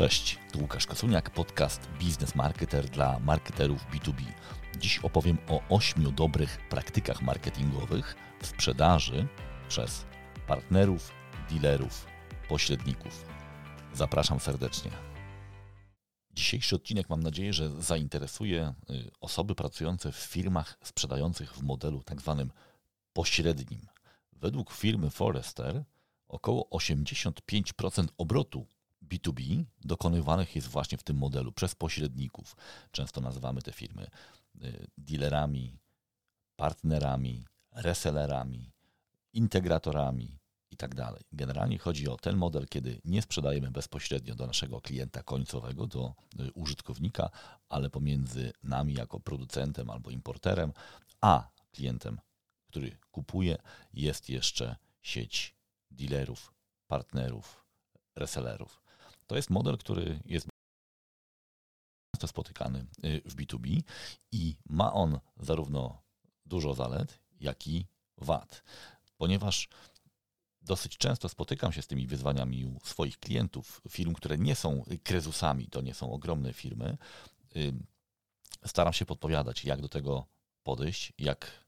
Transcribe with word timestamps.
Cześć, 0.00 0.38
tu 0.52 0.60
Łukasz 0.60 0.86
Kosuniak, 0.86 1.30
podcast 1.30 1.88
Biznes 1.98 2.34
Marketer 2.34 2.88
dla 2.88 3.18
marketerów 3.18 3.86
B2B. 3.92 4.22
Dziś 4.78 4.98
opowiem 4.98 5.38
o 5.48 5.60
ośmiu 5.68 6.12
dobrych 6.12 6.68
praktykach 6.68 7.22
marketingowych 7.22 8.16
w 8.42 8.46
sprzedaży 8.46 9.28
przez 9.68 10.06
partnerów, 10.46 11.12
dealerów, 11.50 12.06
pośredników. 12.48 13.24
Zapraszam 13.94 14.40
serdecznie. 14.40 14.90
Dzisiejszy 16.30 16.76
odcinek 16.76 17.08
mam 17.08 17.22
nadzieję, 17.22 17.52
że 17.52 17.82
zainteresuje 17.82 18.74
y, 18.90 19.10
osoby 19.20 19.54
pracujące 19.54 20.12
w 20.12 20.16
firmach 20.16 20.78
sprzedających 20.82 21.54
w 21.54 21.62
modelu 21.62 22.02
tak 22.02 22.20
zwanym 22.20 22.50
pośrednim. 23.12 23.86
Według 24.32 24.72
firmy 24.72 25.10
Forrester 25.10 25.84
około 26.28 26.68
85% 26.70 28.06
obrotu 28.18 28.66
B2B 29.10 29.64
dokonywanych 29.84 30.56
jest 30.56 30.68
właśnie 30.68 30.98
w 30.98 31.02
tym 31.02 31.16
modelu 31.16 31.52
przez 31.52 31.74
pośredników. 31.74 32.56
Często 32.92 33.20
nazywamy 33.20 33.62
te 33.62 33.72
firmy 33.72 34.06
y, 34.62 34.86
dealerami, 34.98 35.78
partnerami, 36.56 37.44
resellerami, 37.72 38.72
integratorami 39.32 40.38
i 40.70 40.76
tak. 40.76 40.94
Generalnie 41.32 41.78
chodzi 41.78 42.08
o 42.08 42.16
ten 42.16 42.36
model, 42.36 42.66
kiedy 42.68 43.00
nie 43.04 43.22
sprzedajemy 43.22 43.70
bezpośrednio 43.70 44.34
do 44.34 44.46
naszego 44.46 44.80
klienta 44.80 45.22
końcowego, 45.22 45.86
do 45.86 46.14
y, 46.40 46.52
użytkownika, 46.52 47.30
ale 47.68 47.90
pomiędzy 47.90 48.52
nami 48.62 48.94
jako 48.94 49.20
producentem 49.20 49.90
albo 49.90 50.10
importerem, 50.10 50.72
a 51.20 51.48
klientem, 51.72 52.20
który 52.66 52.96
kupuje, 53.10 53.58
jest 53.92 54.28
jeszcze 54.28 54.76
sieć 55.02 55.54
dealerów, 55.90 56.52
partnerów, 56.86 57.64
resellerów. 58.16 58.79
To 59.30 59.36
jest 59.36 59.50
model, 59.50 59.78
który 59.78 60.20
jest 60.24 60.48
często 62.14 62.26
spotykany 62.26 62.86
y, 63.04 63.22
w 63.24 63.36
B2B 63.36 63.82
i 64.32 64.56
ma 64.68 64.92
on 64.92 65.20
zarówno 65.36 66.02
dużo 66.46 66.74
zalet, 66.74 67.18
jak 67.40 67.66
i 67.66 67.86
wad, 68.18 68.62
ponieważ 69.16 69.68
dosyć 70.62 70.98
często 70.98 71.28
spotykam 71.28 71.72
się 71.72 71.82
z 71.82 71.86
tymi 71.86 72.06
wyzwaniami 72.06 72.64
u 72.64 72.80
swoich 72.84 73.18
klientów, 73.18 73.80
firm, 73.88 74.14
które 74.14 74.38
nie 74.38 74.54
są 74.54 74.84
krezusami, 75.02 75.66
to 75.66 75.80
nie 75.80 75.94
są 75.94 76.12
ogromne 76.12 76.52
firmy. 76.52 76.98
Y, 77.56 77.72
staram 78.66 78.92
się 78.92 79.06
podpowiadać, 79.06 79.64
jak 79.64 79.80
do 79.80 79.88
tego 79.88 80.26
podejść, 80.62 81.12
jak, 81.18 81.64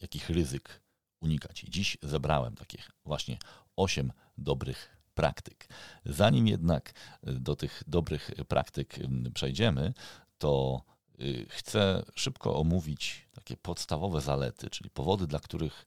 jakich 0.00 0.30
ryzyk 0.30 0.82
unikać. 1.20 1.60
Dziś 1.68 1.98
zebrałem 2.02 2.54
takich 2.54 2.90
właśnie 3.04 3.38
osiem 3.76 4.12
dobrych 4.38 4.99
praktyk. 5.20 5.68
Zanim 6.04 6.46
jednak 6.46 6.92
y, 7.28 7.32
do 7.32 7.56
tych 7.56 7.82
dobrych 7.86 8.30
praktyk 8.48 8.98
przejdziemy, 9.34 9.94
to 10.38 10.82
y, 11.20 11.46
chcę 11.48 12.02
szybko 12.14 12.56
omówić 12.56 13.28
takie 13.34 13.56
podstawowe 13.56 14.20
zalety, 14.20 14.70
czyli 14.70 14.90
powody, 14.90 15.26
dla 15.26 15.38
których 15.38 15.86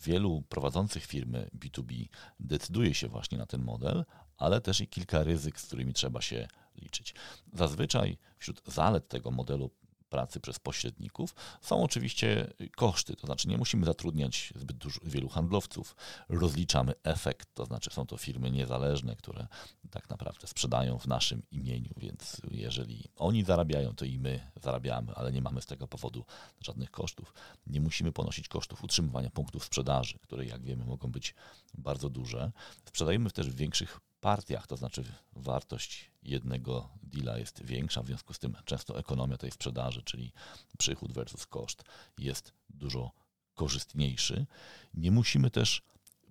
wielu 0.00 0.42
prowadzących 0.48 1.06
firmy 1.06 1.50
B2B 1.58 2.08
decyduje 2.40 2.94
się 2.94 3.08
właśnie 3.08 3.38
na 3.38 3.46
ten 3.46 3.62
model, 3.62 4.04
ale 4.36 4.60
też 4.60 4.80
i 4.80 4.88
kilka 4.88 5.22
ryzyk, 5.22 5.60
z 5.60 5.66
którymi 5.66 5.92
trzeba 5.92 6.20
się 6.20 6.48
liczyć. 6.76 7.14
Zazwyczaj 7.52 8.18
wśród 8.38 8.62
zalet 8.66 9.08
tego 9.08 9.30
modelu 9.30 9.70
pracy 10.14 10.40
przez 10.40 10.58
pośredników. 10.58 11.34
Są 11.60 11.82
oczywiście 11.82 12.52
koszty, 12.76 13.16
to 13.16 13.26
znaczy 13.26 13.48
nie 13.48 13.58
musimy 13.58 13.86
zatrudniać 13.86 14.52
zbyt 14.56 14.76
dużo, 14.76 15.00
wielu 15.04 15.28
handlowców. 15.28 15.96
Rozliczamy 16.28 16.92
efekt, 17.02 17.54
to 17.54 17.64
znaczy 17.64 17.90
są 17.90 18.06
to 18.06 18.16
firmy 18.16 18.50
niezależne, 18.50 19.16
które 19.16 19.46
tak 19.90 20.10
naprawdę 20.10 20.46
sprzedają 20.46 20.98
w 20.98 21.06
naszym 21.06 21.42
imieniu, 21.50 21.90
więc 21.96 22.40
jeżeli 22.50 23.04
oni 23.16 23.44
zarabiają, 23.44 23.94
to 23.94 24.04
i 24.04 24.18
my 24.18 24.50
zarabiamy, 24.62 25.14
ale 25.14 25.32
nie 25.32 25.42
mamy 25.42 25.62
z 25.62 25.66
tego 25.66 25.88
powodu 25.88 26.24
żadnych 26.60 26.90
kosztów. 26.90 27.34
Nie 27.66 27.80
musimy 27.80 28.12
ponosić 28.12 28.48
kosztów 28.48 28.84
utrzymywania 28.84 29.30
punktów 29.30 29.64
sprzedaży, 29.64 30.18
które 30.18 30.46
jak 30.46 30.62
wiemy 30.62 30.84
mogą 30.84 31.10
być 31.10 31.34
bardzo 31.78 32.10
duże. 32.10 32.52
Sprzedajemy 32.84 33.30
też 33.30 33.50
w 33.50 33.54
większych 33.54 34.00
partiach, 34.24 34.66
to 34.66 34.76
znaczy 34.76 35.04
wartość 35.32 36.10
jednego 36.22 36.88
deala 37.02 37.38
jest 37.38 37.64
większa, 37.64 38.02
w 38.02 38.06
związku 38.06 38.34
z 38.34 38.38
tym 38.38 38.56
często 38.64 38.98
ekonomia 38.98 39.36
tej 39.36 39.50
sprzedaży, 39.50 40.02
czyli 40.02 40.32
przychód 40.78 41.12
versus 41.12 41.46
koszt 41.46 41.84
jest 42.18 42.52
dużo 42.70 43.10
korzystniejszy. 43.54 44.46
Nie 44.94 45.10
musimy 45.10 45.50
też 45.50 45.82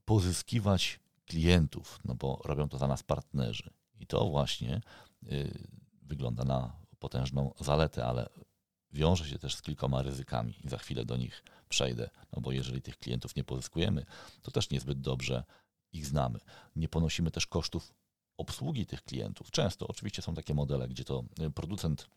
pozyskiwać 0.06 1.00
klientów, 1.26 2.00
no 2.06 2.16
bo 2.16 2.42
robią 2.46 2.70
to 2.70 2.78
za 2.78 2.88
nas 2.88 3.04
partnerzy. 3.04 3.70
I 4.00 4.08
to 4.08 4.30
właśnie 4.30 4.82
y, 5.32 5.68
wygląda 6.02 6.44
na 6.44 6.74
potężną 7.00 7.54
zaletę, 7.60 8.06
ale 8.06 8.30
wiąże 8.92 9.30
się 9.30 9.40
też 9.40 9.56
z 9.56 9.62
kilkoma 9.62 10.02
ryzykami 10.02 10.54
i 10.66 10.70
za 10.70 10.78
chwilę 10.78 11.06
do 11.06 11.18
nich 11.18 11.44
przejdę, 11.70 12.10
no 12.32 12.42
bo 12.42 12.52
jeżeli 12.52 12.82
tych 12.82 12.98
klientów 12.98 13.36
nie 13.36 13.44
pozyskujemy, 13.44 14.06
to 14.42 14.52
też 14.52 14.70
niezbyt 14.70 15.02
dobrze 15.02 15.44
ich 15.94 16.06
znamy. 16.06 16.40
Nie 16.76 16.90
ponosimy 16.90 17.32
też 17.32 17.48
kosztów 17.48 17.94
obsługi 18.38 18.86
tych 18.86 19.04
klientów. 19.04 19.52
Często 19.52 19.88
oczywiście 19.88 20.22
są 20.22 20.36
takie 20.36 20.54
modele, 20.54 20.88
gdzie 20.88 21.04
to 21.04 21.24
y, 21.40 21.52
producent 21.52 22.10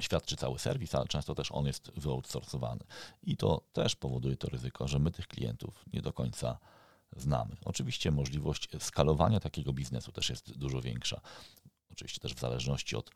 świadczy 0.00 0.36
cały 0.36 0.58
serwis, 0.58 0.94
ale 0.94 1.06
często 1.06 1.34
też 1.34 1.52
on 1.52 1.66
jest 1.66 1.90
wyoutsourcowany. 1.96 2.84
I 3.22 3.36
to 3.36 3.62
też 3.72 3.96
powoduje 3.96 4.36
to 4.36 4.48
ryzyko, 4.48 4.88
że 4.88 4.98
my 4.98 5.10
tych 5.10 5.26
klientów 5.26 5.84
nie 5.92 6.02
do 6.02 6.12
końca 6.12 6.58
znamy. 7.16 7.56
Oczywiście 7.64 8.10
możliwość 8.10 8.68
skalowania 8.78 9.40
takiego 9.40 9.72
biznesu 9.72 10.12
też 10.12 10.30
jest 10.30 10.58
dużo 10.58 10.80
większa. 10.80 11.20
Oczywiście 11.90 12.20
też 12.20 12.34
w 12.34 12.40
zależności 12.40 12.96
od 12.96 13.10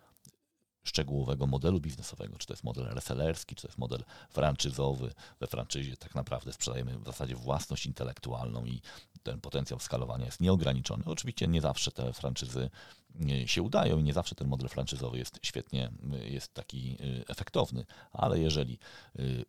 szczegółowego 0.87 1.47
modelu 1.47 1.81
biznesowego, 1.81 2.39
czy 2.39 2.47
to 2.47 2.53
jest 2.53 2.65
model 2.65 2.85
resellerski, 2.85 3.55
czy 3.55 3.63
to 3.63 3.69
jest 3.69 3.79
model 3.79 4.05
franczyzowy. 4.31 5.15
We 5.41 5.47
franczyzie 5.47 5.97
tak 5.97 6.15
naprawdę 6.15 6.53
sprzedajemy 6.53 6.99
w 6.99 7.05
zasadzie 7.05 7.37
własność 7.37 7.87
intelektualną 7.87 8.65
i 8.65 8.81
ten 9.23 9.41
potencjał 9.41 9.81
skalowania 9.81 10.25
jest 10.25 10.41
nieograniczony. 10.41 11.05
Oczywiście 11.07 11.47
nie 11.47 11.61
zawsze 11.61 11.91
te 11.91 12.13
franczyzy 12.13 12.71
się 13.47 13.63
udają 13.63 13.99
i 13.99 14.03
nie 14.03 14.13
zawsze 14.13 14.35
ten 14.35 14.49
model 14.49 14.69
franczyzowy 14.69 15.19
jest 15.19 15.39
świetnie, 15.43 15.91
jest 16.25 16.55
taki 16.55 16.97
y, 17.01 17.25
efektowny, 17.29 17.87
ale 18.13 18.41
jeżeli 18.41 18.79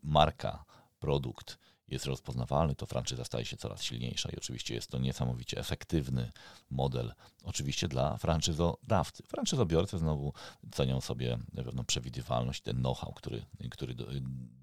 marka, 0.03 0.65
produkt 0.99 1.57
jest 1.87 2.05
rozpoznawalny, 2.05 2.75
to 2.75 2.85
franczyza 2.85 3.25
staje 3.25 3.45
się 3.45 3.57
coraz 3.57 3.83
silniejsza 3.83 4.29
i 4.29 4.37
oczywiście 4.37 4.75
jest 4.75 4.91
to 4.91 4.99
niesamowicie 4.99 5.57
efektywny 5.59 6.31
model, 6.69 7.13
oczywiście 7.43 7.87
dla 7.87 8.17
franczyzodawcy. 8.17 9.23
Franczyzobiorcy 9.23 9.97
znowu 9.97 10.33
cenią 10.71 11.01
sobie 11.01 11.37
pewną 11.55 11.85
przewidywalność, 11.85 12.61
ten 12.61 12.77
know-how, 12.77 13.13
który, 13.13 13.45
który 13.71 13.95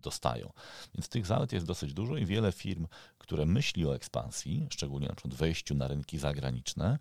dostają. 0.02 0.52
Więc 0.94 1.08
tych 1.08 1.26
zalet 1.26 1.52
jest 1.52 1.66
dosyć 1.66 1.94
dużo 1.94 2.16
i 2.16 2.26
wiele 2.26 2.52
firm, 2.52 2.86
które 3.18 3.46
myśli 3.46 3.86
o 3.86 3.94
ekspansji, 3.94 4.66
szczególnie 4.70 5.08
na 5.08 5.14
przykład 5.14 5.34
wejściu 5.34 5.74
na 5.74 5.88
rynki 5.88 6.18
zagraniczne, 6.18 6.98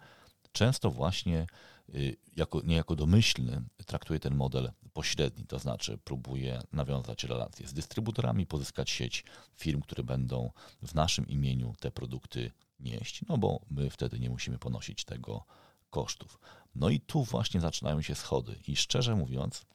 często 0.53 0.91
właśnie 0.91 1.47
y, 1.95 2.17
jako, 2.35 2.61
niejako 2.61 2.95
domyślny 2.95 3.61
traktuje 3.85 4.19
ten 4.19 4.35
model 4.35 4.71
pośredni, 4.93 5.45
to 5.45 5.59
znaczy 5.59 5.97
próbuje 5.97 6.61
nawiązać 6.71 7.23
relacje 7.23 7.67
z 7.67 7.73
dystrybutorami, 7.73 8.45
pozyskać 8.45 8.89
sieć 8.89 9.23
firm, 9.55 9.81
które 9.81 10.03
będą 10.03 10.51
w 10.81 10.95
naszym 10.95 11.27
imieniu 11.27 11.73
te 11.79 11.91
produkty 11.91 12.51
nieść, 12.79 13.21
no 13.29 13.37
bo 13.37 13.59
my 13.69 13.89
wtedy 13.89 14.19
nie 14.19 14.29
musimy 14.29 14.59
ponosić 14.59 15.05
tego 15.05 15.45
kosztów. 15.89 16.39
No 16.75 16.89
i 16.89 16.99
tu 16.99 17.23
właśnie 17.23 17.61
zaczynają 17.61 18.01
się 18.01 18.15
schody 18.15 18.55
i 18.67 18.75
szczerze 18.75 19.15
mówiąc, 19.15 19.65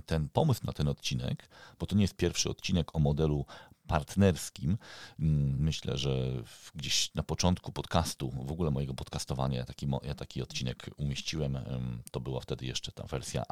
ten 0.00 0.28
pomysł 0.28 0.60
na 0.64 0.72
ten 0.72 0.88
odcinek, 0.88 1.48
bo 1.78 1.86
to 1.86 1.96
nie 1.96 2.02
jest 2.02 2.16
pierwszy 2.16 2.50
odcinek 2.50 2.96
o 2.96 2.98
modelu 2.98 3.46
partnerskim. 3.86 4.78
Mm, 5.18 5.56
myślę, 5.58 5.98
że 5.98 6.42
gdzieś 6.74 7.14
na 7.14 7.22
początku 7.22 7.72
podcastu, 7.72 8.30
w 8.30 8.52
ogóle 8.52 8.70
mojego 8.70 8.94
podcastowania, 8.94 9.58
ja 9.58 9.64
taki, 9.64 9.86
ja 10.02 10.14
taki 10.14 10.42
odcinek 10.42 10.90
umieściłem. 10.96 11.58
To 12.10 12.20
była 12.20 12.40
wtedy 12.40 12.66
jeszcze 12.66 12.92
ta 12.92 13.06
wersja 13.06 13.42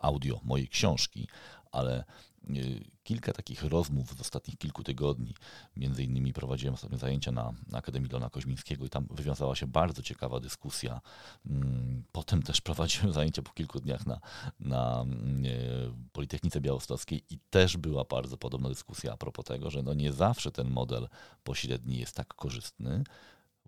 audio 0.00 0.40
mojej 0.42 0.68
książki, 0.68 1.28
ale 1.72 2.04
kilka 3.02 3.32
takich 3.32 3.62
rozmów 3.64 4.14
z 4.16 4.20
ostatnich 4.20 4.58
kilku 4.58 4.84
tygodni. 4.84 5.34
Między 5.76 6.04
innymi 6.04 6.32
prowadziłem 6.32 6.74
ostatnio 6.74 6.98
zajęcia 6.98 7.32
na, 7.32 7.52
na 7.66 7.78
Akademii 7.78 8.10
Lona 8.10 8.30
Koźmińskiego 8.30 8.84
i 8.84 8.90
tam 8.90 9.06
wywiązała 9.10 9.56
się 9.56 9.66
bardzo 9.66 10.02
ciekawa 10.02 10.40
dyskusja. 10.40 11.00
Mm, 11.46 12.04
potem 12.12 12.42
też 12.42 12.60
prowadziłem 12.68 13.12
zajęcia 13.12 13.42
po 13.42 13.52
kilku 13.52 13.80
dniach 13.80 14.06
na, 14.06 14.20
na 14.60 15.04
y, 15.44 16.10
Politechnice 16.12 16.60
Białostockiej 16.60 17.22
i 17.30 17.38
też 17.50 17.76
była 17.76 18.04
bardzo 18.04 18.36
podobna 18.36 18.68
dyskusja 18.68 19.12
a 19.12 19.16
propos 19.16 19.44
tego, 19.44 19.70
że 19.70 19.82
no 19.82 19.94
nie 19.94 20.12
zawsze 20.12 20.50
ten 20.50 20.70
model 20.70 21.08
pośredni 21.44 21.98
jest 21.98 22.16
tak 22.16 22.34
korzystny, 22.34 23.04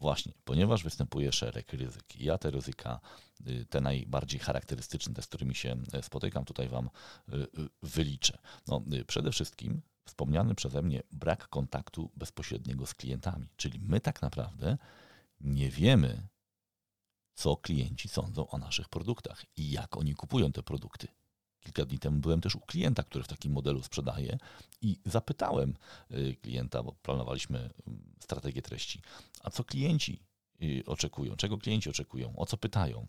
Właśnie, 0.00 0.32
ponieważ 0.44 0.84
występuje 0.84 1.32
szereg 1.32 1.72
ryzyk. 1.72 2.20
Ja 2.20 2.38
te 2.38 2.50
ryzyka, 2.50 3.00
y, 3.46 3.66
te 3.70 3.80
najbardziej 3.80 4.40
charakterystyczne, 4.40 5.14
te 5.14 5.22
z 5.22 5.26
którymi 5.26 5.54
się 5.54 5.76
e, 5.92 6.02
spotykam, 6.02 6.44
tutaj 6.44 6.68
Wam 6.68 6.90
y, 7.28 7.36
y, 7.36 7.48
wyliczę. 7.82 8.38
No, 8.66 8.82
przede 9.06 9.32
wszystkim 9.32 9.82
wspomniany 10.04 10.54
przeze 10.54 10.82
mnie 10.82 11.02
brak 11.12 11.48
kontaktu 11.48 12.10
bezpośredniego 12.16 12.86
z 12.86 12.94
klientami, 12.94 13.48
czyli 13.56 13.80
my 13.80 14.00
tak 14.00 14.22
naprawdę 14.22 14.78
nie 15.40 15.70
wiemy, 15.70 16.28
co 17.34 17.56
klienci 17.56 18.08
sądzą 18.08 18.48
o 18.48 18.58
naszych 18.58 18.88
produktach 18.88 19.44
i 19.56 19.70
jak 19.70 19.96
oni 19.96 20.14
kupują 20.14 20.52
te 20.52 20.62
produkty. 20.62 21.08
Kilka 21.60 21.84
dni 21.84 21.98
temu 21.98 22.20
byłem 22.20 22.40
też 22.40 22.54
u 22.54 22.60
klienta, 22.60 23.02
który 23.02 23.24
w 23.24 23.28
takim 23.28 23.52
modelu 23.52 23.82
sprzedaje 23.82 24.38
i 24.82 24.98
zapytałem 25.04 25.74
y, 26.10 26.36
klienta, 26.42 26.82
bo 26.82 26.92
planowaliśmy 26.92 27.58
mm, 27.58 28.14
strategię 28.20 28.62
treści, 28.62 29.02
a 29.42 29.50
co 29.50 29.64
klienci 29.64 30.22
y, 30.62 30.82
oczekują, 30.86 31.36
czego 31.36 31.58
klienci 31.58 31.90
oczekują, 31.90 32.36
o 32.36 32.46
co 32.46 32.56
pytają. 32.56 33.06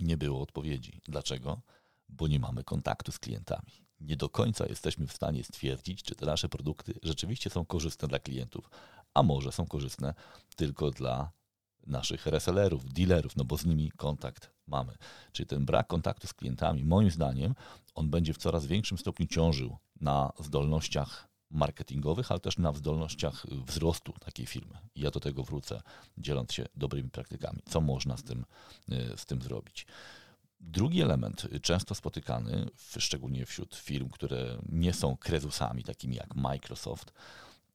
Nie 0.00 0.16
było 0.16 0.42
odpowiedzi. 0.42 1.00
Dlaczego? 1.04 1.60
Bo 2.08 2.28
nie 2.28 2.40
mamy 2.40 2.64
kontaktu 2.64 3.12
z 3.12 3.18
klientami. 3.18 3.88
Nie 4.00 4.16
do 4.16 4.28
końca 4.28 4.66
jesteśmy 4.66 5.06
w 5.06 5.12
stanie 5.12 5.44
stwierdzić, 5.44 6.02
czy 6.02 6.14
te 6.14 6.26
nasze 6.26 6.48
produkty 6.48 6.94
rzeczywiście 7.02 7.50
są 7.50 7.64
korzystne 7.64 8.08
dla 8.08 8.18
klientów, 8.18 8.70
a 9.14 9.22
może 9.22 9.52
są 9.52 9.66
korzystne 9.66 10.14
tylko 10.56 10.90
dla 10.90 11.30
naszych 11.86 12.26
resellerów, 12.26 12.92
dealerów, 12.92 13.36
no 13.36 13.44
bo 13.44 13.58
z 13.58 13.66
nimi 13.66 13.90
kontakt 13.90 14.50
mamy. 14.66 14.96
Czyli 15.32 15.46
ten 15.46 15.66
brak 15.66 15.86
kontaktu 15.86 16.26
z 16.26 16.34
klientami, 16.34 16.84
moim 16.84 17.10
zdaniem, 17.10 17.54
on 17.94 18.10
będzie 18.10 18.34
w 18.34 18.38
coraz 18.38 18.66
większym 18.66 18.98
stopniu 18.98 19.26
ciążył 19.26 19.76
na 20.00 20.32
zdolnościach 20.40 21.28
marketingowych, 21.50 22.30
ale 22.30 22.40
też 22.40 22.58
na 22.58 22.72
zdolnościach 22.72 23.46
wzrostu 23.46 24.12
takiej 24.12 24.46
firmy. 24.46 24.78
I 24.94 25.00
ja 25.00 25.10
do 25.10 25.20
tego 25.20 25.42
wrócę, 25.42 25.80
dzieląc 26.18 26.52
się 26.52 26.66
dobrymi 26.74 27.10
praktykami, 27.10 27.58
co 27.68 27.80
można 27.80 28.16
z 28.16 28.22
tym, 28.22 28.44
z 29.16 29.26
tym 29.26 29.42
zrobić. 29.42 29.86
Drugi 30.60 31.02
element, 31.02 31.48
często 31.62 31.94
spotykany, 31.94 32.66
szczególnie 32.98 33.46
wśród 33.46 33.74
firm, 33.74 34.08
które 34.08 34.58
nie 34.68 34.92
są 34.92 35.16
krezusami, 35.16 35.84
takimi 35.84 36.16
jak 36.16 36.34
Microsoft, 36.34 37.12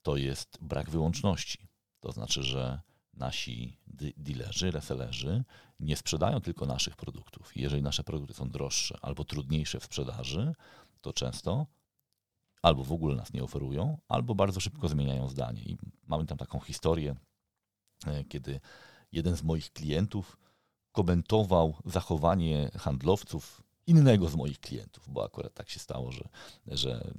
to 0.02 0.18
jest 0.18 0.58
brak 0.62 0.90
wyłączności. 0.90 1.68
To 2.00 2.12
znaczy, 2.12 2.44
że 2.44 2.82
nasi 3.14 3.78
dealerzy, 4.18 4.72
resellerzy 4.72 5.44
nie 5.80 5.98
sprzedają 5.98 6.42
tylko 6.42 6.66
naszych 6.66 6.96
produktów. 6.96 7.52
Jeżeli 7.56 7.82
nasze 7.82 8.04
produkty 8.04 8.34
są 8.34 8.50
droższe 8.50 8.98
albo 9.02 9.24
trudniejsze 9.24 9.80
w 9.80 9.84
sprzedaży, 9.84 10.54
to 11.02 11.14
często 11.14 11.66
albo 12.62 12.84
w 12.84 12.92
ogóle 12.92 13.16
nas 13.16 13.34
nie 13.34 13.44
oferują, 13.44 13.98
albo 14.08 14.36
bardzo 14.36 14.60
szybko 14.60 14.88
zmieniają 14.88 15.30
zdanie. 15.30 15.62
I 15.62 15.78
mamy 16.08 16.26
tam 16.26 16.38
taką 16.38 16.60
historię, 16.60 17.16
e, 18.06 18.24
kiedy 18.24 18.60
jeden 19.12 19.36
z 19.36 19.44
moich 19.44 19.74
klientów 19.74 20.38
komentował 20.92 21.76
zachowanie 21.86 22.72
handlowców 22.80 23.63
innego 23.88 24.30
z 24.30 24.36
moich 24.36 24.60
klientów, 24.60 25.10
bo 25.10 25.26
akurat 25.26 25.54
tak 25.54 25.70
się 25.70 25.80
stało, 25.80 26.12
że, 26.12 26.30
że 26.68 27.12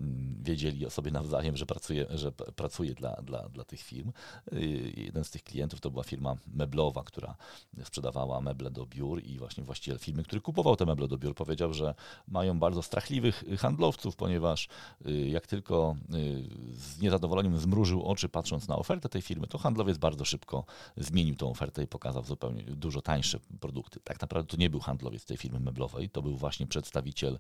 wiedzieli 0.43 0.87
o 0.87 0.91
sobie 0.91 1.11
nawzajem, 1.11 1.57
że 1.57 1.67
pracuje, 1.67 2.07
że 2.11 2.33
pracuje 2.33 2.95
dla, 2.95 3.23
dla, 3.23 3.49
dla 3.49 3.65
tych 3.65 3.81
firm. 3.81 4.13
Y, 4.53 4.93
jeden 4.97 5.25
z 5.25 5.31
tych 5.31 5.43
klientów 5.43 5.81
to 5.81 5.91
była 5.91 6.05
firma 6.05 6.37
meblowa, 6.47 7.03
która 7.05 7.37
sprzedawała 7.85 8.41
meble 8.41 8.71
do 8.71 8.87
biur 8.87 9.25
i 9.25 9.39
właśnie 9.39 9.65
właściciel 9.65 9.99
firmy, 9.99 10.23
który 10.23 10.41
kupował 10.41 10.77
te 10.77 10.87
meble 10.87 11.09
do 11.09 11.19
biur, 11.19 11.35
powiedział, 11.35 11.73
że 11.73 11.95
mają 12.29 12.59
bardzo 12.59 12.83
strachliwych 12.83 13.45
handlowców, 13.59 14.17
ponieważ 14.17 14.69
y, 15.07 15.29
jak 15.29 15.47
tylko 15.47 15.97
y, 16.15 16.45
z 16.73 17.01
niezadowoleniem 17.01 17.59
zmrużył 17.59 18.03
oczy 18.03 18.29
patrząc 18.29 18.69
na 18.69 18.77
ofertę 18.77 19.09
tej 19.09 19.23
firmy, 19.23 19.47
to 19.47 19.59
handlowiec 19.59 19.99
bardzo 19.99 20.25
szybko 20.25 20.65
zmienił 20.97 21.37
tą 21.37 21.51
ofertę 21.51 21.83
i 21.83 21.87
pokazał 21.87 22.25
zupełnie 22.25 22.63
dużo 22.63 23.03
tańsze 23.03 23.39
produkty. 23.61 24.01
Tak 24.05 24.21
naprawdę 24.21 24.51
to 24.51 24.57
nie 24.57 24.71
był 24.71 24.81
handlowiec 24.81 25.25
tej 25.25 25.37
firmy 25.37 25.61
meblowej, 25.61 26.11
to 26.11 26.23
był 26.23 26.37
właśnie 26.37 26.54
właśnie 26.55 26.67
przedstawiciel 26.67 27.39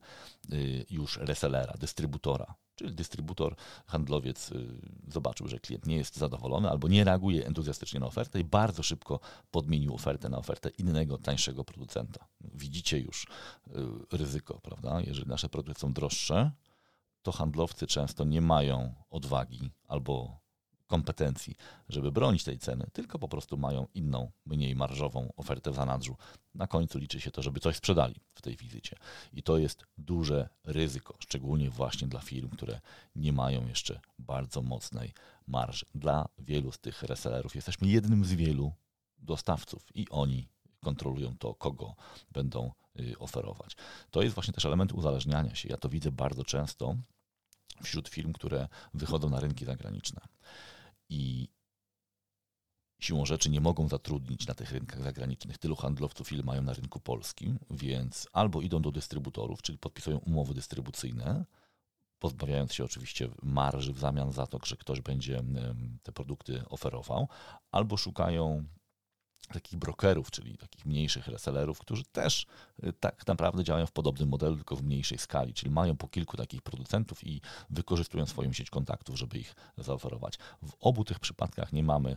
y, 0.52 0.86
już 0.90 1.16
resellera, 1.16 1.74
dystrybutora. 1.78 2.54
Czyli 2.74 2.94
dystrybutor, 2.94 3.56
handlowiec 3.86 4.52
y, 4.52 4.66
zobaczył, 5.08 5.48
że 5.48 5.58
klient 5.60 5.86
nie 5.86 5.96
jest 5.96 6.16
zadowolony 6.16 6.70
albo 6.70 6.88
nie 6.88 7.04
reaguje 7.04 7.46
entuzjastycznie 7.46 8.00
na 8.00 8.06
ofertę 8.06 8.40
i 8.40 8.44
bardzo 8.44 8.82
szybko 8.82 9.20
podmienił 9.50 9.94
ofertę 9.94 10.28
na 10.28 10.38
ofertę 10.38 10.70
innego, 10.78 11.18
tańszego 11.18 11.64
producenta. 11.64 12.26
Widzicie 12.40 12.98
już 12.98 13.24
y, 13.24 13.70
ryzyko, 14.16 14.60
prawda? 14.60 15.00
Jeżeli 15.00 15.28
nasze 15.28 15.48
produkty 15.48 15.80
są 15.80 15.92
droższe, 15.92 16.50
to 17.22 17.32
handlowcy 17.32 17.86
często 17.86 18.24
nie 18.24 18.40
mają 18.40 18.94
odwagi 19.10 19.70
albo 19.88 20.43
kompetencji, 20.94 21.56
żeby 21.88 22.12
bronić 22.12 22.44
tej 22.44 22.58
ceny, 22.58 22.86
tylko 22.92 23.18
po 23.18 23.28
prostu 23.28 23.56
mają 23.56 23.86
inną, 23.94 24.30
mniej 24.46 24.76
marżową 24.76 25.32
ofertę 25.36 25.70
w 25.70 25.74
zanadrzu. 25.74 26.16
Na 26.54 26.66
końcu 26.66 26.98
liczy 26.98 27.20
się 27.20 27.30
to, 27.30 27.42
żeby 27.42 27.60
coś 27.60 27.76
sprzedali 27.76 28.14
w 28.34 28.42
tej 28.42 28.56
wizycie. 28.56 28.96
I 29.32 29.42
to 29.42 29.58
jest 29.58 29.84
duże 29.98 30.48
ryzyko, 30.64 31.14
szczególnie 31.18 31.70
właśnie 31.70 32.08
dla 32.08 32.20
firm, 32.20 32.48
które 32.48 32.80
nie 33.16 33.32
mają 33.32 33.66
jeszcze 33.68 34.00
bardzo 34.18 34.62
mocnej 34.62 35.12
marży. 35.46 35.86
Dla 35.94 36.28
wielu 36.38 36.72
z 36.72 36.78
tych 36.78 37.02
resellerów 37.02 37.54
jesteśmy 37.54 37.88
jednym 37.88 38.24
z 38.24 38.32
wielu 38.32 38.72
dostawców 39.18 39.86
i 39.94 40.06
oni 40.10 40.48
kontrolują 40.80 41.36
to, 41.38 41.54
kogo 41.54 41.94
będą 42.32 42.72
y, 43.00 43.18
oferować. 43.18 43.76
To 44.10 44.22
jest 44.22 44.34
właśnie 44.34 44.54
też 44.54 44.64
element 44.64 44.92
uzależniania 44.92 45.54
się. 45.54 45.68
Ja 45.68 45.76
to 45.76 45.88
widzę 45.88 46.10
bardzo 46.12 46.44
często 46.44 46.96
wśród 47.82 48.08
firm, 48.08 48.32
które 48.32 48.68
wychodzą 48.94 49.30
na 49.30 49.40
rynki 49.40 49.64
zagraniczne 49.64 50.20
i 51.08 51.48
siłą 53.00 53.26
rzeczy 53.26 53.50
nie 53.50 53.60
mogą 53.60 53.88
zatrudnić 53.88 54.46
na 54.46 54.54
tych 54.54 54.72
rynkach 54.72 55.02
zagranicznych 55.02 55.58
tylu 55.58 55.76
handlowców, 55.76 56.32
ile 56.32 56.42
mają 56.42 56.62
na 56.62 56.72
rynku 56.72 57.00
polskim, 57.00 57.58
więc 57.70 58.28
albo 58.32 58.62
idą 58.62 58.82
do 58.82 58.92
dystrybutorów, 58.92 59.62
czyli 59.62 59.78
podpisują 59.78 60.18
umowy 60.18 60.54
dystrybucyjne, 60.54 61.44
pozbawiając 62.18 62.72
się 62.72 62.84
oczywiście 62.84 63.28
marży 63.42 63.92
w 63.92 63.98
zamian 63.98 64.32
za 64.32 64.46
to, 64.46 64.58
że 64.64 64.76
ktoś 64.76 65.00
będzie 65.00 65.42
te 66.02 66.12
produkty 66.12 66.62
oferował, 66.68 67.28
albo 67.70 67.96
szukają 67.96 68.64
takich 69.52 69.78
brokerów, 69.78 70.30
czyli 70.30 70.58
takich 70.58 70.86
mniejszych 70.86 71.28
resellerów, 71.28 71.78
którzy 71.78 72.04
też 72.04 72.46
y, 72.84 72.92
tak 72.92 73.26
naprawdę 73.26 73.64
działają 73.64 73.86
w 73.86 73.92
podobnym 73.92 74.28
modelu, 74.28 74.56
tylko 74.56 74.76
w 74.76 74.82
mniejszej 74.82 75.18
skali, 75.18 75.54
czyli 75.54 75.70
mają 75.70 75.96
po 75.96 76.08
kilku 76.08 76.36
takich 76.36 76.62
producentów 76.62 77.26
i 77.26 77.40
wykorzystują 77.70 78.26
swoją 78.26 78.52
sieć 78.52 78.70
kontaktów, 78.70 79.18
żeby 79.18 79.38
ich 79.38 79.54
zaoferować. 79.78 80.38
W 80.62 80.72
obu 80.80 81.04
tych 81.04 81.20
przypadkach 81.20 81.72
nie 81.72 81.82
mamy 81.82 82.16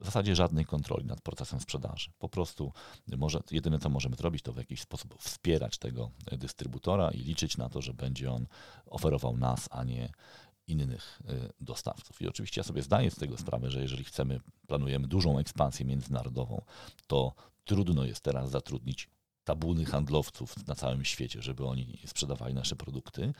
w 0.00 0.04
zasadzie 0.04 0.36
żadnej 0.36 0.64
kontroli 0.64 1.06
nad 1.06 1.20
procesem 1.20 1.60
sprzedaży. 1.60 2.10
Po 2.18 2.28
prostu 2.28 2.72
może, 3.16 3.40
jedyne, 3.50 3.78
co 3.78 3.88
możemy 3.88 4.16
zrobić, 4.16 4.42
to 4.42 4.52
w 4.52 4.56
jakiś 4.56 4.80
sposób 4.80 5.22
wspierać 5.22 5.78
tego 5.78 6.10
dystrybutora 6.32 7.10
i 7.10 7.18
liczyć 7.18 7.56
na 7.56 7.68
to, 7.68 7.82
że 7.82 7.94
będzie 7.94 8.32
on 8.32 8.46
oferował 8.86 9.36
nas, 9.36 9.68
a 9.70 9.84
nie 9.84 10.12
innych 10.66 11.20
y, 11.30 11.52
dostawców. 11.60 12.22
I 12.22 12.28
oczywiście 12.28 12.60
ja 12.60 12.64
sobie 12.64 12.82
zdaję 12.82 13.10
z 13.10 13.16
tego 13.16 13.36
sprawę, 13.36 13.70
że 13.70 13.82
jeżeli 13.82 14.04
chcemy, 14.04 14.40
planujemy 14.66 15.08
dużą 15.08 15.38
ekspansję 15.38 15.86
międzynarodową, 15.86 16.62
to 17.06 17.34
trudno 17.64 18.04
jest 18.04 18.20
teraz 18.20 18.50
zatrudnić 18.50 19.10
tabuny 19.44 19.84
handlowców 19.84 20.66
na 20.66 20.74
całym 20.74 21.04
świecie, 21.04 21.42
żeby 21.42 21.66
oni 21.66 21.98
sprzedawali 22.06 22.54
nasze 22.54 22.76
produkty. 22.76 23.32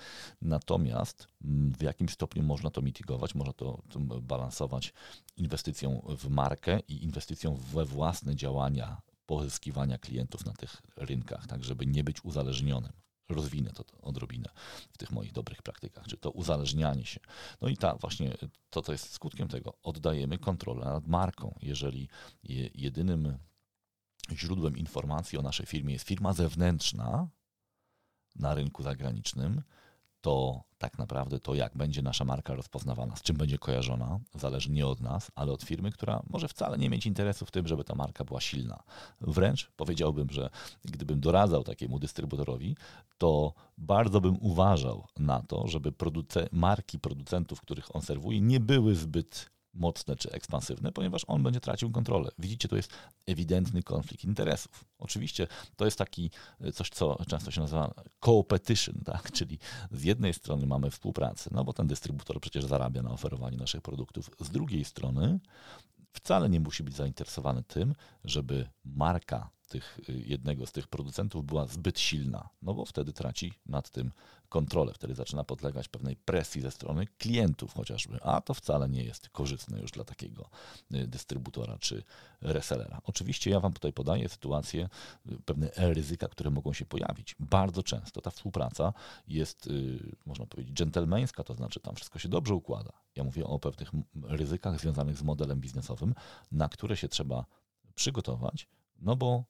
Natomiast 0.43 1.29
mm, 1.45 1.73
w 1.73 1.83
jakim 1.83 2.09
stopniu 2.09 2.43
można 2.43 2.71
to 2.71 2.83
mitygować, 2.83 3.35
można 3.35 3.53
to 3.53 3.83
balansować 4.23 4.93
inwestycją 5.37 6.03
w 6.19 6.29
markę 6.29 6.81
i 6.89 7.05
inwestycją 7.05 7.57
we 7.57 7.85
własne 7.85 8.37
działania 8.37 9.01
pozyskiwania 9.27 9.99
klientów 9.99 10.47
na 10.47 10.53
tych 10.53 10.83
rynkach, 10.97 11.47
tak 11.47 11.65
żeby 11.65 11.87
nie 11.87 12.05
być 12.05 12.25
uzależnionym 12.25 12.93
rozwinę 13.29 13.71
to 13.71 13.85
odrobinę 14.03 14.49
w 14.93 14.99
tych 14.99 15.11
moich 15.11 15.33
dobrych 15.33 15.63
praktykach, 15.63 16.07
czy 16.07 16.17
to 16.17 16.31
uzależnianie 16.31 17.05
się. 17.05 17.21
No 17.61 17.69
i 17.69 17.77
ta 17.77 17.97
właśnie 17.97 18.37
to, 18.71 18.83
co 18.83 18.93
jest 18.93 19.13
skutkiem 19.13 19.49
tego, 19.49 19.79
oddajemy 19.83 20.39
kontrolę 20.39 20.85
nad 20.85 21.07
marką. 21.07 21.59
Jeżeli 21.63 22.09
jedynym 22.75 23.39
źródłem 24.33 24.77
informacji 24.77 25.39
o 25.39 25.43
naszej 25.43 25.67
firmie 25.67 25.93
jest 25.93 26.07
firma 26.07 26.33
zewnętrzna 26.33 27.29
na 28.37 28.55
rynku 28.55 28.83
zagranicznym, 28.83 29.63
to 30.21 30.65
tak 30.79 30.99
naprawdę 30.99 31.41
to, 31.41 31.55
jak 31.55 31.77
będzie 31.77 32.03
nasza 32.03 32.25
marka 32.25 32.55
rozpoznawana, 32.55 33.17
z 33.17 33.23
czym 33.23 33.37
będzie 33.37 33.59
kojarzona, 33.59 34.19
zależy 34.35 34.71
nie 34.71 34.87
od 34.87 35.01
nas, 35.01 35.31
ale 35.35 35.53
od 35.53 35.63
firmy, 35.63 35.91
która 35.91 36.23
może 36.31 36.49
wcale 36.49 36.79
nie 36.79 36.91
mieć 36.91 37.07
interesu 37.07 37.47
w 37.47 37.51
tym, 37.51 37.67
żeby 37.67 37.85
ta 37.85 37.95
marka 37.95 38.25
była 38.25 38.41
silna. 38.41 38.83
Wręcz 39.21 39.71
powiedziałbym, 39.77 40.31
że 40.31 40.51
gdybym 40.85 41.21
doradzał 41.21 41.65
takiemu 41.65 41.99
dystrybutorowi, 41.99 42.77
to 43.19 43.55
bardzo 43.79 44.21
bym 44.21 44.37
uważał 44.41 45.07
na 45.19 45.43
to, 45.43 45.69
żeby 45.69 45.93
produce 45.93 46.49
marki 46.53 46.99
producentów, 46.99 47.61
których 47.61 47.97
on 47.97 48.03
serwuje, 48.03 48.41
nie 48.41 48.61
były 48.61 48.95
zbyt 48.95 49.51
mocne 49.77 50.17
czy 50.17 50.31
ekspansywne, 50.31 50.93
ponieważ 50.93 51.23
on 51.27 51.43
będzie 51.43 51.61
tracił 51.61 51.91
kontrolę. 51.91 52.31
Widzicie, 52.39 52.69
to 52.69 52.77
jest 52.77 52.93
ewidentny 53.27 53.83
konflikt 53.83 54.25
interesów. 54.25 54.85
Oczywiście 54.99 55.47
to 55.77 55.85
jest 55.85 55.99
taki 55.99 56.31
e, 56.61 56.73
coś, 56.73 56.91
co 56.91 57.25
często 57.29 57.51
się 57.51 57.61
nazywa 57.61 57.95
co-petition, 58.21 58.95
tak? 59.05 59.33
czyli 59.33 59.59
z 59.91 60.05
jednej 60.05 60.35
strony 60.35 60.67
mamy 60.67 60.91
współpracę, 60.91 61.51
no 61.53 61.65
bo 61.65 61.73
ten 61.73 61.87
dystrybutor 61.87 62.41
przecież 62.41 62.65
zarabia 62.65 63.03
na 63.03 63.11
oferowaniu 63.11 63.59
naszych 63.59 63.83
produktów, 63.83 64.31
z 64.41 64.51
drugiej 64.51 64.85
strony 64.85 65.41
wcale 66.13 66.49
nie 66.49 66.61
musi 66.61 66.83
być 66.83 66.95
zainteresowany 66.95 67.63
tym, 67.63 67.95
żeby 68.25 68.69
marka 68.85 69.51
tych, 69.67 70.01
y, 70.09 70.23
jednego 70.27 70.67
z 70.67 70.73
tych 70.73 70.89
producentów 70.89 71.45
była 71.45 71.67
zbyt 71.67 72.01
silna, 72.01 72.49
no 72.63 72.75
bo 72.75 72.85
wtedy 72.85 73.13
traci 73.13 73.53
nad 73.67 73.91
tym 73.91 74.13
kontrolę, 74.49 74.93
wtedy 74.95 75.15
zaczyna 75.15 75.45
podlegać 75.45 75.89
pewnej 75.89 76.17
presji 76.17 76.63
ze 76.63 76.71
strony 76.71 77.07
klientów 77.19 77.75
chociażby, 77.75 78.19
a 78.23 78.41
to 78.41 78.55
wcale 78.55 78.89
nie 78.89 79.05
jest 79.05 79.29
korzystne 79.29 79.81
już 79.81 79.91
dla 79.91 80.05
takiego 80.05 80.51
y, 80.95 81.07
dystrybutora 81.07 81.79
czy 81.79 82.03
resellera. 82.41 83.01
Oczywiście 83.05 83.51
ja 83.51 83.61
Wam 83.61 83.73
tutaj 83.73 83.93
podaję 83.93 84.29
sytuację, 84.29 84.89
y, 85.31 85.37
pewne 85.45 85.71
ryzyka, 85.77 86.29
które 86.29 86.51
mogą 86.51 86.73
się 86.73 86.85
pojawić. 86.85 87.37
Bardzo 87.41 87.83
często 87.83 88.21
ta 88.21 88.31
współpraca 88.31 88.93
jest, 89.29 89.69
można 90.27 90.47
powiedzieć, 90.47 90.75
dżentelmeńska, 90.75 91.45
to 91.45 91.55
znaczy 91.55 91.81
tam 91.81 91.95
wszystko 91.95 92.19
się 92.19 92.29
dobrze 92.29 92.55
układa. 92.55 92.93
Ja 93.17 93.25
mówię 93.25 93.47
o 93.47 93.59
pewnych 93.59 93.91
ryzykach 94.23 94.81
związanych 94.81 95.17
z 95.17 95.23
modelem 95.23 95.61
biznesowym, 95.61 96.15
na 96.53 96.69
które 96.69 96.97
się 96.97 97.09
trzeba 97.09 97.47
przygotować, 97.95 98.69
no 98.99 99.17
bo 99.17 99.45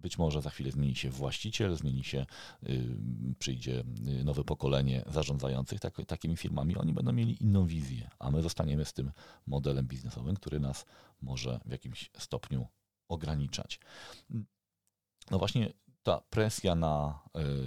być 0.00 0.18
może 0.18 0.42
za 0.42 0.50
chwilę 0.50 0.70
zmieni 0.70 0.96
się 0.96 1.10
właściciel, 1.10 1.76
zmieni 1.76 2.04
się, 2.04 2.26
y, 2.68 2.96
przyjdzie 3.38 3.84
y, 4.20 4.24
nowe 4.24 4.44
pokolenie 4.44 5.04
zarządzających 5.06 5.80
tak, 5.80 5.94
takimi 6.06 6.36
firmami. 6.36 6.76
Oni 6.76 6.92
będą 6.92 7.12
mieli 7.12 7.42
inną 7.42 7.66
wizję, 7.66 8.10
a 8.18 8.30
my 8.30 8.42
zostaniemy 8.42 8.84
z 8.84 8.92
tym 8.92 9.12
modelem 9.46 9.86
biznesowym, 9.86 10.36
który 10.36 10.60
nas 10.60 10.86
może 11.22 11.60
w 11.66 11.70
jakimś 11.70 12.10
stopniu 12.18 12.66
ograniczać. 13.08 13.80
No 15.30 15.38
właśnie 15.38 15.72
ta 16.02 16.20
presja 16.30 16.74
na 16.74 17.18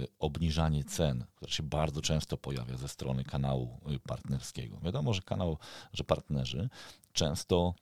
y, 0.02 0.06
obniżanie 0.18 0.84
cen, 0.84 1.24
która 1.34 1.52
się 1.52 1.62
bardzo 1.62 2.02
często 2.02 2.36
pojawia 2.36 2.76
ze 2.76 2.88
strony 2.88 3.24
kanału 3.24 3.80
partnerskiego. 4.08 4.80
Wiadomo, 4.80 5.12
że 5.14 5.22
kanał, 5.22 5.58
że 5.92 6.04
partnerzy 6.04 6.68
często 7.12 7.74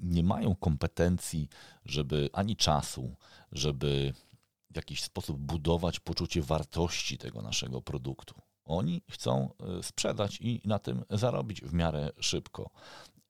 nie 0.00 0.22
mają 0.22 0.54
kompetencji, 0.54 1.48
żeby 1.84 2.30
ani 2.32 2.56
czasu, 2.56 3.16
żeby 3.52 4.12
w 4.70 4.76
jakiś 4.76 5.02
sposób 5.02 5.38
budować 5.38 6.00
poczucie 6.00 6.42
wartości 6.42 7.18
tego 7.18 7.42
naszego 7.42 7.82
produktu. 7.82 8.34
Oni 8.64 9.02
chcą 9.10 9.50
e, 9.78 9.82
sprzedać 9.82 10.38
i 10.40 10.60
na 10.64 10.78
tym 10.78 11.04
zarobić 11.10 11.60
w 11.60 11.74
miarę 11.74 12.10
szybko. 12.20 12.70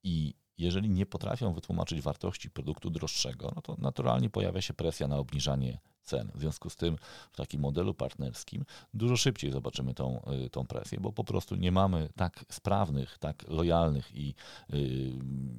I 0.02 0.34
jeżeli 0.58 0.90
nie 0.90 1.06
potrafią 1.06 1.52
wytłumaczyć 1.52 2.00
wartości 2.00 2.50
produktu 2.50 2.90
droższego, 2.90 3.52
no 3.56 3.62
to 3.62 3.76
naturalnie 3.78 4.30
pojawia 4.30 4.60
się 4.60 4.74
presja 4.74 5.08
na 5.08 5.16
obniżanie 5.16 5.78
cen. 6.02 6.30
W 6.34 6.40
związku 6.40 6.70
z 6.70 6.76
tym 6.76 6.96
w 7.32 7.36
takim 7.36 7.60
modelu 7.60 7.94
partnerskim 7.94 8.64
dużo 8.94 9.16
szybciej 9.16 9.52
zobaczymy 9.52 9.94
tą, 9.94 10.22
y, 10.46 10.50
tą 10.50 10.66
presję, 10.66 11.00
bo 11.00 11.12
po 11.12 11.24
prostu 11.24 11.56
nie 11.56 11.72
mamy 11.72 12.08
tak 12.16 12.44
sprawnych, 12.48 13.18
tak 13.18 13.48
lojalnych 13.48 14.14
i 14.14 14.34
y, 14.74 15.12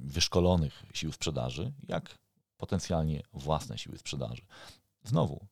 wyszkolonych 0.04 0.84
sił 0.94 1.12
sprzedaży, 1.12 1.72
jak 1.88 2.18
potencjalnie 2.56 3.22
własne 3.32 3.78
siły 3.78 3.98
sprzedaży. 3.98 4.42
Znowu, 5.04 5.46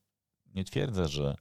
nie 0.54 0.64
twierdzę, 0.64 1.08
że 1.08 1.36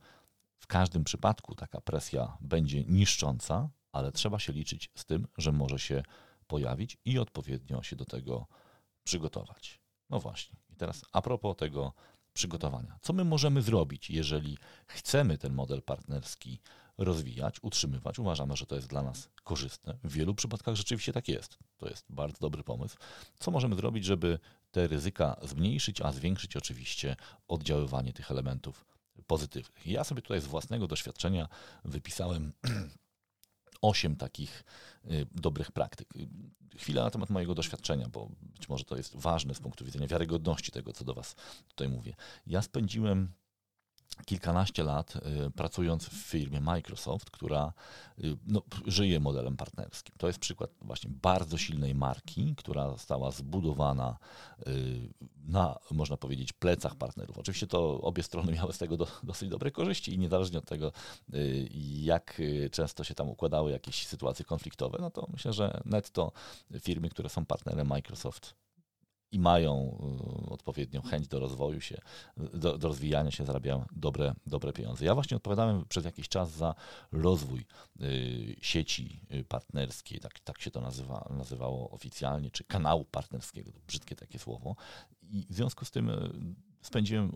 w 0.57 0.67
każdym 0.67 1.03
przypadku 1.03 1.55
taka 1.55 1.81
presja 1.81 2.37
będzie 2.41 2.83
niszcząca, 2.83 3.69
ale 3.91 4.11
trzeba 4.11 4.39
się 4.39 4.53
liczyć 4.53 4.89
z 4.95 5.05
tym, 5.05 5.27
że 5.37 5.51
może 5.51 5.79
się 5.79 6.03
pojawić 6.51 6.97
i 7.05 7.19
odpowiednio 7.19 7.83
się 7.83 7.95
do 7.95 8.05
tego 8.05 8.47
przygotować. 9.03 9.81
No 10.09 10.19
właśnie. 10.19 10.59
I 10.69 10.75
teraz 10.75 11.05
a 11.11 11.21
propos 11.21 11.57
tego 11.57 11.93
przygotowania. 12.33 12.97
Co 13.01 13.13
my 13.13 13.23
możemy 13.23 13.61
zrobić, 13.61 14.09
jeżeli 14.09 14.57
chcemy 14.87 15.37
ten 15.37 15.53
model 15.53 15.81
partnerski 15.81 16.59
rozwijać, 16.97 17.55
utrzymywać? 17.61 18.19
Uważamy, 18.19 18.57
że 18.57 18.65
to 18.65 18.75
jest 18.75 18.87
dla 18.87 19.03
nas 19.03 19.29
korzystne. 19.43 19.97
W 20.03 20.13
wielu 20.13 20.35
przypadkach 20.35 20.75
rzeczywiście 20.75 21.13
tak 21.13 21.27
jest. 21.27 21.57
To 21.77 21.89
jest 21.89 22.05
bardzo 22.09 22.39
dobry 22.39 22.63
pomysł. 22.63 22.97
Co 23.39 23.51
możemy 23.51 23.75
zrobić, 23.75 24.05
żeby 24.05 24.39
te 24.71 24.87
ryzyka 24.87 25.35
zmniejszyć, 25.43 26.01
a 26.01 26.11
zwiększyć 26.11 26.57
oczywiście 26.57 27.15
oddziaływanie 27.47 28.13
tych 28.13 28.31
elementów 28.31 28.85
pozytywnych? 29.27 29.87
Ja 29.87 30.03
sobie 30.03 30.21
tutaj 30.21 30.41
z 30.41 30.45
własnego 30.45 30.87
doświadczenia 30.87 31.47
wypisałem 31.85 32.53
osiem 33.81 34.15
takich 34.15 34.63
y, 35.11 35.27
dobrych 35.31 35.71
praktyk. 35.71 36.13
Chwila 36.77 37.03
na 37.03 37.09
temat 37.09 37.29
mojego 37.29 37.55
doświadczenia, 37.55 38.07
bo 38.09 38.29
być 38.41 38.69
może 38.69 38.85
to 38.85 38.97
jest 38.97 39.15
ważne 39.15 39.55
z 39.55 39.59
punktu 39.59 39.85
widzenia 39.85 40.07
wiarygodności 40.07 40.71
tego, 40.71 40.93
co 40.93 41.05
do 41.05 41.13
Was 41.13 41.35
tutaj 41.67 41.89
mówię. 41.89 42.15
Ja 42.47 42.61
spędziłem 42.61 43.31
kilkanaście 44.25 44.83
lat 44.83 45.15
y, 45.15 45.51
pracując 45.51 46.05
w 46.09 46.13
firmie 46.13 46.61
Microsoft, 46.61 47.31
która 47.31 47.73
y, 48.23 48.37
no, 48.47 48.61
żyje 48.87 49.19
modelem 49.19 49.57
partnerskim. 49.57 50.15
To 50.17 50.27
jest 50.27 50.39
przykład 50.39 50.69
właśnie 50.81 51.11
bardzo 51.21 51.57
silnej 51.57 51.95
marki, 51.95 52.55
która 52.57 52.89
została 52.89 53.31
zbudowana 53.31 54.17
y, 54.67 55.13
na, 55.47 55.79
można 55.91 56.17
powiedzieć, 56.17 56.53
plecach 56.53 56.95
partnerów. 56.95 57.37
Oczywiście 57.37 57.67
to 57.67 58.01
obie 58.01 58.23
strony 58.23 58.51
miały 58.51 58.73
z 58.73 58.77
tego 58.77 58.97
do, 58.97 59.07
dosyć 59.23 59.49
dobre 59.49 59.71
korzyści 59.71 60.13
i 60.13 60.19
niezależnie 60.19 60.59
od 60.59 60.65
tego, 60.65 60.91
jak 61.81 62.41
często 62.71 63.03
się 63.03 63.15
tam 63.15 63.29
układały 63.29 63.71
jakieś 63.71 64.07
sytuacje 64.07 64.45
konfliktowe, 64.45 64.97
no 65.01 65.11
to 65.11 65.27
myślę, 65.33 65.53
że 65.53 65.81
netto 65.85 66.31
firmy, 66.79 67.09
które 67.09 67.29
są 67.29 67.45
partnerem 67.45 67.87
Microsoft 67.87 68.55
i 69.31 69.39
mają 69.39 69.97
y, 70.47 70.49
odpowiednią 70.49 71.01
chęć 71.01 71.27
do 71.27 71.39
rozwoju 71.39 71.81
się, 71.81 72.01
do, 72.37 72.77
do, 72.77 72.87
rozwijania 72.87 73.31
się, 73.31 73.45
zarabiają 73.45 73.85
dobre, 73.95 74.33
dobre 74.45 74.73
pieniądze. 74.73 75.05
Ja 75.05 75.15
właśnie 75.15 75.37
odpowiadałem 75.37 75.85
przez 75.89 76.05
jakiś 76.05 76.29
czas 76.29 76.51
za 76.51 76.75
rozwój 77.11 77.65
y, 78.01 78.55
sieci 78.61 79.21
y, 79.33 79.43
partnerskiej, 79.43 80.19
tak, 80.19 80.39
tak 80.39 80.61
się 80.61 80.71
to 80.71 80.81
nazywa, 80.81 81.27
nazywało 81.37 81.89
oficjalnie, 81.89 82.51
czy 82.51 82.63
kanału 82.63 83.05
partnerskiego, 83.05 83.71
brzydkie 83.87 84.15
takie 84.15 84.39
słowo. 84.39 84.75
I 85.21 85.45
w 85.49 85.53
związku 85.53 85.85
z 85.85 85.91
tym 85.91 86.11
spędziłem 86.81 87.31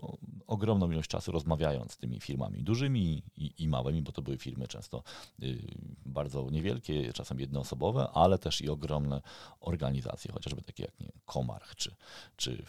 ogromną 0.46 0.90
ilość 0.90 1.10
czasu 1.10 1.32
rozmawiając 1.32 1.92
z 1.92 1.96
tymi 1.96 2.20
firmami, 2.20 2.62
dużymi 2.62 3.22
i, 3.36 3.52
i 3.58 3.68
małymi, 3.68 4.02
bo 4.02 4.12
to 4.12 4.22
były 4.22 4.38
firmy 4.38 4.68
często 4.68 5.02
y, 5.42 5.58
bardzo 6.06 6.50
niewielkie, 6.50 7.12
czasem 7.12 7.40
jednoosobowe, 7.40 8.08
ale 8.14 8.38
też 8.38 8.60
i 8.60 8.68
ogromne 8.68 9.22
organizacje, 9.60 10.32
chociażby 10.32 10.62
takie 10.62 10.82
jak 10.82 11.00
nie, 11.00 11.12
Comarch 11.32 11.74
czy, 11.74 11.94
czy 12.36 12.64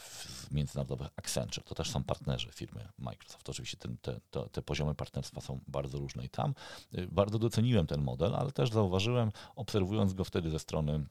międzynarodowych 0.52 1.08
Accenture. 1.16 1.64
To 1.64 1.76
też 1.76 1.92
są 1.92 2.04
partnerzy 2.04 2.52
firmy 2.52 2.88
Microsoft. 2.98 3.50
Oczywiście 3.50 3.78
ten, 3.78 3.98
te, 3.98 4.20
te, 4.32 4.50
te 4.50 4.62
poziomy 4.62 4.96
partnerstwa 4.96 5.42
są 5.42 5.60
bardzo 5.68 5.98
różne 5.98 6.26
i 6.26 6.30
tam 6.30 6.54
y, 6.98 7.08
bardzo 7.12 7.40
doceniłem 7.40 7.88
ten 7.88 8.02
model, 8.02 8.36
ale 8.36 8.52
też 8.52 8.72
zauważyłem, 8.72 9.32
obserwując 9.56 10.14
go 10.14 10.24
wtedy 10.24 10.50
ze 10.50 10.60
strony 10.60 11.06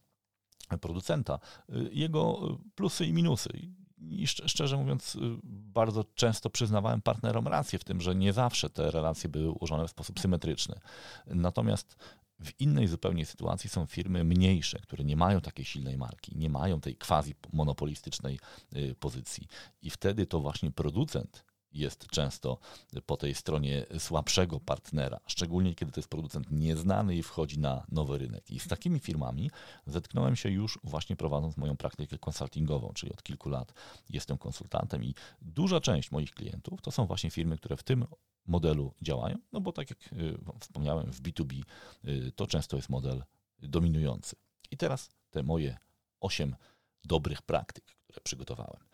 producenta, 0.80 1.38
y, 1.70 1.88
jego 1.92 2.40
plusy 2.74 3.06
i 3.06 3.12
minusy 3.12 3.50
i 3.98 4.26
szczerze 4.26 4.76
mówiąc, 4.76 5.14
y, 5.14 5.18
bardzo 5.44 6.04
często 6.04 6.50
przyznawałem 6.50 7.02
partnerom 7.02 7.48
rację 7.48 7.78
w 7.78 7.84
tym, 7.84 8.00
że 8.00 8.14
nie 8.14 8.32
zawsze 8.32 8.70
te 8.70 8.90
relacje 8.90 9.28
były 9.30 9.50
ułożone 9.50 9.88
w 9.88 9.90
sposób 9.90 10.20
symetryczny. 10.20 10.80
Natomiast 11.26 11.96
w 12.40 12.60
innej 12.60 12.86
zupełnie 12.86 13.26
sytuacji 13.26 13.70
są 13.70 13.86
firmy 13.86 14.24
mniejsze, 14.24 14.78
które 14.78 15.04
nie 15.04 15.16
mają 15.16 15.40
takiej 15.40 15.64
silnej 15.64 15.98
marki, 15.98 16.38
nie 16.38 16.50
mają 16.50 16.80
tej 16.80 16.96
quasi 16.96 17.34
monopolistycznej 17.52 18.38
y, 18.76 18.94
pozycji. 19.00 19.48
I 19.82 19.90
wtedy 19.90 20.26
to 20.26 20.40
właśnie 20.40 20.70
producent 20.70 21.44
jest 21.78 22.06
często 22.06 22.58
po 23.06 23.16
tej 23.16 23.34
stronie 23.34 23.86
słabszego 23.98 24.60
partnera, 24.60 25.20
szczególnie 25.26 25.74
kiedy 25.74 25.92
to 25.92 26.00
jest 26.00 26.08
producent 26.08 26.50
nieznany 26.50 27.16
i 27.16 27.22
wchodzi 27.22 27.58
na 27.58 27.86
nowy 27.88 28.18
rynek. 28.18 28.50
I 28.50 28.60
z 28.60 28.68
takimi 28.68 28.98
firmami 28.98 29.50
zetknąłem 29.86 30.36
się 30.36 30.50
już 30.50 30.78
właśnie 30.84 31.16
prowadząc 31.16 31.56
moją 31.56 31.76
praktykę 31.76 32.18
konsultingową, 32.18 32.92
czyli 32.94 33.12
od 33.12 33.22
kilku 33.22 33.48
lat 33.48 33.72
jestem 34.10 34.38
konsultantem 34.38 35.04
i 35.04 35.14
duża 35.42 35.80
część 35.80 36.10
moich 36.10 36.30
klientów 36.30 36.82
to 36.82 36.90
są 36.90 37.06
właśnie 37.06 37.30
firmy, 37.30 37.56
które 37.56 37.76
w 37.76 37.82
tym 37.82 38.06
modelu 38.46 38.94
działają, 39.02 39.36
no 39.52 39.60
bo 39.60 39.72
tak 39.72 39.90
jak 39.90 40.12
y, 40.12 40.38
wspomniałem, 40.60 41.12
w 41.12 41.22
B2B 41.22 41.62
y, 42.04 42.32
to 42.36 42.46
często 42.46 42.76
jest 42.76 42.88
model 42.88 43.24
dominujący. 43.58 44.36
I 44.70 44.76
teraz 44.76 45.10
te 45.30 45.42
moje 45.42 45.76
osiem 46.20 46.56
dobrych 47.04 47.42
praktyk, 47.42 47.84
które 47.84 48.20
przygotowałem. 48.20 48.86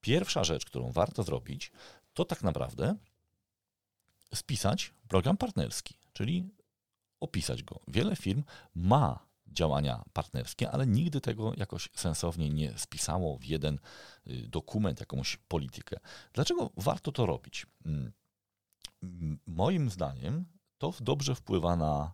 Pierwsza 0.00 0.44
rzecz, 0.44 0.64
którą 0.64 0.92
warto 0.92 1.22
zrobić, 1.22 1.72
to 2.18 2.24
tak 2.24 2.42
naprawdę 2.42 2.96
spisać 4.34 4.94
program 5.08 5.36
partnerski, 5.36 5.94
czyli 6.12 6.50
opisać 7.20 7.62
go. 7.62 7.80
Wiele 7.88 8.16
firm 8.16 8.44
ma 8.74 9.26
działania 9.46 10.04
partnerskie, 10.12 10.70
ale 10.70 10.86
nigdy 10.86 11.20
tego 11.20 11.52
jakoś 11.56 11.88
sensownie 11.94 12.50
nie 12.50 12.78
spisało 12.78 13.38
w 13.38 13.44
jeden 13.44 13.78
y, 14.26 14.48
dokument, 14.48 15.00
jakąś 15.00 15.36
politykę. 15.36 15.96
Dlaczego 16.32 16.70
warto 16.76 17.12
to 17.12 17.26
robić? 17.26 17.66
Mm, 17.86 18.12
moim 19.46 19.90
zdaniem 19.90 20.44
to 20.78 20.94
dobrze 21.00 21.34
wpływa 21.34 21.76
na 21.76 22.12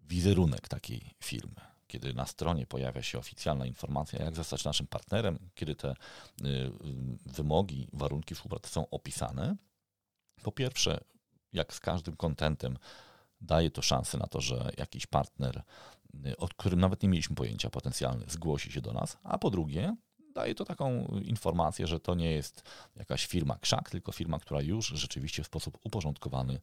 wizerunek 0.00 0.68
takiej 0.68 1.14
firmy. 1.24 1.75
Kiedy 1.86 2.14
na 2.14 2.26
stronie 2.26 2.66
pojawia 2.66 3.02
się 3.02 3.18
oficjalna 3.18 3.66
informacja, 3.66 4.24
jak 4.24 4.36
zostać 4.36 4.64
naszym 4.64 4.86
partnerem, 4.86 5.38
kiedy 5.54 5.74
te 5.74 5.90
y, 5.90 6.46
y, 6.46 6.70
wymogi, 7.26 7.88
warunki 7.92 8.34
współpracy 8.34 8.70
są 8.70 8.90
opisane, 8.90 9.56
po 10.42 10.52
pierwsze, 10.52 11.00
jak 11.52 11.74
z 11.74 11.80
każdym 11.80 12.16
kontentem, 12.16 12.78
daje 13.40 13.70
to 13.70 13.82
szansę 13.82 14.18
na 14.18 14.26
to, 14.26 14.40
że 14.40 14.70
jakiś 14.78 15.06
partner, 15.06 15.62
y, 16.26 16.36
o 16.36 16.48
którym 16.48 16.80
nawet 16.80 17.02
nie 17.02 17.08
mieliśmy 17.08 17.36
pojęcia 17.36 17.70
potencjalny, 17.70 18.24
zgłosi 18.28 18.72
się 18.72 18.80
do 18.80 18.92
nas, 18.92 19.18
a 19.22 19.38
po 19.38 19.50
drugie, 19.50 19.96
daje 20.36 20.54
to 20.54 20.64
taką 20.64 21.06
informację, 21.24 21.86
że 21.86 22.00
to 22.00 22.14
nie 22.14 22.30
jest 22.30 22.62
jakaś 22.96 23.26
firma 23.26 23.58
krzak, 23.58 23.90
tylko 23.90 24.12
firma, 24.12 24.38
która 24.38 24.60
już 24.60 24.86
rzeczywiście 24.86 25.42
w 25.42 25.46
sposób 25.46 25.78
uporządkowany 25.84 26.60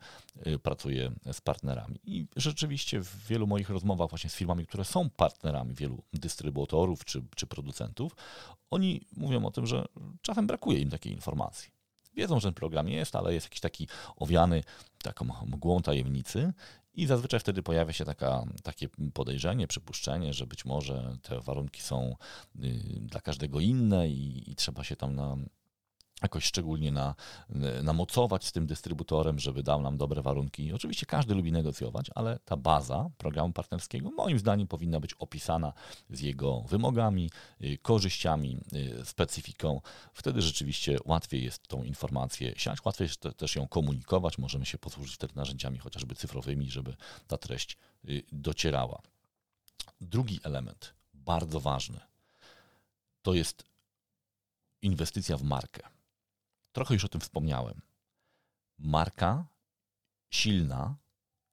y, 0.47 0.59
pracuje 0.59 1.11
z 1.31 1.41
partnerami. 1.41 1.99
I 2.03 2.27
rzeczywiście 2.35 2.99
w 2.99 3.27
wielu 3.27 3.47
moich 3.47 3.69
rozmowach 3.69 4.09
właśnie 4.09 4.29
z 4.29 4.35
firmami, 4.35 4.65
które 4.65 4.85
są 4.85 5.09
partnerami 5.09 5.73
wielu 5.73 6.03
dystrybutorów 6.13 7.05
czy, 7.05 7.23
czy 7.35 7.47
producentów, 7.47 8.15
oni 8.69 9.01
mówią 9.17 9.45
o 9.45 9.51
tym, 9.51 9.65
że 9.65 9.85
czasem 10.21 10.47
brakuje 10.47 10.79
im 10.79 10.89
takiej 10.89 11.13
informacji. 11.13 11.71
Wiedzą, 12.15 12.39
że 12.39 12.47
ten 12.47 12.53
program 12.53 12.89
jest, 12.89 13.15
ale 13.15 13.33
jest 13.33 13.45
jakiś 13.45 13.59
taki 13.59 13.87
owiany 14.15 14.63
taką 15.03 15.25
mgłą 15.45 15.81
tajemnicy 15.81 16.53
i 16.93 17.05
zazwyczaj 17.05 17.39
wtedy 17.39 17.63
pojawia 17.63 17.93
się 17.93 18.05
taka, 18.05 18.43
takie 18.63 18.89
podejrzenie, 19.13 19.67
przypuszczenie, 19.67 20.33
że 20.33 20.47
być 20.47 20.65
może 20.65 21.17
te 21.21 21.39
warunki 21.39 21.81
są 21.81 22.15
y, 22.63 22.99
dla 23.01 23.21
każdego 23.21 23.59
inne 23.59 24.09
i, 24.09 24.51
i 24.51 24.55
trzeba 24.55 24.83
się 24.83 24.95
tam 24.95 25.15
na, 25.15 25.37
jakoś 26.23 26.43
szczególnie 26.43 26.91
na, 26.91 27.15
namocować 27.83 28.45
z 28.45 28.51
tym 28.51 28.67
dystrybutorem, 28.67 29.39
żeby 29.39 29.63
dał 29.63 29.81
nam 29.81 29.97
dobre 29.97 30.21
warunki. 30.21 30.73
Oczywiście 30.73 31.05
każdy 31.05 31.35
lubi 31.35 31.51
negocjować, 31.51 32.11
ale 32.15 32.39
ta 32.45 32.57
baza 32.57 33.09
programu 33.17 33.53
partnerskiego 33.53 34.11
moim 34.11 34.39
zdaniem 34.39 34.67
powinna 34.67 34.99
być 34.99 35.13
opisana 35.13 35.73
z 36.09 36.21
jego 36.21 36.61
wymogami, 36.61 37.29
y, 37.61 37.77
korzyściami, 37.81 38.57
y, 39.01 39.05
specyfiką. 39.05 39.81
Wtedy 40.13 40.41
rzeczywiście 40.41 40.97
łatwiej 41.05 41.43
jest 41.43 41.67
tą 41.67 41.83
informację 41.83 42.53
siać, 42.57 42.85
łatwiej 42.85 43.05
jest 43.05 43.37
też 43.37 43.55
ją 43.55 43.67
komunikować. 43.67 44.37
Możemy 44.37 44.65
się 44.65 44.77
posłużyć 44.77 45.15
wtedy 45.15 45.33
narzędziami 45.35 45.77
chociażby 45.77 46.15
cyfrowymi, 46.15 46.71
żeby 46.71 46.95
ta 47.27 47.37
treść 47.37 47.77
y, 48.09 48.23
docierała. 48.31 49.01
Drugi 50.01 50.39
element, 50.43 50.93
bardzo 51.13 51.59
ważny, 51.59 51.99
to 53.21 53.33
jest 53.33 53.63
inwestycja 54.81 55.37
w 55.37 55.43
markę. 55.43 55.92
Trochę 56.73 56.93
już 56.93 57.05
o 57.05 57.09
tym 57.09 57.21
wspomniałem. 57.21 57.81
Marka 58.77 59.47
silna 60.29 60.97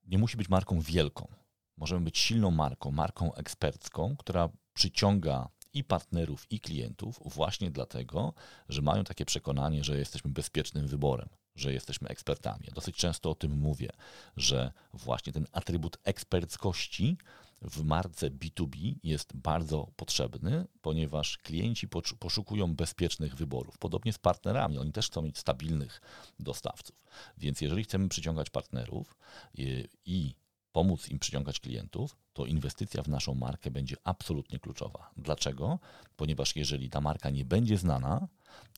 nie 0.06 0.18
musi 0.18 0.36
być 0.36 0.48
marką 0.48 0.80
wielką. 0.80 1.28
Możemy 1.76 2.04
być 2.04 2.18
silną 2.18 2.50
marką, 2.50 2.90
marką 2.90 3.34
ekspercką, 3.34 4.16
która 4.16 4.48
przyciąga 4.72 5.48
i 5.72 5.84
partnerów, 5.84 6.46
i 6.52 6.60
klientów 6.60 7.20
właśnie 7.24 7.70
dlatego, 7.70 8.34
że 8.68 8.82
mają 8.82 9.04
takie 9.04 9.24
przekonanie, 9.24 9.84
że 9.84 9.98
jesteśmy 9.98 10.30
bezpiecznym 10.30 10.86
wyborem, 10.86 11.28
że 11.54 11.72
jesteśmy 11.72 12.08
ekspertami. 12.08 12.64
Ja 12.66 12.74
dosyć 12.74 12.96
często 12.96 13.30
o 13.30 13.34
tym 13.34 13.58
mówię, 13.58 13.90
że 14.36 14.72
właśnie 14.92 15.32
ten 15.32 15.46
atrybut 15.52 15.98
eksperckości 16.04 17.18
w 17.62 17.84
marce 17.84 18.30
B2B 18.30 18.94
jest 19.02 19.36
bardzo 19.36 19.88
potrzebny, 19.96 20.66
ponieważ 20.80 21.38
klienci 21.38 21.88
poszukują 22.18 22.74
bezpiecznych 22.74 23.34
wyborów. 23.34 23.78
Podobnie 23.78 24.12
z 24.12 24.18
partnerami, 24.18 24.78
oni 24.78 24.92
też 24.92 25.06
chcą 25.06 25.22
mieć 25.22 25.38
stabilnych 25.38 26.00
dostawców. 26.38 27.02
Więc 27.38 27.60
jeżeli 27.60 27.84
chcemy 27.84 28.08
przyciągać 28.08 28.50
partnerów 28.50 29.16
y, 29.58 29.88
i 30.06 30.34
pomóc 30.72 31.08
im 31.08 31.18
przyciągać 31.18 31.60
klientów, 31.60 32.16
to 32.32 32.46
inwestycja 32.46 33.02
w 33.02 33.08
naszą 33.08 33.34
markę 33.34 33.70
będzie 33.70 33.96
absolutnie 34.04 34.58
kluczowa. 34.58 35.10
Dlaczego? 35.16 35.78
Ponieważ 36.16 36.56
jeżeli 36.56 36.90
ta 36.90 37.00
marka 37.00 37.30
nie 37.30 37.44
będzie 37.44 37.78
znana, 37.78 38.28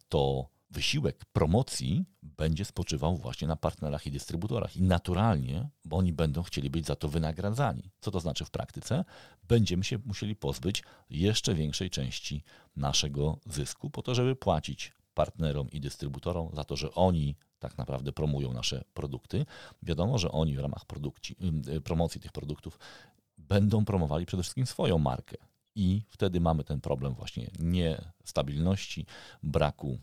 to 0.08 0.48
wysiłek 0.72 1.24
promocji 1.24 2.04
będzie 2.22 2.64
spoczywał 2.64 3.16
właśnie 3.16 3.48
na 3.48 3.56
partnerach 3.56 4.06
i 4.06 4.10
dystrybutorach. 4.10 4.76
I 4.76 4.82
naturalnie, 4.82 5.68
bo 5.84 5.96
oni 5.96 6.12
będą 6.12 6.42
chcieli 6.42 6.70
być 6.70 6.86
za 6.86 6.96
to 6.96 7.08
wynagradzani. 7.08 7.90
Co 8.00 8.10
to 8.10 8.20
znaczy 8.20 8.44
w 8.44 8.50
praktyce? 8.50 9.04
Będziemy 9.48 9.84
się 9.84 9.98
musieli 10.04 10.36
pozbyć 10.36 10.82
jeszcze 11.10 11.54
większej 11.54 11.90
części 11.90 12.44
naszego 12.76 13.38
zysku, 13.46 13.90
po 13.90 14.02
to, 14.02 14.14
żeby 14.14 14.36
płacić 14.36 14.92
partnerom 15.14 15.70
i 15.70 15.80
dystrybutorom 15.80 16.50
za 16.52 16.64
to, 16.64 16.76
że 16.76 16.94
oni 16.94 17.36
tak 17.58 17.78
naprawdę 17.78 18.12
promują 18.12 18.52
nasze 18.52 18.84
produkty. 18.94 19.46
Wiadomo, 19.82 20.18
że 20.18 20.32
oni 20.32 20.56
w 20.56 20.58
ramach 20.58 20.84
y, 21.68 21.80
promocji 21.80 22.20
tych 22.20 22.32
produktów 22.32 22.78
będą 23.38 23.84
promowali 23.84 24.26
przede 24.26 24.42
wszystkim 24.42 24.66
swoją 24.66 24.98
markę. 24.98 25.36
I 25.74 26.02
wtedy 26.08 26.40
mamy 26.40 26.64
ten 26.64 26.80
problem 26.80 27.14
właśnie 27.14 27.50
niestabilności, 27.58 29.06
braku 29.42 29.98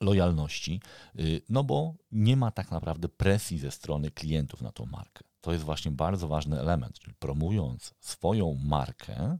lojalności, 0.00 0.80
y, 1.18 1.42
no 1.48 1.64
bo 1.64 1.94
nie 2.12 2.36
ma 2.36 2.50
tak 2.50 2.70
naprawdę 2.70 3.08
presji 3.08 3.58
ze 3.58 3.70
strony 3.70 4.10
klientów 4.10 4.62
na 4.62 4.72
tą 4.72 4.86
markę. 4.86 5.24
To 5.40 5.52
jest 5.52 5.64
właśnie 5.64 5.90
bardzo 5.90 6.28
ważny 6.28 6.60
element, 6.60 6.98
czyli 6.98 7.14
promując 7.14 7.94
swoją 8.00 8.54
markę, 8.64 9.38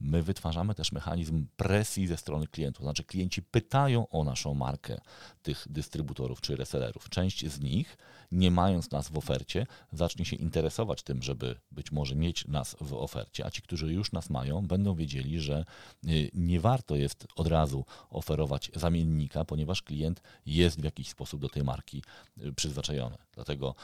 my 0.00 0.22
wytwarzamy 0.22 0.74
też 0.74 0.92
mechanizm 0.92 1.46
presji 1.56 2.06
ze 2.06 2.16
strony 2.16 2.46
klientów. 2.46 2.82
Znaczy, 2.82 3.04
klienci 3.04 3.42
pytają 3.42 4.08
o 4.08 4.24
naszą 4.24 4.54
markę 4.54 5.00
tych 5.42 5.66
dystrybutorów 5.70 6.40
czy 6.40 6.56
resellerów. 6.56 7.08
Część 7.08 7.46
z 7.46 7.60
nich, 7.60 7.96
nie 8.32 8.50
mając 8.50 8.90
nas 8.90 9.08
w 9.08 9.18
ofercie, 9.18 9.66
zacznie 9.92 10.24
się 10.24 10.36
interesować 10.36 11.02
tym, 11.02 11.22
żeby 11.22 11.56
być 11.70 11.92
może 11.92 12.14
mieć 12.14 12.46
nas 12.46 12.76
w 12.80 12.94
ofercie, 12.94 13.46
a 13.46 13.50
ci, 13.50 13.62
którzy 13.62 13.92
już 13.92 14.12
nas 14.12 14.30
mają, 14.30 14.66
będą 14.66 14.94
wiedzieli, 14.94 15.40
że 15.40 15.64
y, 16.08 16.30
nie 16.34 16.60
warto 16.60 16.96
jest 16.96 17.26
od 17.36 17.46
razu 17.46 17.84
oferować 18.10 18.70
zamiennika, 18.74 19.44
ponieważ 19.44 19.82
klient 19.82 20.22
jest 20.46 20.80
w 20.80 20.84
jakiś 20.84 21.08
sposób 21.08 21.40
do 21.40 21.48
tej 21.48 21.64
marki 21.64 22.02
y, 22.38 22.52
przyzwyczajony. 22.52 23.16
Dlatego 23.34 23.74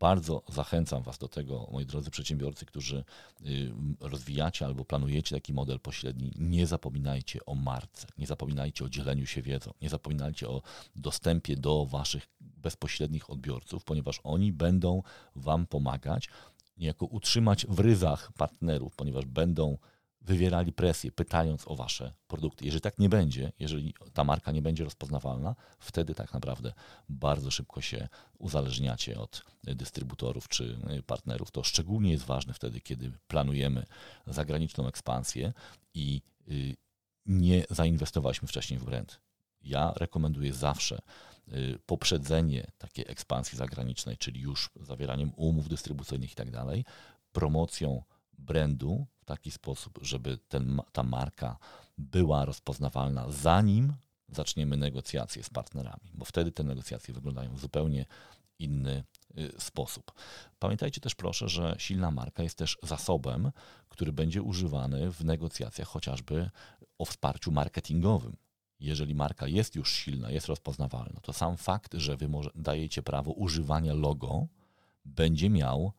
bardzo 0.00 0.42
zachęcam 0.48 1.02
Was 1.02 1.18
do 1.18 1.28
tego, 1.28 1.68
moi 1.72 1.86
drodzy 1.86 2.10
przedsiębiorcy, 2.10 2.66
którzy 2.66 3.04
y, 3.40 3.72
rozwijacie 4.00 4.66
albo 4.66 4.84
planujecie 4.84 5.36
taki 5.36 5.52
model 5.52 5.80
pośredni. 5.80 6.32
Nie 6.36 6.66
zapominajcie 6.66 7.44
o 7.46 7.54
marce, 7.54 8.06
nie 8.18 8.26
zapominajcie 8.26 8.84
o 8.84 8.88
dzieleniu 8.88 9.26
się 9.26 9.42
wiedzą, 9.42 9.72
nie 9.82 9.88
zapominajcie 9.88 10.48
o 10.48 10.62
dostępie 10.96 11.56
do 11.56 11.86
Waszych 11.86 12.26
bezpośrednich 12.40 13.30
odbiorców, 13.30 13.84
ponieważ 13.84 14.20
oni 14.24 14.52
będą 14.52 15.02
Wam 15.36 15.66
pomagać 15.66 16.28
niejako 16.76 17.06
utrzymać 17.06 17.66
w 17.66 17.80
ryzach 17.80 18.32
partnerów, 18.32 18.96
ponieważ 18.96 19.26
będą 19.26 19.78
wywierali 20.24 20.72
presję, 20.72 21.12
pytając 21.12 21.68
o 21.68 21.76
wasze 21.76 22.14
produkty. 22.26 22.64
Jeżeli 22.64 22.80
tak 22.80 22.98
nie 22.98 23.08
będzie, 23.08 23.52
jeżeli 23.58 23.94
ta 24.12 24.24
marka 24.24 24.52
nie 24.52 24.62
będzie 24.62 24.84
rozpoznawalna, 24.84 25.54
wtedy 25.78 26.14
tak 26.14 26.34
naprawdę 26.34 26.72
bardzo 27.08 27.50
szybko 27.50 27.80
się 27.80 28.08
uzależniacie 28.38 29.20
od 29.20 29.44
dystrybutorów 29.62 30.48
czy 30.48 30.78
partnerów. 31.06 31.50
To 31.50 31.62
szczególnie 31.62 32.12
jest 32.12 32.24
ważne 32.24 32.54
wtedy, 32.54 32.80
kiedy 32.80 33.12
planujemy 33.28 33.86
zagraniczną 34.26 34.88
ekspansję 34.88 35.52
i 35.94 36.22
y, 36.48 36.76
nie 37.26 37.64
zainwestowaliśmy 37.70 38.48
wcześniej 38.48 38.80
w 38.80 38.84
brand. 38.84 39.20
Ja 39.60 39.92
rekomenduję 39.96 40.52
zawsze 40.52 40.98
y, 41.48 41.78
poprzedzenie 41.86 42.66
takiej 42.78 43.04
ekspansji 43.08 43.58
zagranicznej, 43.58 44.16
czyli 44.16 44.40
już 44.40 44.70
zawieraniem 44.80 45.32
umów 45.36 45.68
dystrybucyjnych 45.68 46.32
i 46.32 46.34
tak 46.34 46.50
dalej, 46.50 46.84
promocją 47.32 48.02
brandu 48.38 49.06
w 49.24 49.26
taki 49.26 49.50
sposób, 49.50 49.98
żeby 50.02 50.38
ten, 50.48 50.80
ta 50.92 51.02
marka 51.02 51.56
była 51.98 52.44
rozpoznawalna, 52.44 53.30
zanim 53.30 53.94
zaczniemy 54.28 54.76
negocjacje 54.76 55.42
z 55.42 55.50
partnerami, 55.50 56.10
bo 56.14 56.24
wtedy 56.24 56.52
te 56.52 56.64
negocjacje 56.64 57.14
wyglądają 57.14 57.54
w 57.54 57.60
zupełnie 57.60 58.06
inny 58.58 59.04
y, 59.38 59.52
sposób. 59.58 60.12
Pamiętajcie 60.58 61.00
też 61.00 61.14
proszę, 61.14 61.48
że 61.48 61.74
silna 61.78 62.10
marka 62.10 62.42
jest 62.42 62.58
też 62.58 62.78
zasobem, 62.82 63.52
który 63.88 64.12
będzie 64.12 64.42
używany 64.42 65.12
w 65.12 65.24
negocjacjach 65.24 65.88
chociażby 65.88 66.50
o 66.98 67.04
wsparciu 67.04 67.52
marketingowym. 67.52 68.36
Jeżeli 68.80 69.14
marka 69.14 69.46
jest 69.46 69.74
już 69.74 69.92
silna, 69.92 70.30
jest 70.30 70.46
rozpoznawalna, 70.46 71.20
to 71.20 71.32
sam 71.32 71.56
fakt, 71.56 71.94
że 71.94 72.16
wy 72.16 72.28
dajecie 72.54 73.02
prawo 73.02 73.32
używania 73.32 73.94
logo, 73.94 74.46
będzie 75.04 75.50
miał 75.50 75.92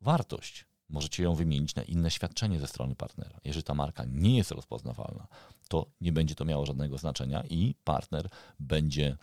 wartość 0.00 0.69
możecie 0.90 1.22
ją 1.22 1.34
wymienić 1.34 1.74
na 1.74 1.82
inne 1.82 2.10
świadczenie 2.10 2.60
ze 2.60 2.66
strony 2.66 2.94
partnera. 2.94 3.40
Jeżeli 3.44 3.64
ta 3.64 3.74
marka 3.74 4.04
nie 4.04 4.36
jest 4.36 4.50
rozpoznawalna, 4.50 5.26
to 5.68 5.86
nie 6.00 6.12
będzie 6.12 6.34
to 6.34 6.44
miało 6.44 6.66
żadnego 6.66 6.98
znaczenia 6.98 7.44
i 7.50 7.74
partner 7.84 8.28
będzie 8.60 9.16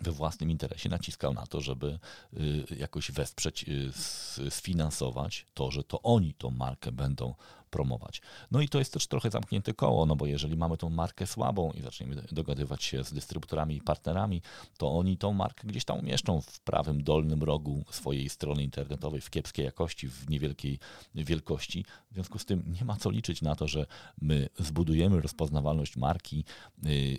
we 0.00 0.12
własnym 0.12 0.50
interesie 0.50 0.88
naciskał 0.88 1.34
na 1.34 1.46
to, 1.46 1.60
żeby 1.60 1.98
y, 2.36 2.76
jakoś 2.76 3.10
wesprzeć, 3.10 3.64
y, 3.68 4.50
sfinansować 4.50 5.46
to, 5.54 5.70
że 5.70 5.84
to 5.84 6.02
oni 6.02 6.34
tą 6.34 6.50
markę 6.50 6.92
będą 6.92 7.34
promować. 7.68 8.22
No 8.50 8.60
i 8.60 8.68
to 8.68 8.78
jest 8.78 8.92
też 8.92 9.06
trochę 9.06 9.30
zamknięte 9.30 9.74
koło, 9.74 10.06
no 10.06 10.16
bo 10.16 10.26
jeżeli 10.26 10.56
mamy 10.56 10.76
tą 10.76 10.90
markę 10.90 11.26
słabą 11.26 11.72
i 11.72 11.82
zaczniemy 11.82 12.22
dogadywać 12.32 12.84
się 12.84 13.04
z 13.04 13.12
dystrybutorami 13.12 13.76
i 13.76 13.80
partnerami, 13.80 14.42
to 14.78 14.92
oni 14.92 15.16
tą 15.16 15.32
markę 15.32 15.68
gdzieś 15.68 15.84
tam 15.84 15.98
umieszczą 15.98 16.40
w 16.40 16.60
prawym 16.60 17.02
dolnym 17.02 17.42
rogu 17.42 17.84
swojej 17.90 18.28
strony 18.28 18.62
internetowej 18.62 19.20
w 19.20 19.30
kiepskiej 19.30 19.64
jakości, 19.64 20.08
w 20.08 20.30
niewielkiej 20.30 20.78
wielkości. 21.14 21.84
W 22.10 22.14
związku 22.14 22.38
z 22.38 22.44
tym 22.44 22.64
nie 22.66 22.84
ma 22.84 22.96
co 22.96 23.10
liczyć 23.10 23.42
na 23.42 23.54
to, 23.56 23.68
że 23.68 23.86
my 24.20 24.48
zbudujemy 24.58 25.20
rozpoznawalność 25.20 25.96
marki 25.96 26.44
y, 26.86 27.18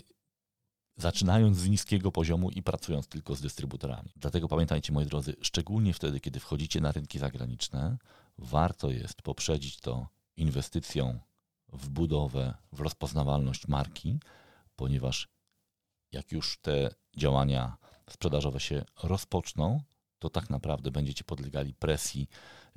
zaczynając 0.99 1.57
z 1.57 1.69
niskiego 1.69 2.11
poziomu 2.11 2.49
i 2.49 2.63
pracując 2.63 3.07
tylko 3.07 3.35
z 3.35 3.41
dystrybutorami. 3.41 4.11
Dlatego 4.15 4.47
pamiętajcie, 4.47 4.93
moi 4.93 5.05
drodzy, 5.05 5.35
szczególnie 5.41 5.93
wtedy, 5.93 6.19
kiedy 6.19 6.39
wchodzicie 6.39 6.81
na 6.81 6.91
rynki 6.91 7.19
zagraniczne, 7.19 7.97
warto 8.37 8.89
jest 8.89 9.21
poprzedzić 9.21 9.79
to 9.79 10.07
inwestycją 10.37 11.19
w 11.73 11.89
budowę, 11.89 12.53
w 12.71 12.79
rozpoznawalność 12.79 13.67
marki, 13.67 14.19
ponieważ 14.75 15.27
jak 16.11 16.31
już 16.31 16.57
te 16.61 16.89
działania 17.17 17.77
sprzedażowe 18.09 18.59
się 18.59 18.85
rozpoczną, 19.03 19.81
to 20.19 20.29
tak 20.29 20.49
naprawdę 20.49 20.91
będziecie 20.91 21.23
podlegali 21.23 21.73
presji 21.73 22.27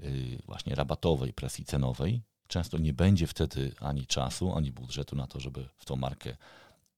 y, 0.00 0.38
właśnie 0.46 0.74
rabatowej, 0.74 1.32
presji 1.32 1.64
cenowej. 1.64 2.22
Często 2.46 2.78
nie 2.78 2.92
będzie 2.92 3.26
wtedy 3.26 3.74
ani 3.80 4.06
czasu, 4.06 4.56
ani 4.56 4.72
budżetu 4.72 5.16
na 5.16 5.26
to, 5.26 5.40
żeby 5.40 5.68
w 5.76 5.84
tą 5.84 5.96
markę 5.96 6.36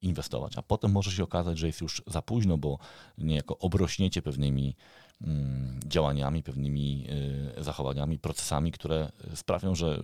inwestować, 0.04 0.58
a 0.58 0.62
potem 0.62 0.92
może 0.92 1.10
się 1.10 1.24
okazać, 1.24 1.58
że 1.58 1.66
jest 1.66 1.80
już 1.80 2.02
za 2.06 2.22
późno, 2.22 2.58
bo 2.58 2.78
niejako 3.18 3.58
obrośniecie 3.58 4.22
pewnymi 4.22 4.76
mm, 5.20 5.80
działaniami, 5.86 6.42
pewnymi 6.42 7.06
y, 7.58 7.64
zachowaniami, 7.64 8.18
procesami, 8.18 8.72
które 8.72 9.12
sprawią, 9.34 9.74
że 9.74 10.02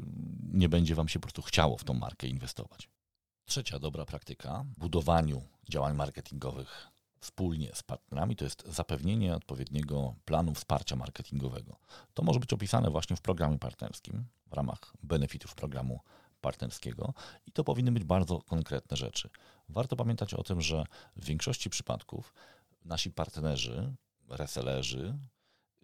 nie 0.52 0.68
będzie 0.68 0.94
Wam 0.94 1.08
się 1.08 1.18
po 1.18 1.22
prostu 1.22 1.42
chciało 1.42 1.76
w 1.76 1.84
tą 1.84 1.94
markę 1.94 2.26
inwestować. 2.26 2.88
Trzecia 3.44 3.78
dobra 3.78 4.04
praktyka 4.04 4.64
w 4.76 4.78
budowaniu 4.78 5.42
działań 5.68 5.96
marketingowych 5.96 6.90
wspólnie 7.20 7.70
z 7.74 7.82
partnerami 7.82 8.36
to 8.36 8.44
jest 8.44 8.64
zapewnienie 8.66 9.36
odpowiedniego 9.36 10.14
planu 10.24 10.54
wsparcia 10.54 10.96
marketingowego. 10.96 11.76
To 12.14 12.22
może 12.22 12.40
być 12.40 12.52
opisane 12.52 12.90
właśnie 12.90 13.16
w 13.16 13.20
programie 13.20 13.58
partnerskim 13.58 14.24
w 14.46 14.52
ramach 14.52 14.92
benefitów 15.02 15.54
programu 15.54 16.00
partnerskiego 16.40 17.14
i 17.46 17.52
to 17.52 17.64
powinny 17.64 17.92
być 17.92 18.04
bardzo 18.04 18.38
konkretne 18.42 18.96
rzeczy. 18.96 19.30
Warto 19.68 19.96
pamiętać 19.96 20.34
o 20.34 20.42
tym, 20.42 20.60
że 20.60 20.84
w 21.16 21.24
większości 21.24 21.70
przypadków 21.70 22.34
nasi 22.84 23.10
partnerzy, 23.10 23.94
resellerzy, 24.28 25.18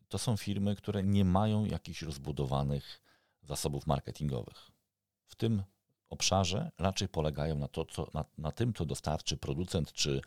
to 0.08 0.18
są 0.18 0.36
firmy, 0.36 0.76
które 0.76 1.02
nie 1.02 1.24
mają 1.24 1.64
jakichś 1.64 2.02
rozbudowanych 2.02 3.02
zasobów 3.42 3.86
marketingowych. 3.86 4.70
W 5.26 5.34
tym 5.34 5.62
obszarze 6.08 6.70
raczej 6.78 7.08
polegają 7.08 7.58
na, 7.58 7.68
to, 7.68 7.84
co, 7.84 8.10
na, 8.14 8.24
na 8.38 8.52
tym, 8.52 8.74
co 8.74 8.84
dostarczy 8.84 9.36
producent 9.36 9.92
czy 9.92 10.20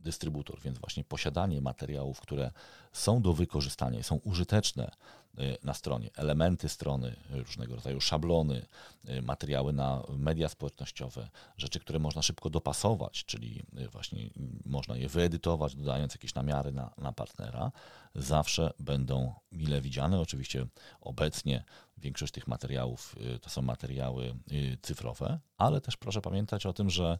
dystrybutor, 0.00 0.60
więc 0.60 0.78
właśnie 0.78 1.04
posiadanie 1.04 1.60
materiałów, 1.60 2.20
które 2.20 2.50
są 2.92 3.22
do 3.22 3.32
wykorzystania 3.32 4.02
są 4.02 4.20
użyteczne 4.24 4.90
y, 5.38 5.56
na 5.62 5.74
stronie, 5.74 6.10
elementy 6.16 6.68
strony, 6.68 7.16
różnego 7.30 7.74
rodzaju 7.74 8.00
szablony, 8.00 8.66
y, 9.08 9.22
materiały 9.22 9.72
na 9.72 10.02
media 10.08 10.48
społecznościowe, 10.48 11.28
rzeczy, 11.56 11.80
które 11.80 11.98
można 11.98 12.22
szybko 12.22 12.50
dopasować, 12.50 13.24
czyli 13.24 13.62
y, 13.78 13.88
właśnie 13.88 14.30
można 14.64 14.96
je 14.96 15.08
wyedytować, 15.08 15.74
dodając 15.74 16.14
jakieś 16.14 16.34
namiary 16.34 16.72
na, 16.72 16.90
na 16.98 17.12
partnera, 17.12 17.72
zawsze 18.14 18.72
będą 18.78 19.34
mile 19.52 19.80
widziane. 19.80 20.20
Oczywiście 20.20 20.66
obecnie 21.00 21.64
większość 22.00 22.32
tych 22.32 22.46
materiałów 22.46 23.16
to 23.42 23.50
są 23.50 23.62
materiały 23.62 24.34
cyfrowe, 24.82 25.38
ale 25.56 25.80
też 25.80 25.96
proszę 25.96 26.20
pamiętać 26.20 26.66
o 26.66 26.72
tym, 26.72 26.90
że 26.90 27.18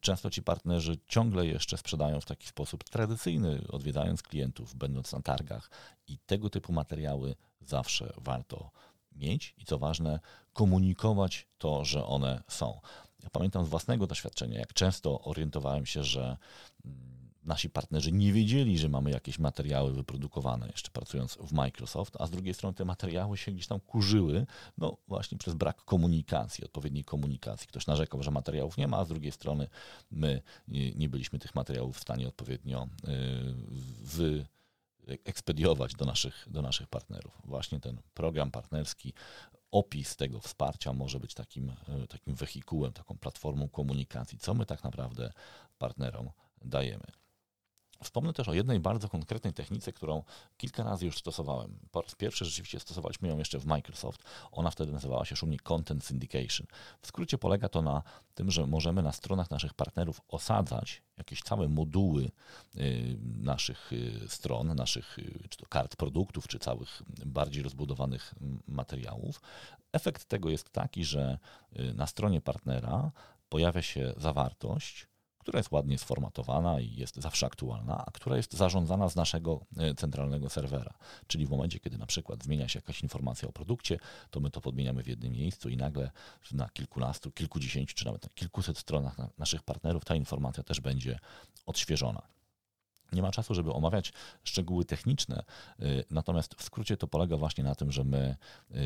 często 0.00 0.30
ci 0.30 0.42
partnerzy 0.42 0.98
ciągle 1.06 1.46
jeszcze 1.46 1.78
sprzedają 1.78 2.20
w 2.20 2.24
taki 2.24 2.46
sposób 2.46 2.84
tradycyjny, 2.84 3.64
odwiedzając 3.68 4.22
klientów, 4.22 4.74
będąc 4.74 5.12
na 5.12 5.22
targach 5.22 5.70
i 6.08 6.18
tego 6.18 6.50
typu 6.50 6.72
materiały 6.72 7.34
zawsze 7.60 8.12
warto 8.16 8.70
mieć 9.16 9.54
i 9.58 9.64
co 9.64 9.78
ważne, 9.78 10.20
komunikować 10.52 11.46
to, 11.58 11.84
że 11.84 12.06
one 12.06 12.42
są. 12.48 12.80
Ja 13.22 13.30
pamiętam 13.30 13.66
z 13.66 13.68
własnego 13.68 14.06
doświadczenia, 14.06 14.58
jak 14.58 14.72
często 14.72 15.20
orientowałem 15.20 15.86
się, 15.86 16.04
że 16.04 16.36
mm, 16.84 17.11
nasi 17.44 17.70
partnerzy 17.70 18.12
nie 18.12 18.32
wiedzieli, 18.32 18.78
że 18.78 18.88
mamy 18.88 19.10
jakieś 19.10 19.38
materiały 19.38 19.92
wyprodukowane, 19.92 20.66
jeszcze 20.66 20.90
pracując 20.90 21.38
w 21.40 21.52
Microsoft, 21.52 22.16
a 22.18 22.26
z 22.26 22.30
drugiej 22.30 22.54
strony 22.54 22.74
te 22.74 22.84
materiały 22.84 23.36
się 23.36 23.52
gdzieś 23.52 23.66
tam 23.66 23.80
kurzyły, 23.80 24.46
no 24.78 24.96
właśnie 25.08 25.38
przez 25.38 25.54
brak 25.54 25.84
komunikacji, 25.84 26.64
odpowiedniej 26.64 27.04
komunikacji. 27.04 27.68
Ktoś 27.68 27.86
narzekał, 27.86 28.22
że 28.22 28.30
materiałów 28.30 28.76
nie 28.76 28.88
ma, 28.88 28.96
a 28.96 29.04
z 29.04 29.08
drugiej 29.08 29.32
strony 29.32 29.68
my 30.10 30.42
nie 30.68 31.08
byliśmy 31.08 31.38
tych 31.38 31.54
materiałów 31.54 31.96
w 31.96 32.00
stanie 32.00 32.28
odpowiednio 32.28 32.88
wy 34.02 34.46
ekspediować 35.24 35.94
do 35.94 36.04
naszych, 36.04 36.46
do 36.50 36.62
naszych 36.62 36.88
partnerów. 36.88 37.40
Właśnie 37.44 37.80
ten 37.80 38.00
program 38.14 38.50
partnerski, 38.50 39.12
opis 39.70 40.16
tego 40.16 40.40
wsparcia 40.40 40.92
może 40.92 41.20
być 41.20 41.34
takim, 41.34 41.70
y, 42.04 42.06
takim 42.08 42.34
wehikułem, 42.34 42.92
taką 42.92 43.18
platformą 43.18 43.68
komunikacji, 43.68 44.38
co 44.38 44.54
my 44.54 44.66
tak 44.66 44.84
naprawdę 44.84 45.32
partnerom 45.78 46.30
dajemy. 46.64 47.21
Wspomnę 48.02 48.32
też 48.32 48.48
o 48.48 48.54
jednej 48.54 48.80
bardzo 48.80 49.08
konkretnej 49.08 49.52
technice, 49.52 49.92
którą 49.92 50.22
kilka 50.56 50.82
razy 50.84 51.06
już 51.06 51.18
stosowałem. 51.18 51.78
Po 51.90 52.02
raz 52.02 52.14
pierwszy 52.14 52.44
rzeczywiście 52.44 52.80
stosowaliśmy 52.80 53.28
ją 53.28 53.38
jeszcze 53.38 53.58
w 53.58 53.66
Microsoft. 53.66 54.24
Ona 54.52 54.70
wtedy 54.70 54.92
nazywała 54.92 55.24
się 55.24 55.36
szumnie 55.36 55.58
Content 55.58 56.04
Syndication. 56.04 56.66
W 57.02 57.06
skrócie 57.06 57.38
polega 57.38 57.68
to 57.68 57.82
na 57.82 58.02
tym, 58.34 58.50
że 58.50 58.66
możemy 58.66 59.02
na 59.02 59.12
stronach 59.12 59.50
naszych 59.50 59.74
partnerów 59.74 60.20
osadzać 60.28 61.02
jakieś 61.18 61.42
całe 61.42 61.68
moduły 61.68 62.30
y, 62.76 63.16
naszych 63.42 63.92
y, 63.92 64.28
stron, 64.28 64.74
naszych 64.74 65.18
y, 65.18 65.48
czy 65.48 65.58
to 65.58 65.66
kart 65.66 65.96
produktów, 65.96 66.48
czy 66.48 66.58
całych 66.58 67.02
bardziej 67.26 67.62
rozbudowanych 67.62 68.34
materiałów. 68.66 69.40
Efekt 69.92 70.24
tego 70.24 70.50
jest 70.50 70.70
taki, 70.70 71.04
że 71.04 71.38
na 71.94 72.06
stronie 72.06 72.40
partnera 72.40 73.10
pojawia 73.48 73.82
się 73.82 74.14
zawartość, 74.16 75.06
która 75.42 75.58
jest 75.58 75.72
ładnie 75.72 75.98
sformatowana 75.98 76.80
i 76.80 76.94
jest 76.94 77.16
zawsze 77.16 77.46
aktualna, 77.46 78.04
a 78.06 78.10
która 78.10 78.36
jest 78.36 78.52
zarządzana 78.52 79.08
z 79.08 79.16
naszego 79.16 79.60
e, 79.76 79.94
centralnego 79.94 80.50
serwera. 80.50 80.94
Czyli 81.26 81.46
w 81.46 81.50
momencie, 81.50 81.80
kiedy 81.80 81.98
na 81.98 82.06
przykład 82.06 82.44
zmienia 82.44 82.68
się 82.68 82.78
jakaś 82.78 83.02
informacja 83.02 83.48
o 83.48 83.52
produkcie, 83.52 83.98
to 84.30 84.40
my 84.40 84.50
to 84.50 84.60
podmieniamy 84.60 85.02
w 85.02 85.06
jednym 85.06 85.32
miejscu 85.32 85.68
i 85.68 85.76
nagle 85.76 86.10
na 86.52 86.68
kilkunastu, 86.68 87.30
kilkudziesięciu 87.30 87.94
czy 87.94 88.04
nawet 88.04 88.22
na 88.22 88.28
kilkuset 88.34 88.78
stronach 88.78 89.16
naszych 89.38 89.62
partnerów 89.62 90.04
ta 90.04 90.14
informacja 90.14 90.62
też 90.62 90.80
będzie 90.80 91.18
odświeżona. 91.66 92.22
Nie 93.12 93.22
ma 93.22 93.30
czasu, 93.30 93.54
żeby 93.54 93.72
omawiać 93.72 94.12
szczegóły 94.44 94.84
techniczne, 94.84 95.44
e, 95.78 95.84
natomiast 96.10 96.54
w 96.54 96.62
skrócie 96.62 96.96
to 96.96 97.06
polega 97.06 97.36
właśnie 97.36 97.64
na 97.64 97.74
tym, 97.74 97.92
że 97.92 98.04
my, 98.04 98.36
e, 98.70 98.76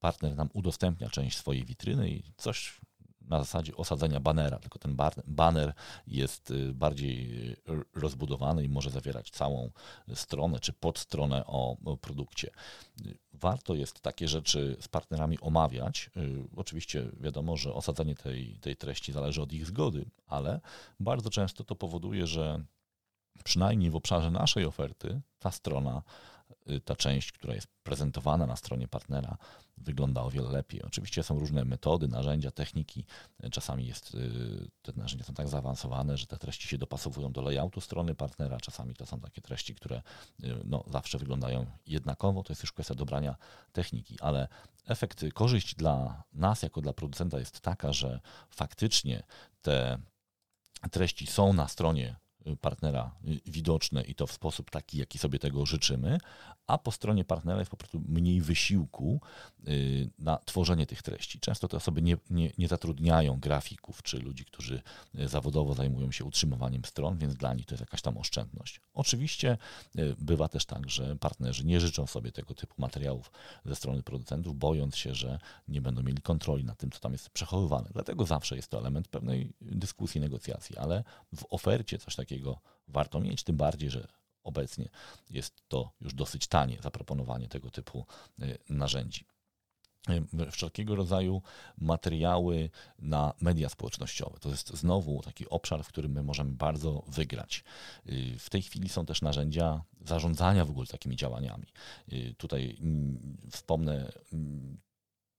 partner 0.00 0.36
nam 0.36 0.48
udostępnia 0.52 1.10
część 1.10 1.36
swojej 1.36 1.64
witryny 1.64 2.10
i 2.10 2.22
coś 2.36 2.80
na 3.28 3.38
zasadzie 3.38 3.76
osadzenia 3.76 4.20
banera, 4.20 4.58
tylko 4.58 4.78
ten 4.78 4.96
banner 5.26 5.72
jest 6.06 6.50
y, 6.50 6.74
bardziej 6.74 7.50
y, 7.52 7.56
rozbudowany 7.94 8.64
i 8.64 8.68
może 8.68 8.90
zawierać 8.90 9.30
całą 9.30 9.70
stronę 10.14 10.60
czy 10.60 10.72
podstronę 10.72 11.46
o 11.46 11.76
produkcie. 12.00 12.50
Warto 13.32 13.74
jest 13.74 14.00
takie 14.00 14.28
rzeczy 14.28 14.76
z 14.80 14.88
partnerami 14.88 15.40
omawiać. 15.40 16.10
Y, 16.16 16.44
oczywiście 16.56 17.10
wiadomo, 17.20 17.56
że 17.56 17.74
osadzenie 17.74 18.14
tej, 18.14 18.58
tej 18.60 18.76
treści 18.76 19.12
zależy 19.12 19.42
od 19.42 19.52
ich 19.52 19.66
zgody, 19.66 20.10
ale 20.26 20.60
bardzo 21.00 21.30
często 21.30 21.64
to 21.64 21.74
powoduje, 21.74 22.26
że 22.26 22.64
przynajmniej 23.44 23.90
w 23.90 23.96
obszarze 23.96 24.30
naszej 24.30 24.64
oferty 24.64 25.20
ta 25.38 25.50
strona 25.50 26.02
Y, 26.02 26.33
ta 26.84 26.96
część, 26.96 27.32
która 27.32 27.54
jest 27.54 27.68
prezentowana 27.82 28.46
na 28.46 28.56
stronie 28.56 28.88
partnera, 28.88 29.36
wygląda 29.76 30.22
o 30.22 30.30
wiele 30.30 30.50
lepiej. 30.50 30.82
Oczywiście 30.82 31.22
są 31.22 31.38
różne 31.38 31.64
metody, 31.64 32.08
narzędzia, 32.08 32.50
techniki. 32.50 33.04
Czasami 33.52 33.86
jest, 33.86 34.14
y, 34.14 34.70
te 34.82 34.92
narzędzia 34.96 35.24
są 35.24 35.34
tak 35.34 35.48
zaawansowane, 35.48 36.16
że 36.16 36.26
te 36.26 36.36
treści 36.36 36.68
się 36.68 36.78
dopasowują 36.78 37.32
do 37.32 37.42
layoutu 37.42 37.80
strony 37.80 38.14
partnera. 38.14 38.60
Czasami 38.60 38.94
to 38.94 39.06
są 39.06 39.20
takie 39.20 39.40
treści, 39.40 39.74
które 39.74 40.02
y, 40.44 40.56
no, 40.64 40.84
zawsze 40.86 41.18
wyglądają 41.18 41.66
jednakowo. 41.86 42.42
To 42.42 42.52
jest 42.52 42.62
już 42.62 42.72
kwestia 42.72 42.94
dobrania 42.94 43.36
techniki, 43.72 44.20
ale 44.20 44.48
efekt, 44.86 45.24
korzyść 45.34 45.74
dla 45.74 46.24
nas, 46.32 46.62
jako 46.62 46.80
dla 46.80 46.92
producenta 46.92 47.38
jest 47.38 47.60
taka, 47.60 47.92
że 47.92 48.20
faktycznie 48.50 49.22
te 49.62 49.98
treści 50.90 51.26
są 51.26 51.52
na 51.52 51.68
stronie 51.68 52.16
partnera 52.60 53.10
widoczne 53.46 54.02
i 54.02 54.14
to 54.14 54.26
w 54.26 54.32
sposób 54.32 54.70
taki, 54.70 54.98
jaki 54.98 55.18
sobie 55.18 55.38
tego 55.38 55.66
życzymy, 55.66 56.18
a 56.66 56.78
po 56.78 56.92
stronie 56.92 57.24
partnera 57.24 57.58
jest 57.58 57.70
po 57.70 57.76
prostu 57.76 58.02
mniej 58.08 58.40
wysiłku 58.40 59.20
y, 59.68 60.10
na 60.18 60.36
tworzenie 60.36 60.86
tych 60.86 61.02
treści. 61.02 61.40
Często 61.40 61.68
te 61.68 61.76
osoby 61.76 62.02
nie, 62.02 62.16
nie, 62.30 62.50
nie 62.58 62.68
zatrudniają 62.68 63.40
grafików 63.40 64.02
czy 64.02 64.18
ludzi, 64.18 64.44
którzy 64.44 64.82
y, 65.18 65.28
zawodowo 65.28 65.74
zajmują 65.74 66.12
się 66.12 66.24
utrzymywaniem 66.24 66.84
stron, 66.84 67.18
więc 67.18 67.34
dla 67.34 67.54
nich 67.54 67.66
to 67.66 67.74
jest 67.74 67.80
jakaś 67.80 68.02
tam 68.02 68.18
oszczędność. 68.18 68.80
Oczywiście 68.94 69.58
y, 69.98 70.14
bywa 70.18 70.48
też 70.48 70.66
tak, 70.66 70.90
że 70.90 71.16
partnerzy 71.16 71.64
nie 71.64 71.80
życzą 71.80 72.06
sobie 72.06 72.32
tego 72.32 72.54
typu 72.54 72.74
materiałów 72.78 73.30
ze 73.64 73.76
strony 73.76 74.02
producentów, 74.02 74.58
bojąc 74.58 74.96
się, 74.96 75.14
że 75.14 75.38
nie 75.68 75.80
będą 75.80 76.02
mieli 76.02 76.22
kontroli 76.22 76.64
nad 76.64 76.78
tym, 76.78 76.90
co 76.90 77.00
tam 77.00 77.12
jest 77.12 77.30
przechowywane. 77.30 77.90
Dlatego 77.92 78.26
zawsze 78.26 78.56
jest 78.56 78.68
to 78.68 78.78
element 78.78 79.08
pewnej 79.08 79.52
dyskusji, 79.60 80.20
negocjacji, 80.20 80.76
ale 80.76 81.04
w 81.36 81.44
ofercie 81.50 81.98
coś 81.98 82.16
takiego 82.16 82.33
warto 82.88 83.20
mieć, 83.20 83.42
tym 83.42 83.56
bardziej, 83.56 83.90
że 83.90 84.08
obecnie 84.44 84.88
jest 85.30 85.62
to 85.68 85.92
już 86.00 86.14
dosyć 86.14 86.46
tanie 86.46 86.78
zaproponowanie 86.82 87.48
tego 87.48 87.70
typu 87.70 88.06
y, 88.42 88.58
narzędzi 88.68 89.24
y, 90.08 90.50
wszelkiego 90.50 90.96
rodzaju 90.96 91.42
materiały 91.78 92.70
na 92.98 93.34
media 93.40 93.68
społecznościowe. 93.68 94.38
To 94.40 94.48
jest 94.48 94.76
znowu 94.76 95.22
taki 95.22 95.48
obszar, 95.48 95.84
w 95.84 95.88
którym 95.88 96.12
my 96.12 96.22
możemy 96.22 96.50
bardzo 96.50 97.04
wygrać. 97.08 97.64
Y, 98.08 98.38
w 98.38 98.50
tej 98.50 98.62
chwili 98.62 98.88
są 98.88 99.06
też 99.06 99.22
narzędzia 99.22 99.82
zarządzania 100.00 100.64
w 100.64 100.70
ogóle 100.70 100.86
takimi 100.86 101.16
działaniami. 101.16 101.66
Tutaj 102.38 102.76
mm, 102.80 103.36
wspomnę 103.50 104.12
mm, 104.32 104.78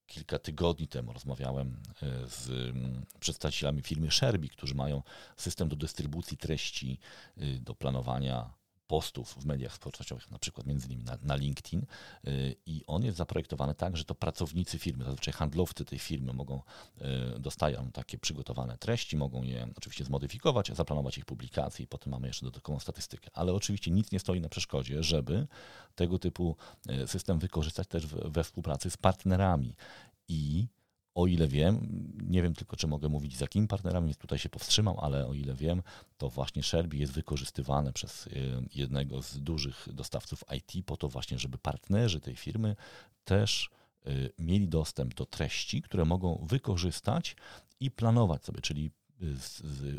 kilka 0.06 0.38
tygodni 0.38 0.88
temu 0.88 1.12
rozmawiałem 1.12 1.76
e, 2.02 2.26
z 2.26 2.48
mm, 2.50 3.06
przedstawicielami 3.20 3.82
firmy 3.82 4.10
Sherby, 4.10 4.48
którzy 4.48 4.74
mają 4.74 5.02
system 5.36 5.68
do 5.68 5.76
dystrybucji 5.76 6.36
treści, 6.36 6.98
y, 7.38 7.58
do 7.60 7.74
planowania 7.74 8.50
postów 8.86 9.34
w 9.34 9.44
mediach 9.44 9.74
społecznościowych, 9.74 10.30
na 10.30 10.38
przykład 10.38 10.66
między 10.66 10.86
innymi 10.86 11.04
na, 11.04 11.18
na, 11.22 11.36
LinkedIn 11.36 11.86
y, 12.26 12.56
i 12.66 12.84
on 12.86 13.04
jest 13.04 13.18
zaprojektowany 13.18 13.74
tak, 13.74 13.96
że 13.96 14.04
to 14.04 14.14
pracownicy 14.14 14.78
firmy, 14.78 15.04
zazwyczaj 15.04 15.34
handlowcy 15.34 15.84
tej 15.84 15.98
firmy 15.98 16.32
mogą, 16.32 16.60
y, 17.36 17.40
dostają 17.40 17.90
takie 17.92 18.18
przygotowane 18.18 18.78
treści, 18.78 19.16
mogą 19.16 19.42
je 19.42 19.68
oczywiście 19.76 20.04
zmodyfikować, 20.04 20.70
zaplanować 20.74 21.18
ich 21.18 21.24
publikację 21.24 21.84
i 21.84 21.88
potem 21.88 22.10
mamy 22.10 22.26
jeszcze 22.26 22.46
dodatkową 22.46 22.80
statystykę. 22.80 23.30
Ale 23.32 23.52
oczywiście 23.52 23.90
nic 23.90 24.12
nie 24.12 24.20
stoi 24.20 24.40
na 24.40 24.48
przeszkodzie, 24.48 25.02
żeby 25.02 25.46
tego 25.94 26.18
typu 26.18 26.56
y, 26.90 27.06
system 27.06 27.38
wykorzystać 27.38 27.88
też 27.88 28.06
we 28.06 28.44
współpracy 28.44 28.90
z 28.90 28.96
partnerami 28.96 29.74
i 30.28 30.66
o 31.16 31.26
ile 31.26 31.48
wiem, 31.48 31.88
nie 32.28 32.42
wiem 32.42 32.54
tylko, 32.54 32.76
czy 32.76 32.86
mogę 32.86 33.08
mówić 33.08 33.36
z 33.36 33.40
jakimi 33.40 33.68
partnerami, 33.68 34.14
tutaj 34.14 34.38
się 34.38 34.48
powstrzymam, 34.48 34.96
ale 34.98 35.26
o 35.26 35.34
ile 35.34 35.54
wiem, 35.54 35.82
to 36.18 36.30
właśnie 36.30 36.62
Sherby 36.62 36.96
jest 36.96 37.12
wykorzystywane 37.12 37.92
przez 37.92 38.26
y, 38.26 38.30
jednego 38.74 39.22
z 39.22 39.38
dużych 39.38 39.88
dostawców 39.92 40.44
IT 40.56 40.86
po 40.86 40.96
to 40.96 41.08
właśnie, 41.08 41.38
żeby 41.38 41.58
partnerzy 41.58 42.20
tej 42.20 42.36
firmy 42.36 42.76
też 43.24 43.70
y, 44.06 44.32
mieli 44.38 44.68
dostęp 44.68 45.14
do 45.14 45.26
treści, 45.26 45.82
które 45.82 46.04
mogą 46.04 46.46
wykorzystać 46.48 47.36
i 47.80 47.90
planować 47.90 48.44
sobie, 48.44 48.60
czyli 48.60 48.90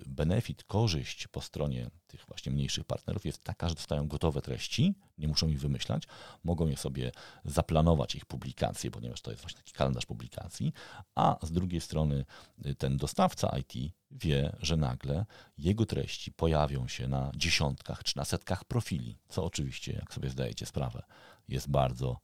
benefit, 0.05 0.63
korzyść 0.63 1.27
po 1.27 1.41
stronie 1.41 1.89
tych 2.07 2.25
właśnie 2.25 2.51
mniejszych 2.51 2.85
partnerów 2.85 3.25
jest 3.25 3.43
taka, 3.43 3.69
że 3.69 3.75
dostają 3.75 4.07
gotowe 4.07 4.41
treści, 4.41 4.95
nie 5.17 5.27
muszą 5.27 5.47
ich 5.47 5.59
wymyślać, 5.59 6.03
mogą 6.43 6.67
je 6.67 6.77
sobie 6.77 7.11
zaplanować, 7.45 8.15
ich 8.15 8.25
publikacje, 8.25 8.91
ponieważ 8.91 9.21
to 9.21 9.31
jest 9.31 9.43
właśnie 9.43 9.57
taki 9.57 9.73
kalendarz 9.73 10.05
publikacji, 10.05 10.73
a 11.15 11.37
z 11.41 11.51
drugiej 11.51 11.81
strony 11.81 12.25
y, 12.65 12.75
ten 12.75 12.97
dostawca 12.97 13.57
IT 13.57 13.93
wie, 14.11 14.55
że 14.59 14.77
nagle 14.77 15.25
jego 15.57 15.85
treści 15.85 16.31
pojawią 16.31 16.87
się 16.87 17.07
na 17.07 17.31
dziesiątkach 17.35 18.03
czy 18.03 18.17
na 18.17 18.25
setkach 18.25 18.65
profili, 18.65 19.17
co 19.29 19.45
oczywiście, 19.45 19.93
jak 19.93 20.13
sobie 20.13 20.29
zdajecie 20.29 20.65
sprawę, 20.65 21.03
jest 21.47 21.69
bardzo 21.69 22.19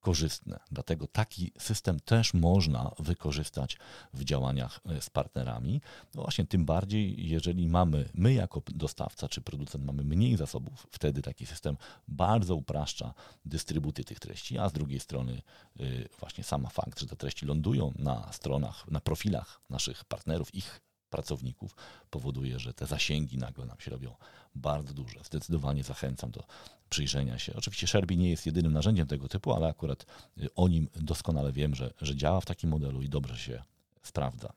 korzystne. 0.00 0.60
Dlatego 0.70 1.06
taki 1.06 1.52
system 1.58 2.00
też 2.00 2.34
można 2.34 2.90
wykorzystać 2.98 3.78
w 4.14 4.24
działaniach 4.24 4.80
e, 4.86 5.00
z 5.00 5.10
partnerami. 5.10 5.80
No 6.14 6.22
właśnie, 6.22 6.46
tym 6.46 6.64
bardziej, 6.64 7.28
jeżeli 7.28 7.68
mamy, 7.68 8.08
my 8.14 8.34
jako 8.34 8.62
dostawca 8.66 9.28
czy 9.28 9.40
producent 9.40 9.84
mamy 9.84 10.04
mniej 10.04 10.36
zasobów, 10.36 10.86
wtedy 10.90 11.22
taki 11.22 11.46
system 11.46 11.76
bardzo 12.08 12.54
upraszcza 12.54 13.14
dystrybucję 13.44 14.04
tych 14.04 14.20
treści, 14.20 14.58
a 14.58 14.68
z 14.68 14.72
drugiej 14.72 15.00
strony 15.00 15.42
e, 15.80 15.84
właśnie 16.20 16.44
sama 16.44 16.68
fakt, 16.68 17.00
że 17.00 17.06
te 17.06 17.16
treści 17.16 17.46
lądują 17.46 17.92
na 17.98 18.32
stronach, 18.32 18.88
na 18.90 19.00
profilach 19.00 19.60
naszych 19.70 20.04
partnerów, 20.04 20.54
ich 20.54 20.80
pracowników 21.10 21.74
powoduje, 22.10 22.58
że 22.58 22.74
te 22.74 22.86
zasięgi 22.86 23.38
nagle 23.38 23.66
nam 23.66 23.80
się 23.80 23.90
robią 23.90 24.14
bardzo 24.54 24.94
duże. 24.94 25.20
Zdecydowanie 25.24 25.84
zachęcam 25.84 26.30
do 26.30 26.44
przyjrzenia 26.90 27.38
się. 27.38 27.54
Oczywiście 27.56 27.86
Sherby 27.86 28.16
nie 28.16 28.30
jest 28.30 28.46
jedynym 28.46 28.72
narzędziem 28.72 29.06
tego 29.06 29.28
typu, 29.28 29.52
ale 29.52 29.68
akurat 29.68 30.06
y, 30.38 30.54
o 30.54 30.68
nim 30.68 30.88
doskonale 30.94 31.52
wiem, 31.52 31.74
że, 31.74 31.94
że 32.00 32.16
działa 32.16 32.40
w 32.40 32.46
takim 32.46 32.70
modelu 32.70 33.02
i 33.02 33.08
dobrze 33.08 33.38
się 33.38 33.62
sprawdza. 34.02 34.52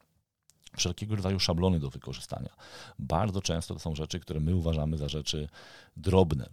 Wszelkiego 0.78 1.16
rodzaju 1.16 1.40
szablony 1.40 1.80
do 1.80 1.90
wykorzystania. 1.90 2.50
Bardzo 3.00 3.42
często 3.42 3.74
to 3.74 3.80
są 3.80 3.96
rzeczy, 3.96 4.20
które 4.20 4.40
my 4.40 4.56
uważamy 4.56 4.98
za 4.98 5.10
rzeczy 5.10 5.50
drobne. 5.98 6.50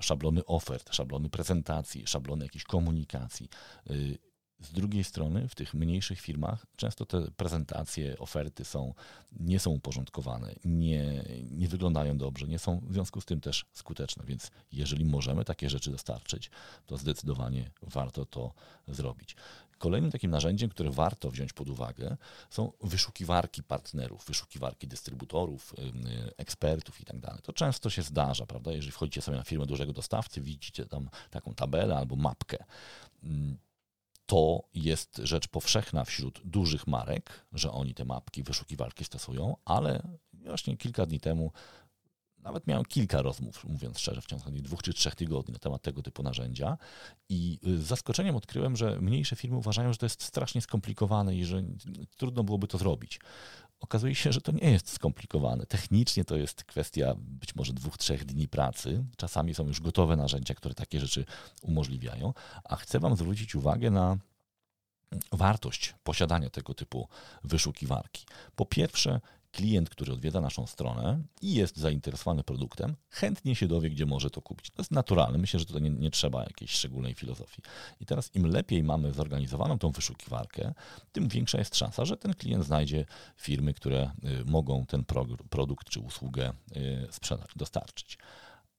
Szablony 0.00 0.44
ofert, 0.44 0.94
szablony 0.94 1.28
prezentacji, 1.28 2.06
szablony 2.06 2.44
jakiejś 2.44 2.64
komunikacji 2.64 3.48
y, 3.90 4.18
z 4.62 4.72
drugiej 4.72 5.04
strony, 5.04 5.48
w 5.48 5.54
tych 5.54 5.74
mniejszych 5.74 6.20
firmach 6.20 6.66
często 6.76 7.06
te 7.06 7.30
prezentacje, 7.30 8.18
oferty 8.18 8.64
są, 8.64 8.94
nie 9.40 9.58
są 9.58 9.70
uporządkowane, 9.70 10.54
nie, 10.64 11.24
nie 11.50 11.68
wyglądają 11.68 12.18
dobrze, 12.18 12.46
nie 12.46 12.58
są 12.58 12.80
w 12.80 12.92
związku 12.92 13.20
z 13.20 13.24
tym 13.24 13.40
też 13.40 13.64
skuteczne. 13.72 14.24
Więc 14.26 14.50
jeżeli 14.72 15.04
możemy 15.04 15.44
takie 15.44 15.70
rzeczy 15.70 15.90
dostarczyć, 15.90 16.50
to 16.86 16.96
zdecydowanie 16.96 17.70
warto 17.82 18.24
to 18.24 18.52
zrobić. 18.88 19.36
Kolejnym 19.78 20.10
takim 20.10 20.30
narzędziem, 20.30 20.70
które 20.70 20.90
warto 20.90 21.30
wziąć 21.30 21.52
pod 21.52 21.68
uwagę, 21.68 22.16
są 22.50 22.72
wyszukiwarki 22.82 23.62
partnerów, 23.62 24.24
wyszukiwarki 24.26 24.88
dystrybutorów, 24.88 25.74
ekspertów 26.36 27.00
i 27.00 27.04
tak 27.04 27.18
dalej. 27.18 27.40
To 27.42 27.52
często 27.52 27.90
się 27.90 28.02
zdarza, 28.02 28.46
prawda? 28.46 28.72
Jeżeli 28.72 28.92
wchodzicie 28.92 29.22
sobie 29.22 29.36
na 29.36 29.44
firmę 29.44 29.66
dużego 29.66 29.92
dostawcy, 29.92 30.40
widzicie 30.40 30.86
tam 30.86 31.08
taką 31.30 31.54
tabelę 31.54 31.96
albo 31.96 32.16
mapkę 32.16 32.64
to 34.26 34.62
jest 34.74 35.20
rzecz 35.24 35.48
powszechna 35.48 36.04
wśród 36.04 36.40
dużych 36.44 36.86
marek, 36.86 37.46
że 37.52 37.72
oni 37.72 37.94
te 37.94 38.04
mapki, 38.04 38.42
wyszukiwarki 38.42 39.04
stosują, 39.04 39.56
ale 39.64 40.02
właśnie 40.32 40.76
kilka 40.76 41.06
dni 41.06 41.20
temu 41.20 41.52
nawet 42.42 42.66
miałem 42.66 42.84
kilka 42.84 43.22
rozmów, 43.22 43.64
mówiąc 43.64 43.98
szczerze, 43.98 44.20
w 44.20 44.26
ciągu 44.26 44.50
dwóch 44.50 44.82
czy 44.82 44.92
trzech 44.92 45.14
tygodni 45.14 45.52
na 45.52 45.58
temat 45.58 45.82
tego 45.82 46.02
typu 46.02 46.22
narzędzia 46.22 46.78
i 47.28 47.58
z 47.62 47.82
zaskoczeniem 47.82 48.36
odkryłem, 48.36 48.76
że 48.76 49.00
mniejsze 49.00 49.36
firmy 49.36 49.56
uważają, 49.56 49.92
że 49.92 49.98
to 49.98 50.06
jest 50.06 50.22
strasznie 50.22 50.60
skomplikowane 50.60 51.36
i 51.36 51.44
że 51.44 51.62
trudno 52.16 52.44
byłoby 52.44 52.68
to 52.68 52.78
zrobić. 52.78 53.20
Okazuje 53.82 54.14
się, 54.14 54.32
że 54.32 54.40
to 54.40 54.52
nie 54.52 54.70
jest 54.70 54.92
skomplikowane. 54.92 55.66
Technicznie 55.66 56.24
to 56.24 56.36
jest 56.36 56.64
kwestia 56.64 57.14
być 57.18 57.54
może 57.54 57.72
dwóch, 57.72 57.98
trzech 57.98 58.24
dni 58.24 58.48
pracy. 58.48 59.04
Czasami 59.16 59.54
są 59.54 59.66
już 59.66 59.80
gotowe 59.80 60.16
narzędzia, 60.16 60.54
które 60.54 60.74
takie 60.74 61.00
rzeczy 61.00 61.24
umożliwiają, 61.62 62.34
a 62.64 62.76
chcę 62.76 63.00
Wam 63.00 63.16
zwrócić 63.16 63.54
uwagę 63.54 63.90
na 63.90 64.16
wartość 65.32 65.94
posiadania 66.04 66.50
tego 66.50 66.74
typu 66.74 67.08
wyszukiwarki. 67.44 68.26
Po 68.56 68.66
pierwsze, 68.66 69.20
klient, 69.52 69.90
który 69.90 70.12
odwiedza 70.12 70.40
naszą 70.40 70.66
stronę 70.66 71.22
i 71.42 71.54
jest 71.54 71.76
zainteresowany 71.76 72.44
produktem, 72.44 72.96
chętnie 73.08 73.54
się 73.54 73.68
dowie, 73.68 73.90
gdzie 73.90 74.06
może 74.06 74.30
to 74.30 74.42
kupić. 74.42 74.70
To 74.70 74.82
jest 74.82 74.90
naturalne. 74.90 75.38
Myślę, 75.38 75.60
że 75.60 75.66
tutaj 75.66 75.82
nie, 75.82 75.90
nie, 75.90 76.10
trzeba 76.10 76.44
jakiejś 76.44 76.70
szczególnej 76.70 77.14
filozofii. 77.14 77.62
I 78.00 78.06
teraz 78.06 78.34
im 78.34 78.46
lepiej 78.46 78.82
mamy 78.82 79.12
zorganizowaną 79.12 79.78
tą 79.78 79.90
wyszukiwarkę, 79.90 80.74
tym 81.12 81.28
większa 81.28 81.58
jest 81.58 81.76
szansa, 81.76 82.04
że 82.04 82.16
ten 82.16 82.34
klient 82.34 82.64
znajdzie 82.64 83.04
firmy, 83.36 83.74
które 83.74 84.10
y, 84.24 84.44
mogą 84.44 84.86
ten 84.86 85.04
produkt 85.50 85.88
czy 85.88 86.00
usługę 86.00 86.52
y, 86.76 87.08
sprzedać, 87.10 87.50
dostarczyć. 87.56 88.18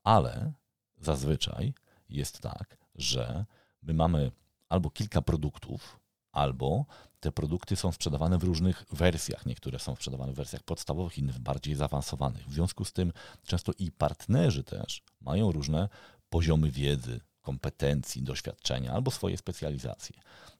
Ale 0.03 0.53
zazwyczaj 1.01 1.73
jest 2.09 2.39
tak, 2.39 2.77
że 2.95 3.45
my 3.81 3.93
mamy 3.93 4.31
albo 4.69 4.89
kilka 4.89 5.21
produktów, 5.21 5.99
albo 6.33 6.85
te 7.19 7.31
produkty 7.31 7.75
są 7.75 7.91
sprzedawane 7.91 8.37
w 8.37 8.43
różnych 8.43 8.85
wersjach. 8.91 9.45
Niektóre 9.45 9.79
są 9.79 9.95
sprzedawane 9.95 10.33
w 10.33 10.35
wersjach 10.35 10.63
podstawowych, 10.63 11.17
inne 11.17 11.33
w 11.33 11.39
bardziej 11.39 11.75
zaawansowanych. 11.75 12.47
W 12.47 12.53
związku 12.53 12.85
z 12.85 12.93
tym 12.93 13.13
często 13.43 13.71
i 13.79 13.91
partnerzy 13.91 14.63
też 14.63 15.01
mają 15.21 15.51
różne 15.51 15.89
poziomy 16.29 16.71
wiedzy, 16.71 17.19
kompetencji, 17.41 18.23
doświadczenia 18.23 18.93
albo 18.93 19.11
swoje 19.11 19.37
specjalizacje. 19.37 20.15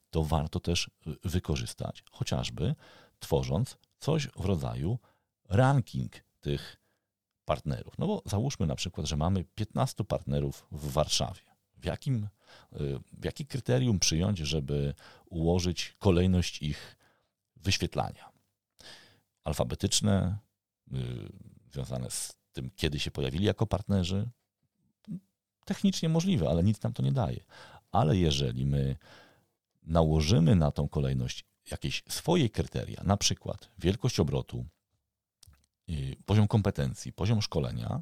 To 0.10 0.24
warto 0.24 0.60
też 0.60 0.90
wykorzystać, 1.24 2.04
chociażby 2.12 2.76
tworząc 3.20 3.78
coś 4.00 4.28
w 4.28 4.46
rodzaju 4.46 5.00
ranking 5.50 6.12
tych 6.42 6.78
partnerów. 7.46 7.98
No 7.98 8.08
bo 8.08 8.22
załóżmy 8.26 8.68
na 8.68 8.76
przykład, 8.76 9.08
że 9.08 9.18
mamy 9.18 9.44
15 9.56 10.04
partnerów 10.04 10.66
w 10.72 10.92
Warszawie. 10.92 11.53
W 11.84 11.86
jakim 11.86 12.28
Y, 12.82 13.00
jakie 13.24 13.46
kryterium 13.46 14.00
przyjąć, 14.00 14.40
żeby 14.40 14.94
ułożyć 15.26 15.96
kolejność 16.00 16.62
ich 16.62 16.98
wyświetlania? 17.56 18.30
Alfabetyczne, 19.44 20.38
y, 20.94 20.98
związane 21.72 22.12
z 22.12 22.36
tym, 22.54 22.72
kiedy 22.76 23.00
się 23.00 23.12
pojawili 23.12 23.46
jako 23.46 23.68
partnerzy? 23.68 24.30
Technicznie 25.66 26.10
możliwe, 26.10 26.50
ale 26.50 26.64
nic 26.64 26.84
nam 26.84 26.94
to 26.94 27.04
nie 27.04 27.12
daje. 27.12 27.44
Ale 27.92 28.18
jeżeli 28.18 28.66
my 28.66 28.96
nałożymy 29.84 30.56
na 30.56 30.72
tą 30.72 30.88
kolejność 30.88 31.46
jakieś 31.72 32.04
swoje 32.10 32.50
kryteria, 32.50 33.04
na 33.04 33.18
przykład 33.18 33.70
wielkość 33.78 34.20
obrotu, 34.20 34.66
y, 35.90 36.16
poziom 36.26 36.48
kompetencji, 36.48 37.14
poziom 37.14 37.42
szkolenia, 37.42 38.02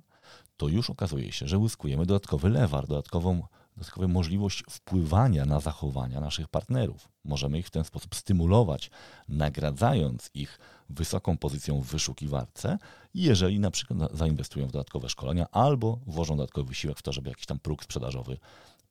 to 0.57 0.67
już 0.67 0.89
okazuje 0.89 1.31
się, 1.31 1.47
że 1.47 1.57
uzyskujemy 1.57 2.05
dodatkowy 2.05 2.49
lewar, 2.49 2.87
dodatkową 2.87 3.47
dodatkowa 3.77 4.07
możliwość 4.07 4.63
wpływania 4.69 5.45
na 5.45 5.59
zachowania 5.59 6.19
naszych 6.19 6.47
partnerów. 6.47 7.09
Możemy 7.23 7.59
ich 7.59 7.67
w 7.67 7.71
ten 7.71 7.83
sposób 7.83 8.15
stymulować, 8.15 8.91
nagradzając 9.27 10.29
ich 10.33 10.59
wysoką 10.89 11.37
pozycją 11.37 11.81
w 11.81 11.85
wyszukiwarce, 11.85 12.77
jeżeli 13.13 13.59
na 13.59 13.71
przykład 13.71 13.99
zainwestują 14.13 14.67
w 14.67 14.71
dodatkowe 14.71 15.09
szkolenia 15.09 15.47
albo 15.51 15.99
włożą 16.07 16.37
dodatkowy 16.37 16.67
wysiłek 16.67 16.97
w 16.97 17.01
to, 17.01 17.13
żeby 17.13 17.29
jakiś 17.29 17.45
tam 17.45 17.59
próg 17.59 17.83
sprzedażowy 17.83 18.37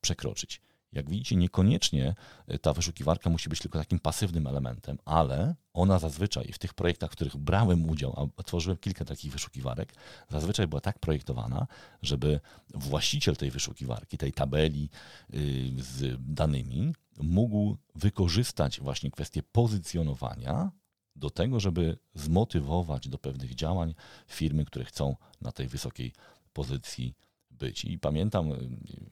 przekroczyć. 0.01 0.61
Jak 0.93 1.11
widzicie, 1.11 1.37
niekoniecznie 1.37 2.15
e, 2.47 2.59
ta 2.59 2.73
wyszukiwarka 2.73 3.31
musi 3.31 3.49
być 3.49 3.61
tylko 3.61 3.79
takim 3.79 3.99
pasywnym 3.99 4.47
elementem, 4.47 4.99
ale 5.05 5.55
ona 5.73 5.99
zazwyczaj 5.99 6.53
w 6.53 6.59
tych 6.59 6.75
projektach, 6.75 7.11
w 7.11 7.13
których 7.13 7.37
brałem 7.37 7.91
udział, 7.91 8.31
a 8.37 8.43
tworzyłem 8.43 8.79
kilka 8.79 9.05
takich 9.05 9.33
wyszukiwarek, 9.33 9.95
zazwyczaj 10.29 10.67
była 10.67 10.81
tak 10.81 10.99
projektowana, 10.99 11.67
żeby 12.03 12.41
właściciel 12.75 13.37
tej 13.37 13.51
wyszukiwarki, 13.51 14.19
tej 14.19 14.33
tabeli 14.33 14.91
y, 15.35 15.73
z 15.77 16.17
danymi, 16.21 16.93
mógł 17.19 17.77
wykorzystać 17.95 18.81
właśnie 18.81 19.11
kwestię 19.11 19.43
pozycjonowania 19.43 20.71
do 21.17 21.31
tego, 21.31 21.61
żeby 21.61 21.99
zmotywować 22.15 23.09
do 23.09 23.19
pewnych 23.19 23.55
działań 23.55 23.95
firmy, 24.27 24.65
które 24.65 24.85
chcą 24.85 25.17
na 25.41 25.53
tej 25.53 25.69
wysokiej 25.69 26.13
pozycji 26.53 27.15
być. 27.61 27.85
I 27.85 27.99
pamiętam, 27.99 28.53
y, 28.53 28.57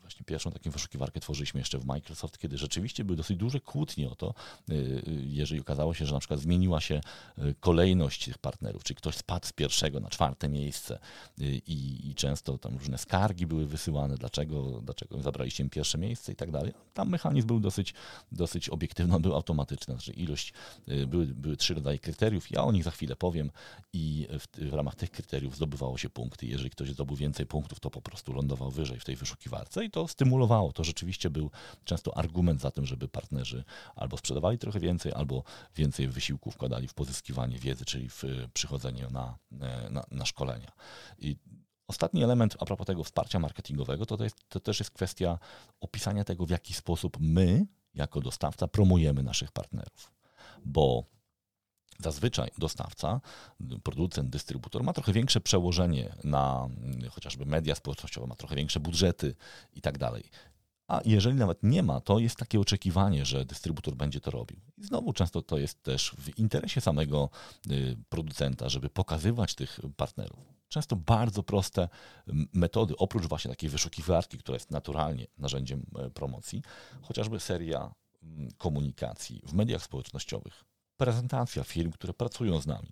właśnie 0.01 0.25
pierwszą 0.25 0.51
taką 0.51 0.71
wyszukiwarkę 0.71 1.21
tworzyliśmy 1.21 1.61
jeszcze 1.61 1.79
w 1.79 1.85
Microsoft, 1.85 2.39
kiedy 2.39 2.59
rzeczywiście 2.59 3.05
były 3.05 3.17
dosyć 3.17 3.37
duże 3.37 3.61
kłótnie 3.61 4.11
o 4.11 4.15
to, 4.15 4.35
y, 4.71 4.75
y, 4.75 5.03
jeżeli 5.27 5.61
okazało 5.61 5.95
się, 5.95 6.07
że 6.07 6.13
na 6.15 6.19
przykład 6.19 6.41
zmieniła 6.41 6.81
się 6.81 7.01
kolejność 7.61 8.25
tych 8.25 8.39
partnerów, 8.39 8.85
czy 8.85 8.95
ktoś 8.95 9.17
spadł 9.17 9.47
z 9.47 9.53
pierwszego 9.53 10.01
na 10.01 10.11
czwarte 10.11 10.49
miejsce 10.49 10.99
i, 11.67 12.01
i 12.11 12.15
często 12.15 12.59
tam 12.59 12.77
różne 12.77 12.99
skargi 12.99 13.47
były 13.47 13.67
wysyłane, 13.67 14.17
dlaczego, 14.17 14.81
dlaczego 14.85 15.23
zabraliście 15.23 15.71
pierwsze 15.71 15.99
miejsce 15.99 16.33
i 16.33 16.37
tak 16.37 16.51
dalej. 16.51 16.73
Tam 16.95 17.09
mechanizm 17.09 17.47
był 17.47 17.61
dosyć, 17.61 17.95
dosyć 18.33 18.69
obiektywny, 18.69 19.21
był 19.21 19.35
automatyczny, 19.35 19.95
znaczy 19.95 20.13
ilość, 20.13 20.53
były, 21.07 21.27
były 21.27 21.57
trzy 21.57 21.75
rodzaje 21.75 21.99
kryteriów, 21.99 22.51
ja 22.51 22.65
o 22.65 22.73
nich 22.73 22.85
za 22.85 22.91
chwilę 22.91 23.17
powiem 23.17 23.51
i 23.93 24.27
w, 24.31 24.71
w 24.71 24.75
ramach 24.75 24.95
tych 24.95 25.11
kryteriów 25.11 25.57
zdobywało 25.57 25.99
się 25.99 26.11
punkty. 26.11 26.47
Jeżeli 26.47 26.71
ktoś 26.71 26.91
zdobył 26.91 27.17
więcej 27.17 27.47
punktów, 27.47 27.81
to 27.81 27.91
po 27.91 28.03
prostu 28.03 28.33
lądował 28.39 28.71
wyżej 28.71 29.01
w 29.01 29.05
tej 29.05 29.17
wyszukiwarce 29.17 29.85
i 29.85 29.91
to 29.91 30.09
stymulowało. 30.09 30.73
To 30.73 30.85
rzeczywiście 30.85 31.31
był 31.31 31.51
często 31.85 32.19
argument 32.19 32.61
za 32.61 32.71
tym, 32.71 32.87
żeby 32.87 33.09
partnerzy 33.09 33.65
albo 33.97 34.17
sprzedawali 34.17 34.59
trochę 34.59 34.81
więcej, 34.81 35.13
albo 35.13 35.43
więcej 35.77 36.09
wysiłku 36.09 36.51
wkładali 36.51 36.89
w 36.89 36.95
pozyskiwanie 36.95 37.59
wiedzy, 37.59 37.85
czyli 37.85 38.09
w 38.09 38.23
przychodzenie 38.55 39.07
na, 39.11 39.39
na, 39.91 40.05
na 40.11 40.27
szkolenia. 40.27 40.73
I 41.19 41.37
Ostatni 41.89 42.25
element 42.25 42.57
a 42.61 42.65
propos 42.65 42.87
tego 42.87 43.05
wsparcia 43.05 43.39
marketingowego 43.39 44.07
to, 44.07 44.17
to, 44.17 44.25
jest, 44.25 44.49
to 44.49 44.61
też 44.61 44.79
jest 44.79 44.91
kwestia 44.91 45.39
opisania 45.81 46.25
tego, 46.25 46.47
w 46.47 46.51
jaki 46.51 46.75
sposób 46.75 47.17
my, 47.21 47.67
jako 47.95 48.21
dostawca, 48.21 48.69
promujemy 48.69 49.23
naszych 49.23 49.53
partnerów. 49.53 50.13
Bo 50.65 51.05
Zazwyczaj 51.99 52.51
dostawca, 52.59 53.21
producent, 53.83 54.31
dystrybutor 54.31 54.85
ma 54.85 54.93
trochę 54.93 55.13
większe 55.13 55.41
przełożenie 55.41 56.15
na 56.25 56.69
mm, 56.77 57.11
chociażby 57.11 57.47
media 57.47 57.75
społecznościowe, 57.75 58.27
ma 58.27 58.35
trochę 58.35 58.57
większe 58.57 58.81
budżety 58.81 59.35
i 59.75 59.81
tak 59.81 59.99
dalej. 59.99 60.25
A 60.89 61.01
jeżeli 61.05 61.37
nawet 61.37 61.63
nie 61.63 61.83
ma, 61.83 62.01
to 62.01 62.19
jest 62.19 62.37
takie 62.37 62.61
oczekiwanie, 62.61 63.25
że 63.25 63.45
dystrybutor 63.45 63.95
będzie 63.95 64.21
to 64.21 64.31
robił. 64.31 64.61
I 64.79 64.85
znowu 64.85 65.13
często 65.13 65.43
to 65.43 65.59
jest 65.59 65.83
też 65.83 66.15
w 66.19 66.39
interesie 66.39 66.81
samego 66.81 67.31
y, 67.71 67.97
producenta, 68.09 68.69
żeby 68.69 68.91
pokazywać 68.91 69.55
tych 69.55 69.81
partnerów. 69.97 70.59
Często 70.69 70.97
bardzo 70.97 71.43
proste 71.43 71.89
metody, 72.53 72.97
oprócz 72.97 73.27
właśnie 73.27 73.51
takiej 73.51 73.71
wyszukiwarki, 73.71 74.39
która 74.39 74.57
jest 74.57 74.71
naturalnie 74.71 75.27
narzędziem 75.39 75.87
e, 75.99 76.11
promocji, 76.11 76.63
chociażby 77.03 77.41
seria 77.41 77.95
komunikacji 78.59 79.43
w 79.45 79.53
mediach 79.53 79.83
społecznościowych, 79.83 80.65
prezentacja 80.99 81.65
firm, 81.65 81.93
które 81.93 82.15
pracują 82.15 82.61
z 82.61 82.67
nami 82.67 82.89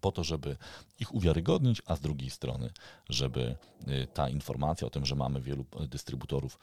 po 0.00 0.12
to, 0.12 0.24
żeby 0.24 0.56
ich 1.00 1.14
uwiarygodnić, 1.14 1.82
a 1.86 1.96
z 1.96 2.00
drugiej 2.00 2.30
strony, 2.30 2.70
żeby 3.08 3.56
y, 3.88 4.06
ta 4.14 4.28
informacja 4.28 4.86
o 4.86 4.90
tym, 4.90 5.06
że 5.06 5.14
mamy 5.14 5.40
wielu 5.40 5.64
dystrybutorów 5.88 6.58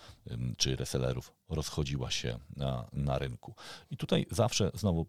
czy 0.58 0.76
resellerów 0.76 1.34
rozchodziła 1.50 2.12
się 2.12 2.40
na, 2.56 2.88
na 2.94 3.18
rynku. 3.18 3.56
I 3.92 3.98
tutaj 3.98 4.26
zawsze 4.32 4.72
znowu 4.74 5.06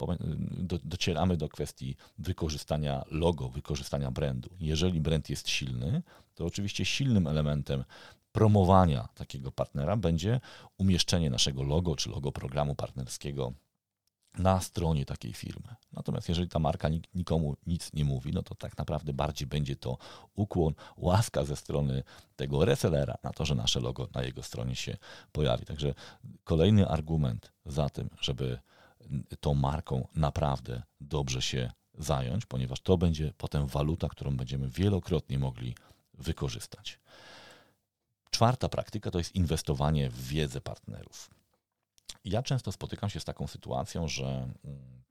do, 0.50 0.78
docieramy 0.84 1.36
do 1.36 1.48
kwestii 1.48 1.96
wykorzystania 2.18 3.04
logo, 3.10 3.48
wykorzystania 3.48 4.10
brandu. 4.10 4.50
Jeżeli 4.60 5.00
brand 5.00 5.30
jest 5.30 5.48
silny, 5.48 6.02
to 6.34 6.44
oczywiście 6.44 6.84
silnym 6.84 7.26
elementem 7.26 7.84
promowania 8.32 9.08
takiego 9.14 9.52
partnera 9.52 9.96
będzie 9.96 10.40
umieszczenie 10.78 11.30
naszego 11.30 11.62
logo 11.62 11.96
czy 11.96 12.10
logo 12.10 12.32
programu 12.32 12.74
partnerskiego 12.74 13.52
na 14.38 14.60
stronie 14.60 15.04
takiej 15.04 15.32
firmy. 15.32 15.74
Natomiast 15.92 16.28
jeżeli 16.28 16.48
ta 16.48 16.58
marka 16.58 16.88
nikomu 17.14 17.56
nic 17.66 17.92
nie 17.92 18.04
mówi, 18.04 18.32
no 18.32 18.42
to 18.42 18.54
tak 18.54 18.78
naprawdę 18.78 19.12
bardziej 19.12 19.48
będzie 19.48 19.76
to 19.76 19.98
ukłon, 20.34 20.74
łaska 20.96 21.44
ze 21.44 21.56
strony 21.56 22.02
tego 22.36 22.64
resellera 22.64 23.14
na 23.22 23.30
to, 23.30 23.44
że 23.44 23.54
nasze 23.54 23.80
logo 23.80 24.08
na 24.14 24.22
jego 24.22 24.42
stronie 24.42 24.76
się 24.76 24.96
pojawi. 25.32 25.66
Także 25.66 25.94
kolejny 26.44 26.88
argument 26.88 27.52
za 27.66 27.90
tym, 27.90 28.10
żeby 28.20 28.58
tą 29.40 29.54
marką 29.54 30.08
naprawdę 30.14 30.82
dobrze 31.00 31.42
się 31.42 31.70
zająć, 31.98 32.46
ponieważ 32.46 32.80
to 32.80 32.96
będzie 32.96 33.32
potem 33.38 33.66
waluta, 33.66 34.08
którą 34.08 34.36
będziemy 34.36 34.68
wielokrotnie 34.68 35.38
mogli 35.38 35.74
wykorzystać. 36.14 36.98
Czwarta 38.30 38.68
praktyka 38.68 39.10
to 39.10 39.18
jest 39.18 39.34
inwestowanie 39.34 40.10
w 40.10 40.26
wiedzę 40.28 40.60
partnerów. 40.60 41.30
Ja 42.24 42.42
często 42.42 42.72
spotykam 42.72 43.10
się 43.10 43.20
z 43.20 43.24
taką 43.24 43.46
sytuacją, 43.46 44.08
że 44.08 44.26
mm, 44.64 45.02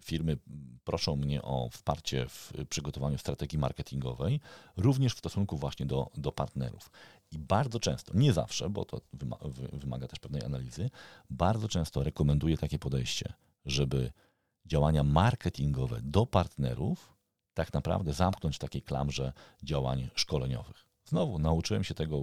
firmy 0.00 0.36
proszą 0.84 1.16
mnie 1.16 1.42
o 1.42 1.68
wsparcie 1.68 2.26
w 2.28 2.52
przygotowaniu 2.68 3.18
strategii 3.18 3.58
marketingowej, 3.58 4.40
również 4.76 5.14
w 5.14 5.18
stosunku 5.18 5.56
właśnie 5.56 5.86
do, 5.86 6.10
do 6.16 6.32
partnerów. 6.32 6.90
I 7.30 7.38
bardzo 7.38 7.80
często, 7.80 8.12
nie 8.14 8.32
zawsze, 8.32 8.70
bo 8.70 8.84
to 8.84 9.00
wymaga 9.72 10.08
też 10.08 10.18
pewnej 10.18 10.44
analizy, 10.44 10.90
bardzo 11.30 11.68
często 11.68 12.02
rekomenduję 12.02 12.56
takie 12.56 12.78
podejście, 12.78 13.32
żeby 13.66 14.12
działania 14.66 15.02
marketingowe 15.02 16.00
do 16.02 16.26
partnerów 16.26 17.14
tak 17.54 17.72
naprawdę 17.72 18.12
zamknąć 18.12 18.56
w 18.56 18.58
takiej 18.58 18.82
klamrze 18.82 19.32
działań 19.62 20.08
szkoleniowych. 20.14 20.86
Znowu 21.04 21.38
nauczyłem 21.38 21.84
się 21.84 21.94
tego 21.94 22.22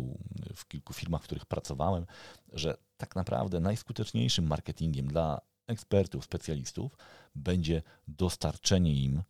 w 0.56 0.68
kilku 0.68 0.94
firmach, 0.94 1.22
w 1.22 1.26
których 1.26 1.46
pracowałem, 1.46 2.06
że 2.54 2.78
tak 3.02 3.16
naprawdę 3.16 3.60
najskuteczniejszym 3.60 4.48
marketingiem 4.48 5.08
dla 5.08 5.42
ekspertów, 5.68 6.26
specjalistów 6.26 6.98
będzie 7.36 7.82
dostarczenie 8.08 8.94
im 8.94 9.24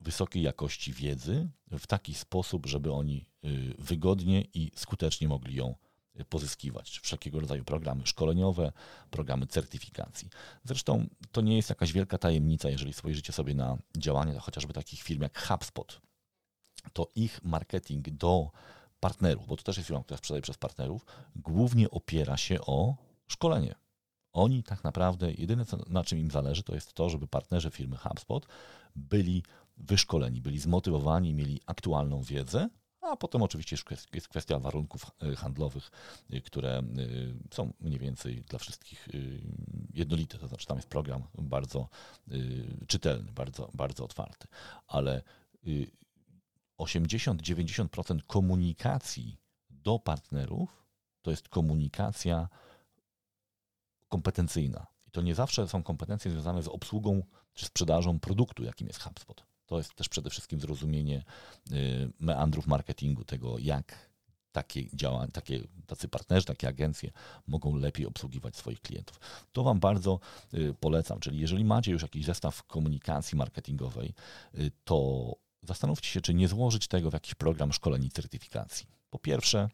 wysokiej 0.00 0.42
jakości 0.42 0.92
wiedzy 0.92 1.48
w 1.70 1.86
taki 1.86 2.14
sposób, 2.14 2.66
żeby 2.66 2.92
oni 2.92 3.26
y, 3.44 3.74
wygodnie 3.78 4.42
i 4.54 4.72
skutecznie 4.74 5.28
mogli 5.28 5.54
ją 5.54 5.74
y, 6.20 6.24
pozyskiwać. 6.24 7.00
Wszelkiego 7.02 7.40
rodzaju 7.40 7.64
programy 7.64 8.06
szkoleniowe, 8.06 8.72
programy 9.10 9.46
certyfikacji. 9.46 10.28
Zresztą 10.64 11.06
to 11.32 11.40
nie 11.40 11.56
jest 11.56 11.68
jakaś 11.68 11.92
wielka 11.92 12.18
tajemnica, 12.18 12.70
jeżeli 12.70 12.92
spojrzycie 12.92 13.32
sobie 13.32 13.54
na 13.54 13.78
działania 13.96 14.40
chociażby 14.40 14.72
takich 14.72 15.02
firm 15.02 15.22
jak 15.22 15.38
HubSpot, 15.48 16.00
to 16.92 17.10
ich 17.14 17.44
marketing 17.44 18.10
do 18.10 18.50
partnerów, 19.00 19.46
bo 19.46 19.56
to 19.56 19.62
też 19.62 19.76
jest 19.76 19.86
firma, 19.86 20.02
która 20.02 20.18
sprzedaje 20.18 20.42
przez 20.42 20.58
partnerów, 20.58 21.06
głównie 21.36 21.90
opiera 21.90 22.36
się 22.36 22.60
o 22.60 22.96
szkolenie. 23.26 23.74
Oni 24.32 24.62
tak 24.62 24.84
naprawdę, 24.84 25.32
jedyne 25.32 25.64
co, 25.64 25.76
na 25.88 26.04
czym 26.04 26.18
im 26.18 26.30
zależy, 26.30 26.62
to 26.62 26.74
jest 26.74 26.92
to, 26.92 27.08
żeby 27.08 27.26
partnerzy 27.26 27.70
firmy 27.70 27.96
HubSpot 27.96 28.46
byli 28.96 29.42
wyszkoleni, 29.76 30.40
byli 30.40 30.58
zmotywowani, 30.58 31.34
mieli 31.34 31.60
aktualną 31.66 32.22
wiedzę, 32.22 32.68
a 33.00 33.16
potem 33.16 33.42
oczywiście 33.42 33.76
jest 34.12 34.28
kwestia 34.28 34.58
warunków 34.58 35.10
e, 35.22 35.36
handlowych, 35.36 35.90
e, 36.30 36.40
które 36.40 36.78
e, 36.78 36.84
są 37.54 37.72
mniej 37.80 37.98
więcej 37.98 38.42
dla 38.42 38.58
wszystkich 38.58 39.08
jednolite. 39.94 40.38
To 40.38 40.48
znaczy 40.48 40.66
tam 40.66 40.76
jest 40.76 40.88
program 40.88 41.22
bardzo 41.38 41.88
czytelny, 42.86 43.32
bardzo, 43.32 43.70
bardzo 43.74 44.04
otwarty. 44.04 44.48
Ale 44.86 45.22
80-90% 46.78 48.20
komunikacji 48.26 49.40
do 49.70 49.98
partnerów 49.98 50.86
to 51.22 51.30
jest 51.30 51.48
komunikacja 51.48 52.48
kompetencyjna. 54.08 54.86
I 55.06 55.10
to 55.10 55.22
nie 55.22 55.34
zawsze 55.34 55.68
są 55.68 55.82
kompetencje 55.82 56.30
związane 56.30 56.62
z 56.62 56.68
obsługą 56.68 57.22
czy 57.54 57.66
sprzedażą 57.66 58.20
produktu, 58.20 58.64
jakim 58.64 58.86
jest 58.86 59.02
HubSpot. 59.02 59.46
To 59.66 59.78
jest 59.78 59.94
też 59.94 60.08
przede 60.08 60.30
wszystkim 60.30 60.60
zrozumienie 60.60 61.24
y, 61.72 62.12
meandrów 62.20 62.66
marketingu, 62.66 63.24
tego 63.24 63.58
jak 63.58 64.10
takie 64.52 64.96
działania, 64.96 65.32
takie, 65.32 65.60
tacy 65.86 66.08
partnerzy, 66.08 66.46
takie 66.46 66.68
agencje 66.68 67.10
mogą 67.46 67.76
lepiej 67.76 68.06
obsługiwać 68.06 68.56
swoich 68.56 68.80
klientów. 68.80 69.20
To 69.52 69.62
Wam 69.62 69.80
bardzo 69.80 70.20
y, 70.54 70.74
polecam. 70.80 71.20
Czyli 71.20 71.38
jeżeli 71.38 71.64
macie 71.64 71.92
już 71.92 72.02
jakiś 72.02 72.24
zestaw 72.24 72.62
komunikacji 72.62 73.38
marketingowej, 73.38 74.14
y, 74.54 74.70
to 74.84 75.32
zastanówcie 75.66 76.08
się, 76.08 76.20
czy 76.20 76.34
nie 76.34 76.48
złożyć 76.48 76.88
tego 76.88 77.10
w 77.10 77.14
jakiś 77.14 77.34
program 77.34 77.72
szkoleń 77.72 78.04
i 78.04 78.10
certyfikacji. 78.10 78.86
Po 79.10 79.18
pierwsze, 79.18 79.68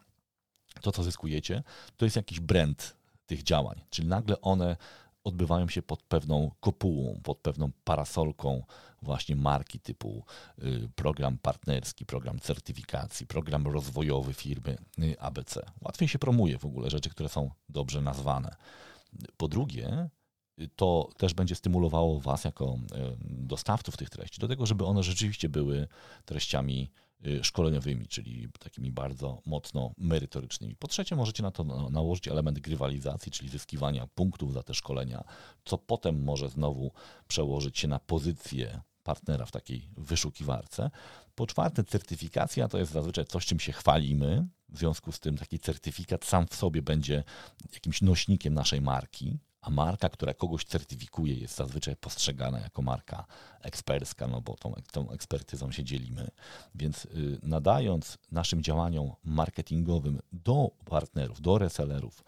to 0.81 0.91
co 0.91 1.03
zyskujecie, 1.03 1.63
to 1.97 2.05
jest 2.05 2.15
jakiś 2.15 2.39
brand 2.39 2.95
tych 3.25 3.43
działań, 3.43 3.81
czyli 3.89 4.07
nagle 4.07 4.41
one 4.41 4.77
odbywają 5.23 5.69
się 5.69 5.81
pod 5.81 6.03
pewną 6.03 6.51
kopułą, 6.59 7.19
pod 7.23 7.37
pewną 7.37 7.71
parasolką 7.83 8.63
właśnie 9.01 9.35
marki 9.35 9.79
typu 9.79 10.25
y, 10.63 10.89
program 10.95 11.37
partnerski, 11.37 12.05
program 12.05 12.39
certyfikacji, 12.39 13.27
program 13.27 13.67
rozwojowy 13.67 14.33
firmy 14.33 14.77
y, 14.99 15.19
ABC. 15.19 15.61
Łatwiej 15.81 16.07
się 16.07 16.19
promuje 16.19 16.57
w 16.57 16.65
ogóle 16.65 16.89
rzeczy, 16.89 17.09
które 17.09 17.29
są 17.29 17.51
dobrze 17.69 18.01
nazwane. 18.01 18.55
Po 19.37 19.47
drugie, 19.47 20.09
to 20.75 21.09
też 21.17 21.33
będzie 21.33 21.55
stymulowało 21.55 22.19
Was 22.19 22.43
jako 22.43 22.77
dostawców 23.21 23.97
tych 23.97 24.09
treści 24.09 24.41
do 24.41 24.47
tego, 24.47 24.65
żeby 24.65 24.85
one 24.85 25.03
rzeczywiście 25.03 25.49
były 25.49 25.87
treściami 26.25 26.89
Y, 27.27 27.43
szkoleniowymi, 27.43 28.07
czyli 28.07 28.47
takimi 28.59 28.91
bardzo 28.91 29.41
mocno 29.45 29.93
merytorycznymi. 29.97 30.75
Po 30.75 30.87
trzecie, 30.87 31.15
możecie 31.15 31.43
na 31.43 31.51
to 31.51 31.63
nałożyć 31.89 32.27
element 32.27 32.59
grywalizacji, 32.59 33.31
czyli 33.31 33.49
zyskiwania 33.49 34.07
punktów 34.07 34.53
za 34.53 34.63
te 34.63 34.73
szkolenia, 34.73 35.23
co 35.65 35.77
potem 35.77 36.23
może 36.23 36.49
znowu 36.49 36.91
przełożyć 37.27 37.79
się 37.79 37.87
na 37.87 37.99
pozycję 37.99 38.81
partnera 39.03 39.45
w 39.45 39.51
takiej 39.51 39.89
wyszukiwarce. 39.97 40.91
Po 41.35 41.47
czwarte, 41.47 41.83
certyfikacja 41.83 42.67
to 42.67 42.77
jest 42.77 42.91
zazwyczaj 42.91 43.25
coś, 43.25 43.45
czym 43.45 43.59
się 43.59 43.71
chwalimy. 43.71 44.47
W 44.69 44.77
związku 44.77 45.11
z 45.11 45.19
tym 45.19 45.37
taki 45.37 45.59
certyfikat 45.59 46.25
sam 46.25 46.47
w 46.47 46.55
sobie 46.55 46.81
będzie 46.81 47.23
jakimś 47.73 48.01
nośnikiem 48.01 48.53
naszej 48.53 48.81
marki, 48.81 49.37
a 49.63 49.69
marka, 49.69 50.09
która 50.09 50.33
kogoś 50.33 50.65
certyfikuje, 50.65 51.35
jest 51.35 51.55
zazwyczaj 51.55 51.95
postrzegana 51.95 52.59
jako 52.59 52.81
marka 52.81 53.25
ekspercka, 53.61 54.27
no 54.27 54.41
bo 54.41 54.55
tą, 54.55 54.73
tą 54.91 55.11
ekspertyzą 55.11 55.71
się 55.71 55.83
dzielimy. 55.83 56.31
Więc 56.75 57.05
y, 57.05 57.39
nadając 57.43 58.17
naszym 58.31 58.63
działaniom 58.63 59.11
marketingowym 59.23 60.19
do 60.31 60.71
partnerów, 60.85 61.41
do 61.41 61.57
resellerów 61.57 62.23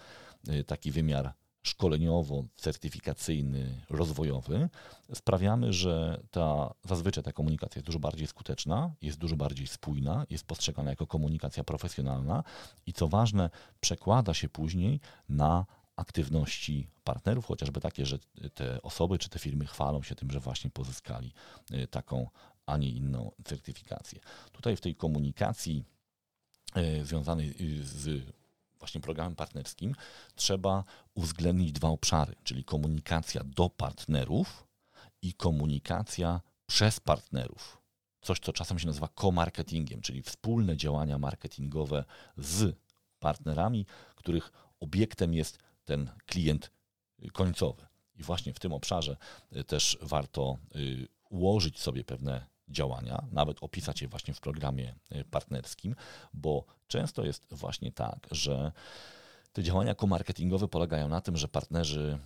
y, 0.50 0.64
taki 0.64 0.92
wymiar 0.92 1.34
szkoleniowo-certyfikacyjny, 1.66 3.66
rozwojowy, 3.90 4.70
sprawiamy, 5.14 5.74
że 5.74 6.22
ta, 6.32 6.74
zazwyczaj 6.84 7.24
ta 7.24 7.34
komunikacja 7.34 7.80
jest 7.80 7.86
dużo 7.86 8.00
bardziej 8.00 8.28
skuteczna, 8.28 8.92
jest 9.02 9.18
dużo 9.18 9.36
bardziej 9.36 9.68
spójna, 9.68 10.26
jest 10.30 10.46
postrzegana 10.46 10.90
jako 10.90 11.08
komunikacja 11.08 11.64
profesjonalna 11.64 12.44
i 12.86 12.94
co 12.94 13.08
ważne, 13.08 13.50
przekłada 13.82 14.34
się 14.34 14.50
później 14.50 15.00
na 15.30 15.66
aktywności 15.96 16.88
partnerów, 17.04 17.46
chociażby 17.46 17.82
takie, 17.82 18.06
że 18.06 18.20
te 18.54 18.82
osoby 18.82 19.18
czy 19.18 19.30
te 19.30 19.40
firmy 19.40 19.66
chwalą 19.66 20.04
się 20.04 20.16
tym, 20.16 20.32
że 20.32 20.40
właśnie 20.40 20.70
pozyskali 20.70 21.34
y, 21.72 21.88
taką, 21.88 22.30
a 22.66 22.78
nie 22.78 22.90
inną 22.90 23.32
certyfikację. 23.44 24.20
Tutaj 24.52 24.76
w 24.76 24.82
tej 24.82 24.96
komunikacji 24.96 25.84
y, 26.78 27.06
związanej 27.06 27.56
y, 27.80 27.84
z 27.84 28.36
właśnie 28.80 29.02
programem 29.02 29.36
partnerskim 29.36 29.96
trzeba 30.36 30.84
uwzględnić 31.14 31.72
dwa 31.72 31.90
obszary, 31.90 32.36
czyli 32.44 32.64
komunikacja 32.64 33.42
do 33.44 33.70
partnerów 33.70 34.68
i 35.22 35.34
komunikacja 35.34 36.42
przez 36.68 37.00
partnerów. 37.00 37.82
Coś, 38.22 38.40
co 38.40 38.54
czasem 38.54 38.80
się 38.80 38.88
nazywa 38.88 39.10
co-marketingiem, 39.16 40.02
czyli 40.02 40.22
wspólne 40.22 40.78
działania 40.78 41.18
marketingowe 41.18 42.06
z 42.38 42.76
partnerami, 43.20 43.86
których 44.16 44.52
obiektem 44.80 45.34
jest 45.34 45.60
ten 45.86 46.12
klient 46.26 46.72
końcowy. 47.34 47.86
I 48.16 48.24
właśnie 48.24 48.54
w 48.54 48.60
tym 48.60 48.74
obszarze 48.74 49.18
y, 49.56 49.64
też 49.64 49.98
warto 50.02 50.58
y, 50.76 51.08
ułożyć 51.30 51.80
sobie 51.80 52.04
pewne 52.04 52.46
działania, 52.68 53.26
nawet 53.32 53.58
opisać 53.64 54.02
je 54.02 54.08
właśnie 54.08 54.34
w 54.34 54.40
programie 54.40 54.96
y, 55.16 55.24
partnerskim, 55.24 55.96
bo 56.34 56.66
często 56.88 57.26
jest 57.26 57.48
właśnie 57.52 57.92
tak, 57.92 58.28
że 58.32 58.72
te 59.54 59.64
działania 59.64 59.96
komarketingowe 59.96 60.68
polegają 60.68 61.08
na 61.08 61.22
tym, 61.22 61.38
że 61.38 61.48
partnerzy 61.48 62.20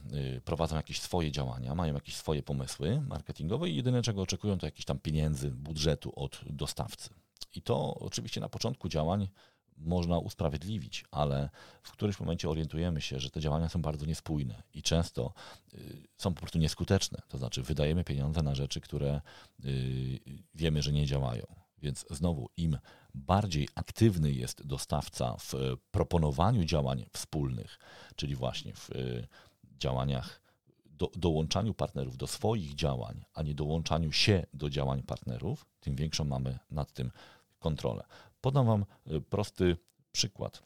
prowadzą 0.45 0.76
jakieś 0.76 1.01
swoje 1.01 1.32
działania, 1.32 1.76
mają 1.76 1.93
jakieś 1.93 2.16
swoje 2.16 2.43
pomysły 2.43 3.01
marketingowe 3.01 3.70
i 3.70 3.76
jedyne 3.76 4.01
czego 4.01 4.22
oczekują 4.22 4.57
to 4.57 4.68
jakieś 4.68 4.86
tam 4.86 4.99
pieniędzy, 4.99 5.51
budżetu 5.51 6.14
od 6.16 6.41
dostawcy. 6.45 7.10
I 7.55 7.62
to 7.62 7.95
oczywiście 7.95 8.41
na 8.41 8.49
początku 8.49 8.89
działań 8.89 9.28
można 9.80 10.19
usprawiedliwić, 10.19 11.05
ale 11.11 11.49
w 11.84 11.91
którymś 11.91 12.19
momencie 12.19 12.49
orientujemy 12.49 13.01
się, 13.01 13.19
że 13.19 13.30
te 13.30 13.39
działania 13.39 13.69
są 13.69 13.82
bardzo 13.82 14.05
niespójne 14.05 14.63
i 14.73 14.84
często 14.84 15.34
y, 15.73 16.07
są 16.17 16.34
po 16.34 16.39
prostu 16.39 16.59
nieskuteczne. 16.59 17.21
To 17.27 17.38
znaczy, 17.38 17.63
wydajemy 17.63 18.03
pieniądze 18.03 18.43
na 18.43 18.55
rzeczy, 18.55 18.82
które 18.82 19.21
y, 19.65 20.19
wiemy, 20.55 20.82
że 20.82 20.91
nie 20.91 21.05
działają. 21.05 21.45
Więc 21.82 22.05
znowu, 22.09 22.49
im 22.57 22.77
bardziej 23.13 23.67
aktywny 23.75 24.32
jest 24.32 24.67
dostawca 24.67 25.36
w 25.39 25.53
proponowaniu 25.91 26.65
działań 26.65 27.05
wspólnych, 27.13 27.80
czyli 28.15 28.36
właśnie 28.36 28.73
w 28.73 28.89
y, 28.89 29.27
działaniach, 29.80 30.41
do, 30.86 31.11
dołączaniu 31.15 31.73
partnerów 31.73 32.17
do 32.17 32.27
swoich 32.27 32.75
działań, 32.75 33.25
a 33.34 33.43
nie 33.43 33.55
dołączaniu 33.55 34.11
się 34.11 34.45
do 34.53 34.69
działań 34.69 35.03
partnerów, 35.03 35.65
tym 35.80 35.95
większą 35.95 36.23
mamy 36.23 36.59
nad 36.71 36.93
tym 36.93 37.11
kontrolę. 37.59 38.03
Podam 38.41 38.65
Wam 38.65 38.85
y, 39.11 39.21
prosty 39.21 39.77
przykład. 40.11 40.63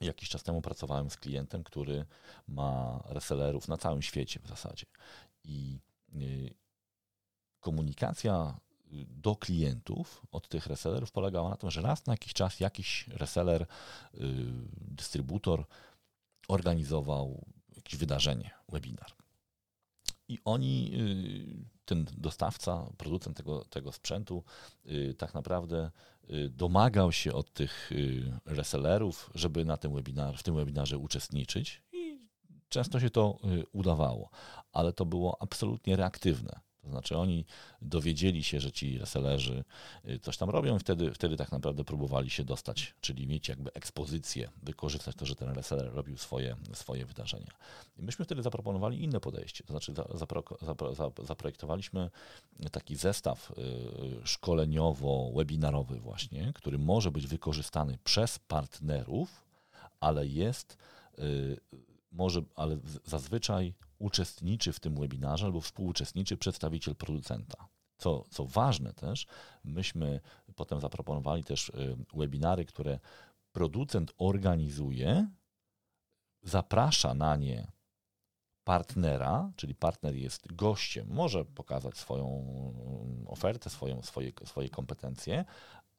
Jakiś 0.00 0.28
czas 0.28 0.42
temu 0.42 0.62
pracowałem 0.62 1.10
z 1.10 1.16
klientem, 1.16 1.64
który 1.64 2.06
ma 2.48 3.02
resellerów 3.06 3.68
na 3.68 3.76
całym 3.76 4.02
świecie 4.02 4.40
w 4.40 4.48
zasadzie. 4.48 4.86
I 5.44 5.78
y, 6.14 6.54
komunikacja 7.60 8.60
y, 8.92 9.06
do 9.08 9.36
klientów 9.36 10.22
od 10.32 10.48
tych 10.48 10.66
resellerów 10.66 11.12
polegała 11.12 11.50
na 11.50 11.56
tym, 11.56 11.70
że 11.70 11.82
raz 11.82 12.06
na 12.06 12.12
jakiś 12.12 12.32
czas 12.32 12.60
jakiś 12.60 13.08
reseller, 13.08 13.66
dystrybutor 14.74 15.64
organizował 16.48 17.46
jakieś 17.76 17.96
wydarzenie, 17.96 18.50
webinar. 18.68 19.12
I 20.28 20.38
oni, 20.44 20.92
ten 21.84 22.06
dostawca, 22.18 22.86
producent 22.96 23.36
tego, 23.36 23.64
tego 23.64 23.92
sprzętu, 23.92 24.44
tak 25.18 25.34
naprawdę 25.34 25.90
domagał 26.50 27.12
się 27.12 27.32
od 27.32 27.52
tych 27.52 27.92
y, 27.92 28.32
resellerów, 28.46 29.30
żeby 29.34 29.64
na 29.64 29.76
tym 29.76 29.94
webinar, 29.94 30.38
w 30.38 30.42
tym 30.42 30.54
webinarze 30.54 30.98
uczestniczyć 30.98 31.82
i 31.92 32.18
często 32.68 33.00
się 33.00 33.10
to 33.10 33.38
y, 33.44 33.64
udawało, 33.72 34.30
ale 34.72 34.92
to 34.92 35.06
było 35.06 35.42
absolutnie 35.42 35.96
reaktywne. 35.96 36.60
To 36.82 36.88
znaczy 36.88 37.16
oni 37.16 37.44
dowiedzieli 37.82 38.44
się, 38.44 38.60
że 38.60 38.72
ci 38.72 38.98
resellerzy 38.98 39.64
y, 40.08 40.18
coś 40.18 40.36
tam 40.36 40.50
robią 40.50 40.76
i 40.76 40.78
wtedy, 40.78 41.12
wtedy 41.14 41.36
tak 41.36 41.52
naprawdę 41.52 41.84
próbowali 41.84 42.30
się 42.30 42.44
dostać, 42.44 42.94
czyli 43.00 43.26
mieć 43.26 43.48
jakby 43.48 43.72
ekspozycję, 43.72 44.50
wykorzystać 44.62 45.16
to, 45.16 45.26
że 45.26 45.34
ten 45.34 45.48
reseller 45.48 45.92
robił 45.92 46.18
swoje, 46.18 46.56
swoje 46.72 47.06
wydarzenia. 47.06 47.52
I 47.96 48.02
myśmy 48.02 48.24
wtedy 48.24 48.42
zaproponowali 48.42 49.02
inne 49.02 49.20
podejście, 49.20 49.64
to 49.64 49.72
znaczy 49.72 49.94
zapro, 50.14 50.42
zapro, 50.62 50.94
zaprojektowaliśmy 51.24 52.10
taki 52.72 52.96
zestaw 52.96 53.50
y, 53.50 53.54
szkoleniowo-webinarowy 54.24 56.00
właśnie, 56.00 56.52
który 56.54 56.78
może 56.78 57.10
być 57.10 57.26
wykorzystany 57.26 57.98
przez 58.04 58.38
partnerów, 58.38 59.44
ale 60.00 60.26
jest 60.26 60.76
y, 61.18 61.56
może, 62.12 62.42
ale 62.54 62.78
zazwyczaj 63.04 63.74
uczestniczy 63.98 64.72
w 64.72 64.80
tym 64.80 64.94
webinarze 64.94 65.46
albo 65.46 65.60
współuczestniczy 65.60 66.36
przedstawiciel 66.36 66.96
producenta. 66.96 67.68
Co, 67.96 68.24
co 68.30 68.44
ważne 68.44 68.92
też, 68.92 69.26
myśmy 69.64 70.20
potem 70.56 70.80
zaproponowali 70.80 71.44
też 71.44 71.68
y, 71.68 71.96
webinary, 72.14 72.64
które 72.64 72.98
producent 73.52 74.12
organizuje, 74.18 75.28
zaprasza 76.42 77.14
na 77.14 77.36
nie 77.36 77.72
partnera, 78.64 79.52
czyli 79.56 79.74
partner 79.74 80.14
jest 80.16 80.52
gościem, 80.54 81.06
może 81.10 81.44
pokazać 81.44 81.96
swoją 81.96 82.26
ofertę, 83.26 83.70
swoją, 83.70 84.02
swoje, 84.02 84.32
swoje 84.44 84.68
kompetencje, 84.68 85.44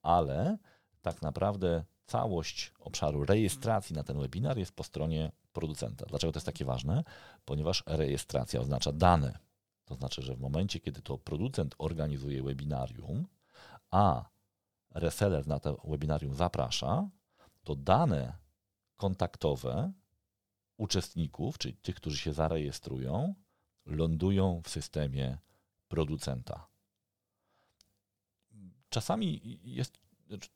ale 0.02 0.58
tak 1.02 1.22
naprawdę 1.22 1.84
całość 2.06 2.72
obszaru 2.80 3.26
rejestracji 3.26 3.96
na 3.96 4.04
ten 4.04 4.20
webinar 4.20 4.58
jest 4.58 4.72
po 4.72 4.84
stronie 4.84 5.32
producenta. 5.54 6.06
Dlaczego 6.06 6.34
to 6.34 6.38
jest 6.38 6.46
takie 6.46 6.66
ważne? 6.66 7.04
Ponieważ 7.46 7.84
rejestracja 7.88 8.60
oznacza 8.60 8.92
dane. 8.92 9.40
To 9.86 9.96
znaczy, 9.96 10.22
że 10.22 10.36
w 10.36 10.40
momencie, 10.40 10.80
kiedy 10.80 11.02
to 11.02 11.18
producent 11.18 11.76
organizuje 11.78 12.44
webinarium, 12.44 13.28
a 13.92 14.26
reseller 14.94 15.48
na 15.48 15.60
to 15.60 15.82
webinarium 15.84 16.34
zaprasza, 16.34 17.10
to 17.64 17.76
dane 17.76 18.38
kontaktowe 18.98 19.92
uczestników, 20.78 21.58
czyli 21.58 21.74
tych, 21.74 21.96
którzy 21.96 22.18
się 22.18 22.34
zarejestrują, 22.34 23.36
lądują 23.86 24.62
w 24.66 24.70
systemie 24.70 25.38
producenta. 25.88 26.68
Czasami 28.90 29.60
jest, 29.64 29.98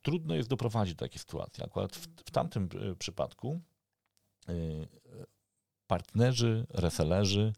trudno 0.02 0.36
jest 0.36 0.50
doprowadzić 0.50 0.96
do 0.96 1.06
takiej 1.06 1.20
sytuacji. 1.20 1.64
Akurat 1.64 1.96
w, 1.96 2.08
w 2.08 2.32
tamtym 2.32 2.70
e, 2.92 2.96
przypadku 2.96 3.62
partnerzy, 5.88 6.68
resellerzy, 6.70 7.54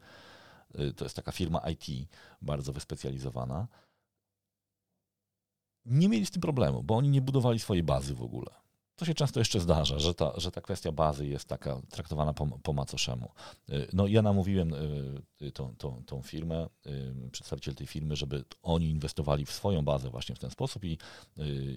y, 0.79 0.93
to 0.93 1.05
jest 1.05 1.15
taka 1.15 1.31
firma 1.31 1.61
IT 1.69 2.09
bardzo 2.41 2.73
wyspecjalizowana, 2.73 3.67
nie 5.85 6.09
mieli 6.09 6.25
z 6.25 6.31
tym 6.31 6.41
problemu, 6.41 6.83
bo 6.83 6.97
oni 6.97 7.09
nie 7.09 7.21
budowali 7.21 7.59
swojej 7.59 7.83
bazy 7.83 8.15
w 8.15 8.21
ogóle. 8.21 8.49
to 8.95 9.05
się 9.05 9.13
często 9.13 9.39
jeszcze 9.39 9.59
zdarza, 9.59 9.99
że 9.99 10.13
ta, 10.13 10.39
że 10.39 10.51
ta 10.51 10.61
kwestia 10.61 10.91
bazy 10.91 11.27
jest 11.27 11.45
taka 11.45 11.81
traktowana 11.89 12.33
po, 12.33 12.59
po 12.63 12.73
macoszemu. 12.73 13.31
No 13.93 14.07
ja 14.07 14.21
namówiłem 14.21 14.73
tą, 15.53 15.75
tą, 15.75 16.03
tą 16.05 16.21
firmę, 16.21 16.69
przedstawiciel 17.31 17.75
tej 17.75 17.87
firmy, 17.87 18.15
żeby 18.15 18.43
oni 18.61 18.89
inwestowali 18.89 19.45
w 19.45 19.51
swoją 19.51 19.85
bazę 19.85 20.09
właśnie 20.09 20.35
w 20.35 20.39
ten 20.39 20.51
sposób 20.51 20.85
i, 20.85 20.97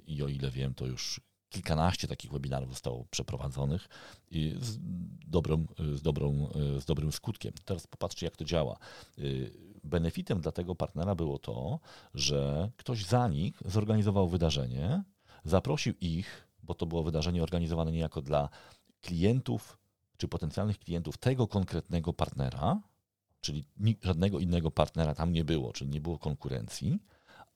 i 0.06 0.22
o 0.22 0.28
ile 0.28 0.50
wiem, 0.50 0.74
to 0.74 0.86
już 0.86 1.20
kilkanaście 1.52 2.08
takich 2.08 2.32
webinarów 2.32 2.70
zostało 2.70 3.04
przeprowadzonych 3.10 3.88
z, 4.60 4.78
dobrą, 5.26 5.66
z, 5.94 6.02
dobrą, 6.02 6.48
z 6.78 6.84
dobrym 6.84 7.12
skutkiem. 7.12 7.52
Teraz 7.64 7.86
popatrzcie, 7.86 8.26
jak 8.26 8.36
to 8.36 8.44
działa. 8.44 8.76
Benefitem 9.84 10.40
dla 10.40 10.52
tego 10.52 10.74
partnera 10.74 11.14
było 11.14 11.38
to, 11.38 11.80
że 12.14 12.70
ktoś 12.76 13.04
za 13.04 13.28
nich 13.28 13.62
zorganizował 13.64 14.28
wydarzenie, 14.28 15.02
zaprosił 15.44 15.94
ich, 16.00 16.48
bo 16.62 16.74
to 16.74 16.86
było 16.86 17.02
wydarzenie 17.02 17.42
organizowane 17.42 17.92
niejako 17.92 18.22
dla 18.22 18.48
klientów 19.00 19.78
czy 20.16 20.28
potencjalnych 20.28 20.78
klientów 20.78 21.18
tego 21.18 21.46
konkretnego 21.48 22.12
partnera, 22.12 22.80
czyli 23.40 23.64
żadnego 24.02 24.38
innego 24.38 24.70
partnera 24.70 25.14
tam 25.14 25.32
nie 25.32 25.44
było, 25.44 25.72
czyli 25.72 25.90
nie 25.90 26.00
było 26.00 26.18
konkurencji 26.18 26.98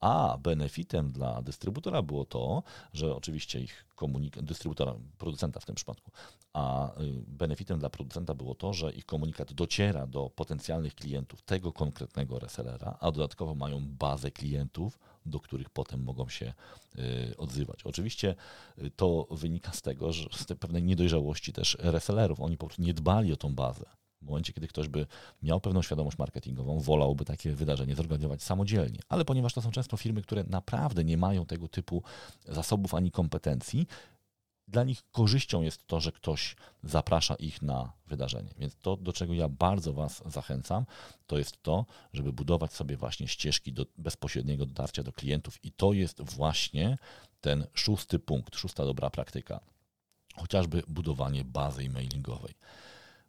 a 0.00 0.38
benefitem 0.38 1.12
dla 1.12 1.42
dystrybutora 1.42 2.02
było 2.02 2.24
to, 2.24 2.62
że 2.92 3.16
oczywiście 3.16 3.60
ich 3.60 3.84
komunikat, 3.94 4.44
dystrybutora, 4.44 4.94
producenta 5.18 5.60
w 5.60 5.64
tym 5.64 5.74
przypadku, 5.74 6.10
a 6.52 6.90
y, 7.00 7.22
benefitem 7.28 7.78
dla 7.78 7.90
producenta 7.90 8.34
było 8.34 8.54
to, 8.54 8.72
że 8.72 8.92
ich 8.92 9.06
komunikat 9.06 9.52
dociera 9.52 10.06
do 10.06 10.30
potencjalnych 10.30 10.94
klientów 10.94 11.42
tego 11.42 11.72
konkretnego 11.72 12.38
resellera, 12.38 12.98
a 13.00 13.10
dodatkowo 13.10 13.54
mają 13.54 13.86
bazę 13.88 14.30
klientów, 14.30 14.98
do 15.26 15.40
których 15.40 15.70
potem 15.70 16.02
mogą 16.02 16.28
się 16.28 16.52
y, 16.98 17.36
odzywać. 17.36 17.82
Oczywiście 17.84 18.34
y, 18.78 18.90
to 18.90 19.26
wynika 19.30 19.72
z 19.72 19.82
tego, 19.82 20.12
że 20.12 20.28
z 20.32 20.44
pewnej 20.44 20.82
niedojrzałości 20.82 21.52
też 21.52 21.76
resellerów. 21.80 22.40
Oni 22.40 22.56
po 22.56 22.66
prostu 22.66 22.82
nie 22.82 22.94
dbali 22.94 23.32
o 23.32 23.36
tą 23.36 23.54
bazę. 23.54 23.86
W 24.22 24.26
momencie, 24.26 24.52
kiedy 24.52 24.68
ktoś 24.68 24.88
by 24.88 25.06
miał 25.42 25.60
pewną 25.60 25.82
świadomość 25.82 26.18
marketingową, 26.18 26.80
wolałby 26.80 27.24
takie 27.24 27.52
wydarzenie 27.52 27.94
zorganizować 27.94 28.42
samodzielnie. 28.42 28.98
Ale 29.08 29.24
ponieważ 29.24 29.52
to 29.52 29.62
są 29.62 29.70
często 29.70 29.96
firmy, 29.96 30.22
które 30.22 30.44
naprawdę 30.44 31.04
nie 31.04 31.16
mają 31.16 31.46
tego 31.46 31.68
typu 31.68 32.02
zasobów 32.48 32.94
ani 32.94 33.10
kompetencji, 33.10 33.86
dla 34.68 34.84
nich 34.84 35.02
korzyścią 35.12 35.62
jest 35.62 35.86
to, 35.86 36.00
że 36.00 36.12
ktoś 36.12 36.56
zaprasza 36.82 37.34
ich 37.34 37.62
na 37.62 37.92
wydarzenie. 38.06 38.50
Więc 38.58 38.76
to, 38.76 38.96
do 38.96 39.12
czego 39.12 39.34
ja 39.34 39.48
bardzo 39.48 39.92
Was 39.92 40.22
zachęcam, 40.26 40.86
to 41.26 41.38
jest 41.38 41.62
to, 41.62 41.86
żeby 42.12 42.32
budować 42.32 42.72
sobie 42.72 42.96
właśnie 42.96 43.28
ścieżki 43.28 43.72
do 43.72 43.86
bezpośredniego 43.98 44.66
dotarcia 44.66 45.02
do 45.02 45.12
klientów. 45.12 45.64
I 45.64 45.72
to 45.72 45.92
jest 45.92 46.22
właśnie 46.22 46.98
ten 47.40 47.66
szósty 47.74 48.18
punkt, 48.18 48.56
szósta 48.56 48.84
dobra 48.84 49.10
praktyka. 49.10 49.60
Chociażby 50.36 50.82
budowanie 50.88 51.44
bazy 51.44 51.82
e-mailingowej. 51.82 52.54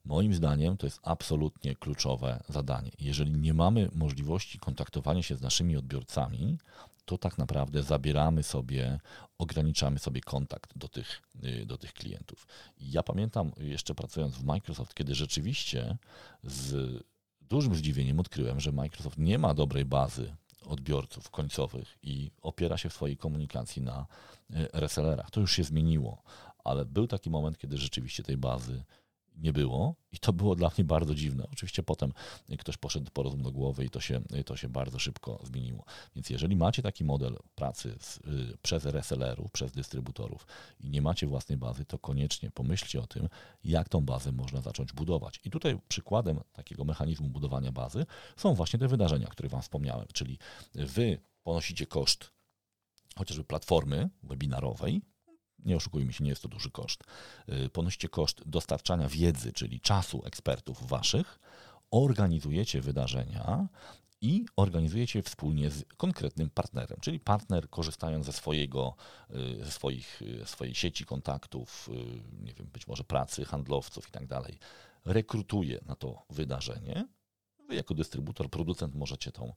Moim 0.07 0.33
zdaniem 0.33 0.77
to 0.77 0.87
jest 0.87 0.99
absolutnie 1.03 1.75
kluczowe 1.75 2.43
zadanie. 2.49 2.91
Jeżeli 2.99 3.31
nie 3.31 3.53
mamy 3.53 3.89
możliwości 3.95 4.59
kontaktowania 4.59 5.23
się 5.23 5.35
z 5.35 5.41
naszymi 5.41 5.77
odbiorcami, 5.77 6.57
to 7.05 7.17
tak 7.17 7.37
naprawdę 7.37 7.83
zabieramy 7.83 8.43
sobie, 8.43 8.99
ograniczamy 9.37 9.99
sobie 9.99 10.21
kontakt 10.21 10.77
do 10.77 10.87
tych, 10.87 11.21
y, 11.43 11.65
do 11.65 11.77
tych 11.77 11.93
klientów. 11.93 12.47
ja 12.79 13.03
pamiętam 13.03 13.51
jeszcze 13.57 13.95
pracując 13.95 14.35
w 14.35 14.43
Microsoft, 14.43 14.93
kiedy 14.93 15.15
rzeczywiście 15.15 15.97
z 16.43 17.03
dużym 17.41 17.75
zdziwieniem 17.75 18.19
odkryłem, 18.19 18.59
że 18.59 18.71
Microsoft 18.71 19.17
nie 19.17 19.37
ma 19.37 19.53
dobrej 19.53 19.85
bazy 19.85 20.35
odbiorców 20.65 21.29
końcowych 21.31 21.97
i 22.03 22.31
opiera 22.41 22.77
się 22.77 22.89
w 22.89 22.93
swojej 22.93 23.17
komunikacji 23.17 23.81
na 23.81 24.05
y, 24.49 24.67
resellerach. 24.73 25.31
To 25.31 25.39
już 25.39 25.55
się 25.55 25.63
zmieniło, 25.63 26.23
ale 26.63 26.85
był 26.85 27.07
taki 27.07 27.29
moment, 27.29 27.57
kiedy 27.57 27.77
rzeczywiście 27.77 28.23
tej 28.23 28.37
bazy 28.37 28.83
nie 29.37 29.53
było 29.53 29.95
i 30.11 30.19
to 30.19 30.33
było 30.33 30.55
dla 30.55 30.71
mnie 30.77 30.85
bardzo 30.85 31.15
dziwne. 31.15 31.47
Oczywiście 31.51 31.83
potem 31.83 32.13
ktoś 32.59 32.77
poszedł 32.77 33.11
po 33.11 33.23
rozum 33.23 33.41
do 33.41 33.51
głowy 33.51 33.85
i 33.85 33.89
to 33.89 33.99
się, 33.99 34.21
to 34.45 34.57
się 34.57 34.69
bardzo 34.69 34.99
szybko 34.99 35.39
zmieniło. 35.43 35.85
Więc 36.15 36.29
jeżeli 36.29 36.55
macie 36.55 36.81
taki 36.81 37.03
model 37.03 37.37
pracy 37.55 37.95
z, 37.99 38.17
y, 38.17 38.57
przez 38.61 38.85
resellerów, 38.85 39.51
przez 39.51 39.71
dystrybutorów 39.71 40.47
i 40.79 40.89
nie 40.89 41.01
macie 41.01 41.27
własnej 41.27 41.57
bazy, 41.57 41.85
to 41.85 41.99
koniecznie 41.99 42.51
pomyślcie 42.51 43.01
o 43.01 43.07
tym, 43.07 43.29
jak 43.63 43.89
tą 43.89 44.01
bazę 44.01 44.31
można 44.31 44.61
zacząć 44.61 44.93
budować. 44.93 45.39
I 45.43 45.49
tutaj 45.49 45.79
przykładem 45.87 46.39
takiego 46.53 46.83
mechanizmu 46.83 47.29
budowania 47.29 47.71
bazy 47.71 48.05
są 48.37 48.53
właśnie 48.53 48.79
te 48.79 48.87
wydarzenia, 48.87 49.27
o 49.27 49.31
których 49.31 49.51
Wam 49.51 49.61
wspomniałem, 49.61 50.07
czyli 50.13 50.37
Wy 50.75 51.19
ponosicie 51.43 51.85
koszt 51.85 52.31
chociażby 53.17 53.43
platformy 53.43 54.09
webinarowej, 54.23 55.01
nie 55.65 55.75
oszukujmy 55.75 56.13
się, 56.13 56.23
nie 56.23 56.29
jest 56.29 56.41
to 56.41 56.47
duży 56.47 56.71
koszt. 56.71 57.03
Y, 57.49 57.69
ponosicie 57.69 58.09
koszt 58.09 58.41
dostarczania 58.45 59.09
wiedzy, 59.09 59.53
czyli 59.53 59.79
czasu 59.79 60.21
ekspertów 60.25 60.87
waszych, 60.87 61.39
organizujecie 61.91 62.81
wydarzenia 62.81 63.67
i 64.21 64.45
organizujecie 64.55 65.23
wspólnie 65.23 65.71
z 65.71 65.85
konkretnym 65.97 66.49
partnerem, 66.49 66.99
czyli 67.01 67.19
partner 67.19 67.69
korzystając 67.69 68.25
ze 68.25 68.33
swojego, 68.33 68.95
y, 69.59 69.65
ze 69.65 69.71
swoich, 69.71 70.21
y, 70.21 70.45
swojej 70.45 70.75
sieci 70.75 71.05
kontaktów, 71.05 71.89
nie 72.41 72.53
wiem, 72.53 72.67
być 72.67 72.87
może 72.87 73.03
pracy, 73.03 73.45
handlowców 73.45 74.09
i 74.09 74.11
tak 74.11 74.27
dalej, 74.27 74.59
rekrutuje 75.05 75.79
na 75.85 75.95
to 75.95 76.25
wydarzenie 76.29 77.07
Wy 77.67 77.75
jako 77.75 77.93
dystrybutor, 77.93 78.49
producent 78.49 78.95
możecie 78.95 79.31
tą, 79.31 79.53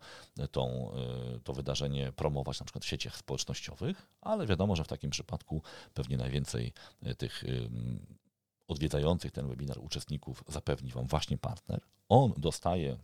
tą, 0.50 0.92
y, 1.36 1.40
to 1.40 1.52
wydarzenie 1.52 2.12
promować 2.12 2.60
na 2.60 2.64
przykład 2.64 2.84
w 2.84 2.88
sieciach 2.88 3.16
społecznościowych, 3.16 4.06
ale 4.20 4.46
wiadomo, 4.46 4.76
że 4.76 4.84
w 4.84 4.88
takim 4.88 5.10
przypadku 5.10 5.62
pewnie 5.94 6.16
najwięcej 6.16 6.72
y, 7.06 7.14
tych 7.14 7.44
y, 7.44 7.68
odwiedzających 8.68 9.32
ten 9.32 9.48
webinar 9.48 9.78
uczestników 9.78 10.44
zapewni 10.48 10.90
Wam 10.90 11.06
właśnie 11.06 11.38
partner. 11.38 11.80
On 12.08 12.32
dostaje 12.36 12.98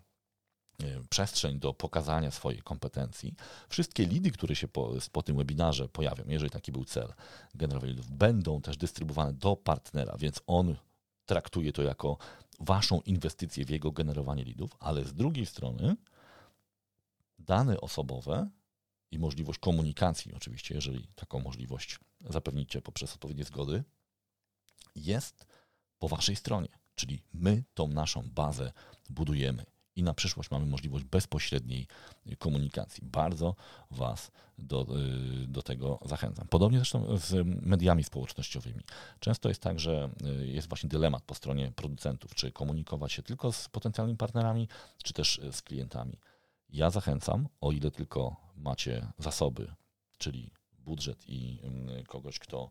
przestrzeń 1.11 1.59
do 1.59 1.74
pokazania 1.74 2.30
swojej 2.30 2.62
kompetencji. 2.62 3.34
Wszystkie 3.68 4.07
lidy, 4.07 4.30
które 4.30 4.57
się 4.57 4.68
po, 4.68 4.92
po 5.12 5.22
tym 5.22 5.36
webinarze 5.36 5.88
pojawią, 5.88 6.24
jeżeli 6.28 6.50
taki 6.50 6.72
był 6.72 6.84
cel 6.84 7.14
generowania 7.54 7.92
lidów, 7.92 8.11
będą 8.11 8.61
też 8.61 8.76
dystrybuowane 8.76 9.32
do 9.32 9.57
partnera, 9.57 10.16
więc 10.18 10.40
on 10.46 10.76
traktuje 11.26 11.72
to 11.72 11.82
jako 11.82 12.18
waszą 12.61 13.00
inwestycję 13.00 13.64
w 13.64 13.70
jego 13.70 13.92
generowanie 13.92 14.44
lidów, 14.44 14.70
ale 14.80 15.04
z 15.04 15.14
drugiej 15.14 15.46
strony 15.46 15.96
dane 17.38 17.80
osobowe 17.80 18.50
i 19.11 19.18
możliwość 19.18 19.59
komunikacji, 19.59 20.34
oczywiście, 20.34 20.74
jeżeli 20.74 21.07
taką 21.14 21.40
możliwość 21.40 21.98
zapewnicie 22.20 22.82
poprzez 22.82 23.14
odpowiednie 23.14 23.44
zgody, 23.44 23.84
jest 24.94 25.46
po 25.98 26.09
waszej 26.09 26.36
stronie. 26.36 26.68
Czyli 26.94 27.22
my 27.32 27.64
tą 27.74 27.88
naszą 27.88 28.22
bazę 28.22 28.72
budujemy 29.11 29.64
i 29.97 30.03
na 30.03 30.14
przyszłość 30.14 30.51
mamy 30.51 30.66
możliwość 30.66 31.05
bezpośredniej 31.05 31.86
komunikacji. 32.38 33.05
Bardzo 33.05 33.55
Was 33.90 34.30
do, 34.59 34.86
y, 35.44 35.47
do 35.47 35.62
tego 35.62 35.99
zachęcam. 36.05 36.49
Podobnie 36.49 36.78
zresztą 36.78 37.16
z 37.16 37.47
mediami 37.66 38.05
społecznościowymi. 38.05 38.80
Często 39.20 39.49
jest 39.49 39.61
tak, 39.61 39.80
że 39.80 40.11
y, 40.42 40.47
jest 40.47 40.68
właśnie 40.68 40.88
dylemat 40.88 41.22
po 41.22 41.34
stronie 41.34 41.72
producentów, 41.76 42.34
czy 42.34 42.53
komunikować 42.53 43.12
się 43.12 43.22
tylko 43.22 43.53
z 43.53 43.68
potencjalnymi 43.68 44.16
partnerami, 44.16 44.68
czy 45.03 45.12
też 45.12 45.40
z 45.53 45.62
klientami. 45.62 46.18
Ja 46.68 46.90
zachęcam, 46.90 47.49
o 47.61 47.72
ile 47.72 47.90
tylko 47.90 48.36
macie 48.57 49.07
zasoby, 49.18 49.72
czyli 50.18 50.51
budżet 50.87 51.28
i 51.28 51.59
kogoś, 52.07 52.39
kto 52.39 52.70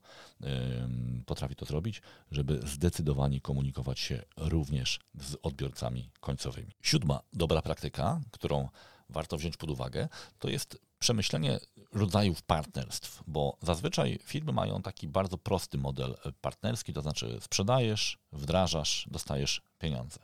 potrafi 1.26 1.56
to 1.56 1.66
zrobić, 1.66 2.02
żeby 2.32 2.60
zdecydowanie 2.64 3.42
komunikować 3.42 4.00
się 4.00 4.22
również 4.38 5.00
z 5.20 5.36
odbiorcami 5.44 6.10
końcowymi. 6.20 6.72
Siódma 6.82 7.20
dobra 7.34 7.62
praktyka, 7.62 8.22
którą 8.32 8.70
warto 9.10 9.38
wziąć 9.38 9.58
pod 9.58 9.70
uwagę, 9.70 10.08
to 10.40 10.50
jest 10.50 10.80
przemyślenie 11.00 11.60
rodzajów 11.94 12.44
partnerstw, 12.44 13.24
bo 13.28 13.58
zazwyczaj 13.62 14.20
firmy 14.24 14.52
mają 14.52 14.82
taki 14.82 15.08
bardzo 15.08 15.38
prosty 15.38 15.78
model 15.78 16.16
partnerski, 16.42 16.94
to 16.94 17.02
znaczy 17.02 17.38
sprzedajesz, 17.42 18.18
wdrażasz, 18.32 19.08
dostajesz 19.12 19.62
pieniądze. 19.80 20.20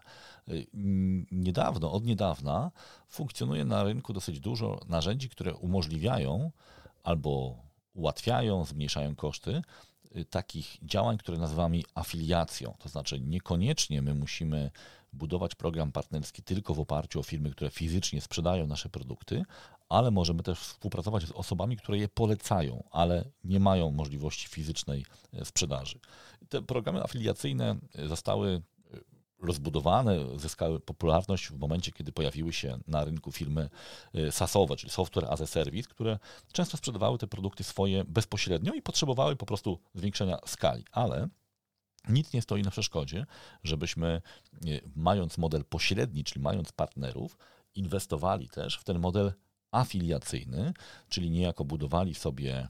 Niedawno, 1.31 1.91
od 1.91 2.05
niedawna 2.05 2.71
funkcjonuje 3.07 3.65
na 3.65 3.83
rynku 3.83 4.13
dosyć 4.13 4.39
dużo 4.39 4.79
narzędzi, 4.87 5.29
które 5.29 5.55
umożliwiają 5.55 6.51
albo 7.03 7.57
ułatwiają, 7.93 8.65
zmniejszają 8.65 9.15
koszty 9.15 9.61
y, 10.15 10.25
takich 10.25 10.77
działań, 10.83 11.17
które 11.17 11.37
nazywamy 11.37 11.81
afiliacją. 11.95 12.75
To 12.79 12.89
znaczy 12.89 13.19
niekoniecznie 13.19 14.01
my 14.01 14.15
musimy 14.15 14.71
budować 15.13 15.55
program 15.55 15.91
partnerski 15.91 16.43
tylko 16.43 16.73
w 16.73 16.79
oparciu 16.79 17.19
o 17.19 17.23
firmy, 17.23 17.51
które 17.51 17.69
fizycznie 17.69 18.21
sprzedają 18.21 18.67
nasze 18.67 18.89
produkty, 18.89 19.43
ale 19.89 20.11
możemy 20.11 20.43
też 20.43 20.59
współpracować 20.59 21.23
z 21.23 21.31
osobami, 21.31 21.77
które 21.77 21.97
je 21.97 22.07
polecają, 22.07 22.83
ale 22.91 23.25
nie 23.43 23.59
mają 23.59 23.91
możliwości 23.91 24.47
fizycznej 24.47 25.05
e, 25.33 25.45
sprzedaży. 25.45 25.99
Te 26.49 26.61
programy 26.61 27.03
afiliacyjne 27.03 27.75
zostały 28.07 28.61
rozbudowane, 29.41 30.39
zyskały 30.39 30.79
popularność 30.79 31.47
w 31.47 31.59
momencie, 31.59 31.91
kiedy 31.91 32.11
pojawiły 32.11 32.53
się 32.53 32.79
na 32.87 33.05
rynku 33.05 33.31
firmy 33.31 33.69
SaaSowe, 34.31 34.75
czyli 34.75 34.91
Software 34.91 35.25
as 35.29 35.41
a 35.41 35.47
Service, 35.47 35.89
które 35.89 36.19
często 36.51 36.77
sprzedawały 36.77 37.17
te 37.17 37.27
produkty 37.27 37.63
swoje 37.63 38.03
bezpośrednio 38.03 38.73
i 38.73 38.81
potrzebowały 38.81 39.35
po 39.35 39.45
prostu 39.45 39.79
zwiększenia 39.95 40.37
skali. 40.45 40.85
Ale 40.91 41.27
nic 42.09 42.33
nie 42.33 42.41
stoi 42.41 42.61
na 42.61 42.71
przeszkodzie, 42.71 43.25
żebyśmy, 43.63 44.21
mając 44.95 45.37
model 45.37 45.65
pośredni, 45.65 46.23
czyli 46.23 46.41
mając 46.43 46.71
partnerów, 46.71 47.37
inwestowali 47.75 48.49
też 48.49 48.77
w 48.77 48.83
ten 48.83 48.99
model 48.99 49.33
afiliacyjny, 49.71 50.73
czyli 51.09 51.29
niejako 51.29 51.65
budowali 51.65 52.15
sobie 52.15 52.67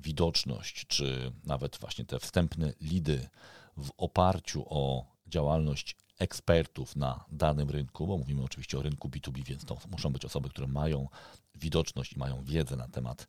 widoczność, 0.00 0.86
czy 0.86 1.32
nawet 1.44 1.78
właśnie 1.80 2.04
te 2.04 2.18
wstępne 2.18 2.72
lidy 2.80 3.28
w 3.76 3.90
oparciu 3.96 4.64
o 4.66 5.06
działalność 5.30 5.96
ekspertów 6.18 6.96
na 6.96 7.24
danym 7.32 7.70
rynku, 7.70 8.06
bo 8.06 8.18
mówimy 8.18 8.42
oczywiście 8.44 8.78
o 8.78 8.82
rynku 8.82 9.08
B2B, 9.08 9.44
więc 9.44 9.64
to 9.64 9.76
muszą 9.90 10.12
być 10.12 10.24
osoby, 10.24 10.48
które 10.48 10.66
mają 10.66 11.08
widoczność 11.54 12.12
i 12.12 12.18
mają 12.18 12.44
wiedzę 12.44 12.76
na 12.76 12.88
temat 12.88 13.26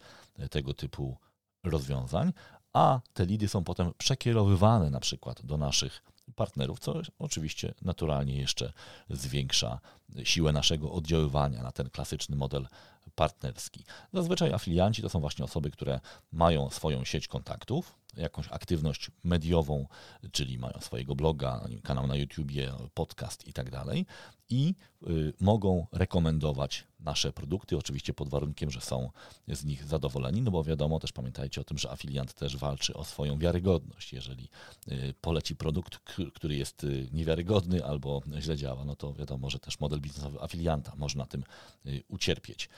tego 0.50 0.74
typu 0.74 1.18
rozwiązań, 1.64 2.34
a 2.74 3.00
te 3.14 3.26
lidy 3.26 3.48
są 3.48 3.64
potem 3.64 3.94
przekierowywane 3.98 4.90
na 4.90 5.00
przykład 5.00 5.46
do 5.46 5.58
naszych 5.58 6.04
partnerów, 6.36 6.80
co 6.80 7.02
oczywiście 7.20 7.74
naturalnie 7.82 8.36
jeszcze 8.36 8.74
zwiększa 9.10 9.80
siłę 10.24 10.52
naszego 10.52 10.92
oddziaływania 10.92 11.64
na 11.64 11.72
ten 11.72 11.90
klasyczny 11.90 12.36
model 12.36 12.68
partnerski. 13.16 13.86
Zazwyczaj 14.14 14.54
afilianci 14.54 15.02
to 15.02 15.10
są 15.10 15.20
właśnie 15.20 15.46
osoby, 15.46 15.72
które 15.72 16.00
mają 16.32 16.70
swoją 16.70 17.06
sieć 17.06 17.28
kontaktów, 17.28 17.96
jakąś 18.18 18.48
aktywność 18.48 19.12
mediową, 19.24 19.88
czyli 20.32 20.58
mają 20.58 20.80
swojego 20.82 21.16
bloga, 21.16 21.68
kanał 21.84 22.08
na 22.08 22.16
YouTubie, 22.16 22.72
podcast 22.94 23.48
i 23.48 23.54
tak 23.54 23.70
dalej 23.70 24.06
i 24.52 24.76
y, 25.08 25.34
mogą 25.40 25.88
rekomendować 25.92 26.88
nasze 27.00 27.34
produkty, 27.34 27.78
oczywiście 27.78 28.14
pod 28.14 28.30
warunkiem, 28.30 28.72
że 28.72 28.82
są 28.82 29.10
z 29.48 29.66
nich 29.66 29.84
zadowoleni, 29.86 30.42
no 30.42 30.52
bo 30.52 30.64
wiadomo, 30.64 31.00
też 31.00 31.12
pamiętajcie 31.12 31.62
o 31.62 31.64
tym, 31.64 31.78
że 31.78 31.92
afiliant 31.92 32.34
też 32.34 32.58
walczy 32.58 32.94
o 32.94 33.04
swoją 33.04 33.40
wiarygodność. 33.40 34.14
Jeżeli 34.14 34.50
y, 34.88 35.14
poleci 35.22 35.56
produkt, 35.56 36.00
który 36.34 36.56
jest 36.56 36.84
y, 36.84 37.10
niewiarygodny 37.12 37.86
albo 37.86 38.22
źle 38.40 38.58
działa, 38.58 38.86
no 38.86 38.96
to 38.96 39.14
wiadomo, 39.14 39.50
że 39.50 39.60
też 39.60 39.80
model 39.80 40.00
biznesowy 40.00 40.42
afilianta 40.42 40.94
może 40.98 41.18
na 41.18 41.26
tym 41.26 41.44
ucierpieć. 42.08 42.70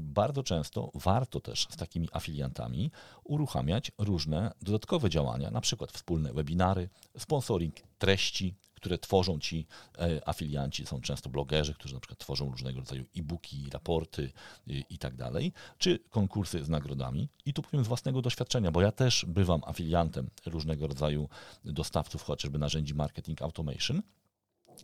Bardzo 0.00 0.42
często 0.42 0.90
warto 0.94 1.40
też 1.40 1.66
z 1.70 1.76
takimi 1.76 2.08
afiliantami 2.12 2.90
uruchamiać 3.24 3.92
różne 3.98 4.52
dodatkowe 4.62 5.10
działania, 5.10 5.50
na 5.50 5.60
przykład 5.60 5.92
wspólne 5.92 6.32
webinary, 6.32 6.88
sponsoring 7.18 7.74
treści, 7.98 8.54
które 8.84 8.98
tworzą 8.98 9.38
ci 9.38 9.66
e, 9.98 10.28
afilianci. 10.28 10.86
Są 10.86 11.00
często 11.00 11.30
blogerzy, 11.30 11.74
którzy 11.74 11.94
na 11.94 12.00
przykład 12.00 12.18
tworzą 12.18 12.50
różnego 12.50 12.80
rodzaju 12.80 13.04
e-booki, 13.16 13.70
raporty 13.72 14.32
e, 14.68 14.72
i 14.72 14.98
tak 14.98 15.16
dalej, 15.16 15.52
czy 15.78 15.98
konkursy 16.10 16.64
z 16.64 16.68
nagrodami. 16.68 17.28
I 17.46 17.52
tu 17.52 17.62
powiem 17.62 17.84
z 17.84 17.88
własnego 17.88 18.22
doświadczenia, 18.22 18.70
bo 18.70 18.80
ja 18.80 18.92
też 18.92 19.24
bywam 19.28 19.60
afiliantem 19.66 20.30
różnego 20.46 20.86
rodzaju 20.86 21.28
dostawców, 21.64 22.22
chociażby 22.22 22.58
narzędzi 22.58 22.94
marketing 22.94 23.42
automation. 23.42 24.02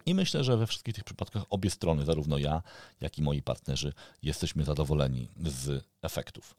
I 0.06 0.14
myślę, 0.14 0.44
że 0.44 0.56
we 0.56 0.66
wszystkich 0.66 0.94
tych 0.94 1.04
przypadkach 1.04 1.42
obie 1.50 1.70
strony, 1.70 2.04
zarówno 2.04 2.38
ja, 2.38 2.62
jak 3.00 3.18
i 3.18 3.22
moi 3.22 3.42
partnerzy, 3.42 3.92
jesteśmy 4.22 4.64
zadowoleni 4.64 5.28
z 5.46 5.84
efektów. 6.02 6.54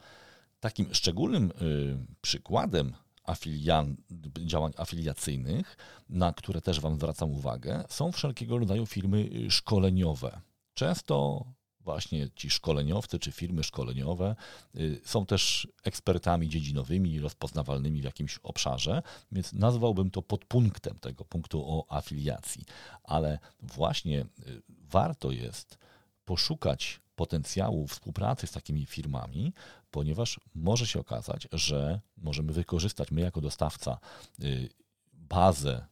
Takim 0.59 0.93
szczególnym 0.93 1.51
y, 1.61 1.97
przykładem 2.21 2.93
afilian, 3.23 3.95
działań 4.39 4.71
afiliacyjnych, 4.77 5.77
na 6.09 6.33
które 6.33 6.61
też 6.61 6.79
Wam 6.79 6.95
zwracam 6.95 7.31
uwagę, 7.31 7.83
są 7.89 8.11
wszelkiego 8.11 8.57
rodzaju 8.57 8.85
firmy 8.85 9.29
y, 9.47 9.51
szkoleniowe. 9.51 10.41
Często 10.73 11.45
właśnie 11.83 12.29
ci 12.35 12.49
szkoleniowcy 12.49 13.19
czy 13.19 13.31
firmy 13.31 13.63
szkoleniowe 13.63 14.35
y, 14.75 15.01
są 15.05 15.25
też 15.25 15.67
ekspertami 15.83 16.49
dziedzinowymi, 16.49 17.19
rozpoznawalnymi 17.19 18.01
w 18.01 18.03
jakimś 18.03 18.39
obszarze, 18.43 19.01
więc 19.31 19.53
nazwałbym 19.53 20.11
to 20.11 20.21
podpunktem 20.21 20.99
tego 20.99 21.25
punktu 21.25 21.63
o 21.65 21.85
afiliacji. 21.89 22.65
Ale 23.03 23.39
właśnie 23.59 24.21
y, 24.21 24.61
warto 24.69 25.31
jest 25.31 25.77
poszukać 26.25 27.01
potencjału 27.15 27.87
współpracy 27.87 28.47
z 28.47 28.51
takimi 28.51 28.85
firmami, 28.85 29.53
ponieważ 29.91 30.39
może 30.55 30.87
się 30.87 30.99
okazać, 30.99 31.47
że 31.51 31.99
możemy 32.17 32.53
wykorzystać 32.53 33.11
my 33.11 33.21
jako 33.21 33.41
dostawca 33.41 33.99
y, 34.43 34.69
bazę 35.13 35.85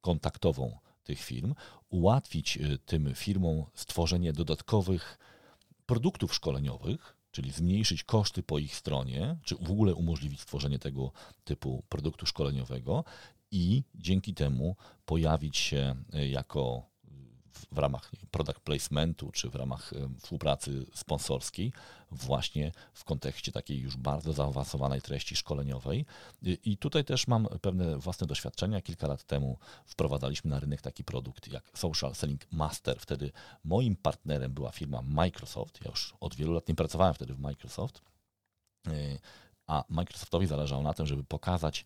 kontaktową 0.00 0.78
tych 1.04 1.20
firm, 1.20 1.54
ułatwić 1.88 2.58
tym 2.86 3.14
firmom 3.14 3.64
stworzenie 3.74 4.32
dodatkowych 4.32 5.18
produktów 5.90 6.34
szkoleniowych, 6.34 7.16
czyli 7.30 7.50
zmniejszyć 7.50 8.04
koszty 8.04 8.42
po 8.42 8.58
ich 8.58 8.76
stronie, 8.76 9.36
czy 9.42 9.56
w 9.56 9.70
ogóle 9.70 9.94
umożliwić 9.94 10.40
stworzenie 10.40 10.78
tego 10.78 11.12
typu 11.44 11.84
produktu 11.88 12.26
szkoleniowego 12.26 13.04
i 13.50 13.82
dzięki 13.94 14.34
temu 14.34 14.76
pojawić 15.04 15.56
się 15.56 15.94
y, 16.14 16.28
jako 16.28 16.82
w 17.72 17.78
ramach 17.78 18.10
product 18.30 18.60
placementu 18.60 19.30
czy 19.32 19.50
w 19.50 19.54
ramach 19.54 19.92
współpracy 20.18 20.86
sponsorskiej, 20.94 21.72
właśnie 22.10 22.72
w 22.94 23.04
kontekście 23.04 23.52
takiej 23.52 23.78
już 23.78 23.96
bardzo 23.96 24.32
zaawansowanej 24.32 25.02
treści 25.02 25.36
szkoleniowej. 25.36 26.06
I 26.42 26.76
tutaj 26.76 27.04
też 27.04 27.26
mam 27.26 27.48
pewne 27.60 27.98
własne 27.98 28.26
doświadczenia. 28.26 28.80
Kilka 28.80 29.06
lat 29.06 29.24
temu 29.24 29.58
wprowadzaliśmy 29.86 30.50
na 30.50 30.60
rynek 30.60 30.82
taki 30.82 31.04
produkt 31.04 31.52
jak 31.52 31.70
Social 31.74 32.14
Selling 32.14 32.52
Master. 32.52 32.98
Wtedy 33.00 33.32
moim 33.64 33.96
partnerem 33.96 34.52
była 34.52 34.72
firma 34.72 35.02
Microsoft. 35.02 35.80
Ja 35.84 35.90
już 35.90 36.14
od 36.20 36.34
wielu 36.34 36.52
lat 36.52 36.68
nie 36.68 36.74
pracowałem 36.74 37.14
wtedy 37.14 37.34
w 37.34 37.38
Microsoft 37.38 38.02
y, 38.88 39.18
a 39.66 39.84
Microsoftowi 39.88 40.46
zależało 40.46 40.82
na 40.82 40.94
tym, 40.94 41.06
żeby 41.06 41.24
pokazać 41.24 41.84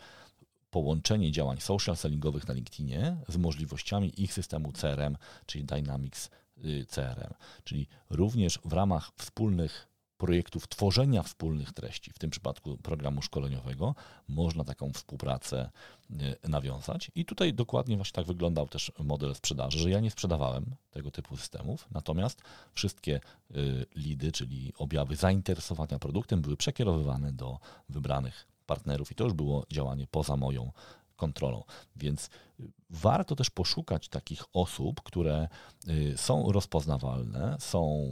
połączenie 0.74 1.32
działań 1.32 1.60
social 1.60 1.96
sellingowych 1.96 2.48
na 2.48 2.54
LinkedInie 2.54 3.16
z 3.28 3.36
możliwościami 3.36 4.22
ich 4.22 4.32
systemu 4.32 4.72
CRM, 4.72 5.16
czyli 5.46 5.64
Dynamics 5.64 6.30
y, 6.64 6.86
CRM. 6.88 7.34
Czyli 7.64 7.86
również 8.10 8.58
w 8.64 8.72
ramach 8.72 9.10
wspólnych 9.16 9.88
projektów 10.16 10.68
tworzenia 10.68 11.22
wspólnych 11.22 11.72
treści, 11.72 12.10
w 12.12 12.18
tym 12.18 12.30
przypadku 12.30 12.76
programu 12.76 13.22
szkoleniowego, 13.22 13.94
można 14.28 14.64
taką 14.64 14.92
współpracę 14.92 15.70
y, 16.10 16.48
nawiązać. 16.48 17.10
I 17.14 17.24
tutaj 17.24 17.54
dokładnie 17.54 17.96
właśnie 17.96 18.12
tak 18.12 18.26
wyglądał 18.26 18.68
też 18.68 18.92
model 18.98 19.34
sprzedaży, 19.34 19.78
że 19.78 19.90
ja 19.90 20.00
nie 20.00 20.10
sprzedawałem 20.10 20.74
tego 20.90 21.10
typu 21.10 21.36
systemów, 21.36 21.88
natomiast 21.90 22.42
wszystkie 22.72 23.20
y, 23.50 23.86
lidy, 23.94 24.32
czyli 24.32 24.72
objawy 24.78 25.16
zainteresowania 25.16 25.98
produktem 25.98 26.42
były 26.42 26.56
przekierowywane 26.56 27.32
do 27.32 27.58
wybranych 27.88 28.53
partnerów 28.66 29.12
i 29.12 29.14
to 29.14 29.24
już 29.24 29.32
było 29.32 29.66
działanie 29.72 30.06
poza 30.10 30.36
moją 30.36 30.72
kontrolą. 31.16 31.64
Więc 31.96 32.30
y, 32.60 32.72
warto 32.90 33.36
też 33.36 33.50
poszukać 33.50 34.08
takich 34.08 34.44
osób, 34.52 35.02
które 35.02 35.48
y, 35.88 36.14
są 36.16 36.52
rozpoznawalne, 36.52 37.56
są 37.60 38.08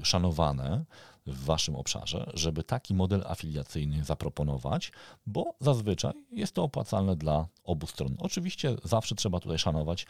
y, 0.00 0.04
szanowane 0.04 0.84
w 1.26 1.44
Waszym 1.44 1.76
obszarze, 1.76 2.30
żeby 2.34 2.64
taki 2.64 2.94
model 2.94 3.24
afiliacyjny 3.26 4.04
zaproponować, 4.04 4.92
bo 5.26 5.54
zazwyczaj 5.60 6.12
jest 6.32 6.54
to 6.54 6.62
opłacalne 6.62 7.16
dla 7.16 7.46
obu 7.64 7.86
stron. 7.86 8.16
Oczywiście 8.18 8.76
zawsze 8.84 9.14
trzeba 9.14 9.40
tutaj 9.40 9.58
szanować 9.58 10.06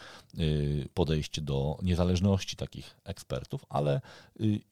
podejście 0.94 1.42
do 1.42 1.78
niezależności 1.82 2.56
takich 2.56 2.96
ekspertów, 3.04 3.66
ale 3.68 4.00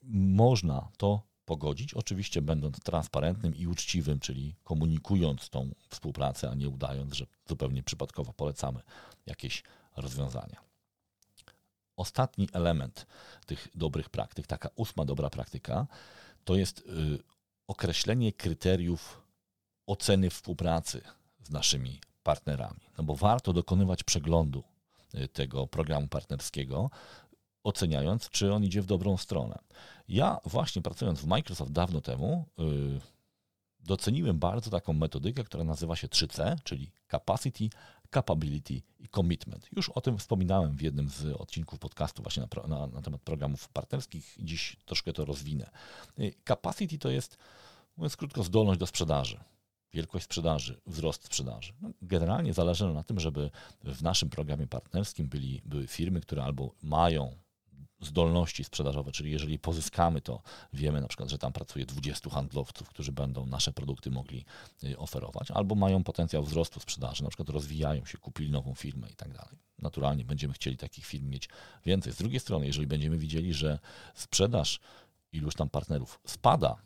można 0.03 0.89
to 0.97 1.21
pogodzić, 1.47 1.95
oczywiście 1.95 2.43
będąc 2.43 2.81
transparentnym 2.81 3.57
i 3.57 3.67
uczciwym, 3.67 4.21
czyli 4.21 4.55
komunikując 4.65 5.49
tą 5.49 5.71
współpracę, 5.89 6.51
a 6.51 6.55
nie 6.55 6.69
udając, 6.69 7.15
że 7.15 7.27
zupełnie 7.49 7.83
przypadkowo 7.83 8.33
polecamy 8.33 8.81
jakieś 9.27 9.63
rozwiązania. 9.97 10.61
Ostatni 11.97 12.49
element 12.53 13.07
tych 13.47 13.69
dobrych 13.75 14.11
praktyk, 14.11 14.47
taka 14.47 14.69
ósma 14.77 15.05
dobra 15.05 15.31
praktyka, 15.31 15.87
to 16.45 16.57
jest 16.57 16.79
y, 16.79 16.83
określenie 17.67 18.33
kryteriów 18.33 19.23
oceny 19.87 20.31
współpracy 20.31 21.01
z 21.43 21.51
naszymi 21.51 22.01
partnerami. 22.23 22.81
No 22.99 23.05
bo 23.05 23.17
warto 23.17 23.53
dokonywać 23.53 24.05
przeglądu 24.05 24.63
y, 25.15 25.29
tego 25.29 25.67
programu 25.67 26.09
partnerskiego, 26.09 26.91
oceniając, 27.67 28.31
czy 28.31 28.53
on 28.53 28.65
idzie 28.65 28.83
w 28.83 28.87
dobrą 28.87 29.17
stronę. 29.17 29.59
Ja 30.09 30.41
właśnie 30.45 30.83
pracując 30.83 31.21
w 31.21 31.27
Microsoft 31.27 31.73
dawno 31.73 32.01
temu, 32.01 32.45
yy, 32.59 33.01
doceniłem 33.81 34.39
bardzo 34.39 34.71
taką 34.71 34.93
metodykę, 34.93 35.45
która 35.45 35.65
nazywa 35.65 35.97
się 35.97 36.09
3C, 36.09 36.57
czyli 36.65 36.91
Capacity, 37.11 37.69
Capability 38.15 38.83
i 38.99 39.09
Commitment. 39.09 39.69
Już 39.77 39.89
o 39.89 40.01
tym 40.01 40.19
wspominałem 40.19 40.77
w 40.77 40.83
jednym 40.83 41.09
z 41.09 41.25
odcinków 41.41 41.79
podcastu 41.79 42.23
właśnie 42.23 42.43
na, 42.43 42.67
na, 42.67 42.87
na 42.87 43.03
temat 43.03 43.23
programów 43.23 43.69
partnerskich. 43.69 44.37
Dziś 44.39 44.77
troszkę 44.85 45.13
to 45.13 45.25
rozwinę. 45.25 45.71
Y, 46.19 46.35
capacity 46.49 46.99
to 46.99 47.11
jest, 47.11 47.39
mówiąc 47.97 48.17
krótko, 48.17 48.43
zdolność 48.43 48.81
do 48.81 48.87
sprzedaży. 48.87 49.41
wielkość 49.93 50.25
sprzedaży, 50.25 50.81
wzrost 50.87 51.25
sprzedaży. 51.25 51.73
No, 51.81 51.91
generalnie 52.03 52.55
zależy 52.55 52.85
nam 52.85 52.95
na 52.95 53.05
tym, 53.05 53.21
żeby 53.21 53.51
w 53.85 54.03
naszym 54.03 54.31
programie 54.31 54.67
partnerskim 54.67 55.29
byli, 55.29 55.63
były 55.65 55.87
firmy, 55.87 56.21
które 56.21 56.45
albo 56.45 56.75
mają 56.83 57.46
zdolności 58.01 58.65
sprzedażowe, 58.65 59.13
czyli 59.13 59.31
jeżeli 59.31 59.59
pozyskamy 59.59 60.21
to, 60.21 60.43
wiemy 60.73 61.01
na 61.01 61.09
przykład, 61.09 61.31
że 61.31 61.39
tam 61.39 61.53
pracuje 61.53 61.87
20 61.87 62.31
handlowców, 62.31 62.89
którzy 62.89 63.13
będą 63.13 63.47
nasze 63.47 63.73
produkty 63.73 64.11
mogli 64.11 64.45
y, 64.85 64.99
oferować, 64.99 65.51
albo 65.51 65.75
mają 65.75 66.05
potencjał 66.05 66.43
wzrostu 66.43 66.81
sprzedaży, 66.81 67.23
na 67.23 67.29
przykład 67.29 67.49
rozwijają 67.49 68.05
się, 68.05 68.19
kupili 68.19 68.51
nową 68.51 68.75
firmę 68.75 69.11
i 69.11 69.15
tak 69.15 69.33
dalej. 69.33 69.59
Naturalnie 69.79 70.25
będziemy 70.25 70.55
chcieli 70.55 70.77
takich 70.77 71.07
firm 71.07 71.29
mieć 71.29 71.49
więcej. 71.87 72.13
Z 72.13 72.17
drugiej 72.17 72.41
strony, 72.41 72.67
jeżeli 72.67 72.87
będziemy 72.87 73.19
widzieli, 73.19 73.55
że 73.55 73.79
sprzedaż 74.15 74.81
iluś 75.33 75.55
tam 75.55 75.71
partnerów 75.71 76.21
spada, 76.27 76.77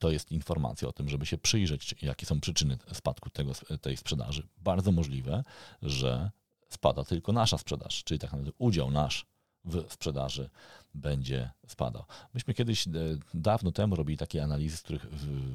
to 0.00 0.10
jest 0.10 0.32
informacja 0.32 0.88
o 0.88 0.92
tym, 0.92 1.08
żeby 1.08 1.26
się 1.26 1.38
przyjrzeć, 1.38 1.94
jakie 2.02 2.26
są 2.26 2.40
przyczyny 2.40 2.78
spadku 2.92 3.30
tego, 3.30 3.52
tej 3.80 3.96
sprzedaży. 3.96 4.48
Bardzo 4.58 4.92
możliwe, 4.92 5.44
że 5.82 6.30
spada 6.68 7.04
tylko 7.04 7.32
nasza 7.32 7.58
sprzedaż, 7.58 8.04
czyli 8.04 8.20
tak 8.20 8.32
naprawdę 8.32 8.52
udział 8.58 8.90
nasz 8.90 9.26
w 9.68 9.92
sprzedaży 9.92 10.50
będzie 10.94 11.50
spadał. 11.66 12.04
Myśmy 12.34 12.54
kiedyś 12.54 12.88
e, 12.88 12.90
dawno 13.34 13.72
temu 13.72 13.96
robili 13.96 14.18
takie 14.18 14.42
analizy, 14.44 14.76
z 14.76 14.82
których 14.82 15.06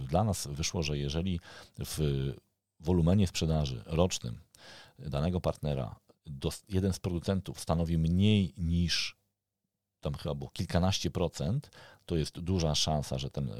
dla 0.07 0.24
nas 0.24 0.47
wyszło, 0.47 0.84
że 0.84 0.97
jeżeli 0.97 1.39
w 1.80 1.99
wolumenie 2.80 3.28
sprzedaży 3.28 3.84
rocznym 3.86 4.39
danego 4.99 5.41
partnera 5.41 5.95
jeden 6.70 6.93
z 6.93 6.99
producentów 6.99 7.59
stanowi 7.59 7.97
mniej 7.97 8.53
niż 8.57 9.18
tam 10.01 10.14
chyba 10.14 10.36
było 10.36 10.49
kilkanaście 10.49 11.11
procent, 11.11 11.70
to 12.05 12.16
jest 12.16 12.39
duża 12.39 12.76
szansa, 12.76 13.18
że 13.18 13.30
ten 13.30 13.49
e, 13.49 13.55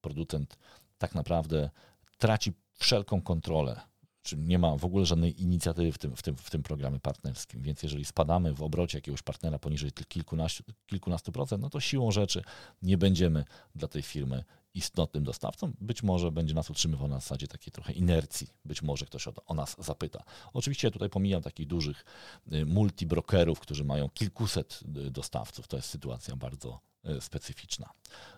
producent 0.00 0.58
tak 0.98 1.14
naprawdę 1.14 1.70
traci 2.18 2.52
wszelką 2.74 3.22
kontrolę 3.22 3.80
czy 4.26 4.36
nie 4.36 4.58
ma 4.58 4.76
w 4.76 4.84
ogóle 4.84 5.06
żadnej 5.06 5.42
inicjatywy 5.42 5.92
w 5.92 5.98
tym, 5.98 6.16
w, 6.16 6.22
tym, 6.22 6.36
w 6.36 6.50
tym 6.50 6.62
programie 6.62 7.00
partnerskim. 7.00 7.62
Więc 7.62 7.82
jeżeli 7.82 8.04
spadamy 8.04 8.54
w 8.54 8.62
obrocie 8.62 8.98
jakiegoś 8.98 9.22
partnera 9.22 9.58
poniżej 9.58 9.92
kilkunastu, 10.08 10.62
kilkunastu 10.86 11.32
procent, 11.32 11.62
no 11.62 11.70
to 11.70 11.80
siłą 11.80 12.10
rzeczy 12.10 12.42
nie 12.82 12.98
będziemy 12.98 13.44
dla 13.74 13.88
tej 13.88 14.02
firmy 14.02 14.44
istotnym 14.74 15.24
dostawcą. 15.24 15.72
Być 15.80 16.02
może 16.02 16.32
będzie 16.32 16.54
nas 16.54 16.70
utrzymywał 16.70 17.08
na 17.08 17.20
zasadzie 17.20 17.48
takiej 17.48 17.72
trochę 17.72 17.92
inercji. 17.92 18.50
Być 18.64 18.82
może 18.82 19.06
ktoś 19.06 19.28
o, 19.28 19.32
o 19.46 19.54
nas 19.54 19.76
zapyta. 19.78 20.24
Oczywiście 20.52 20.88
ja 20.88 20.92
tutaj 20.92 21.10
pomijam 21.10 21.42
takich 21.42 21.66
dużych 21.66 22.04
y, 22.52 22.66
multibrokerów, 22.66 23.60
którzy 23.60 23.84
mają 23.84 24.08
kilkuset 24.08 24.80
y, 25.06 25.10
dostawców. 25.10 25.68
To 25.68 25.76
jest 25.76 25.88
sytuacja 25.88 26.36
bardzo 26.36 26.80
y, 27.08 27.20
specyficzna. 27.20 27.90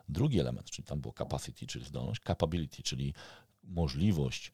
Drugi 0.09 0.41
element, 0.41 0.70
czyli 0.70 0.86
tam 0.86 1.01
było 1.01 1.14
capacity, 1.18 1.66
czyli 1.66 1.84
zdolność, 1.84 2.22
capability, 2.22 2.82
czyli 2.82 3.14
możliwość 3.64 4.53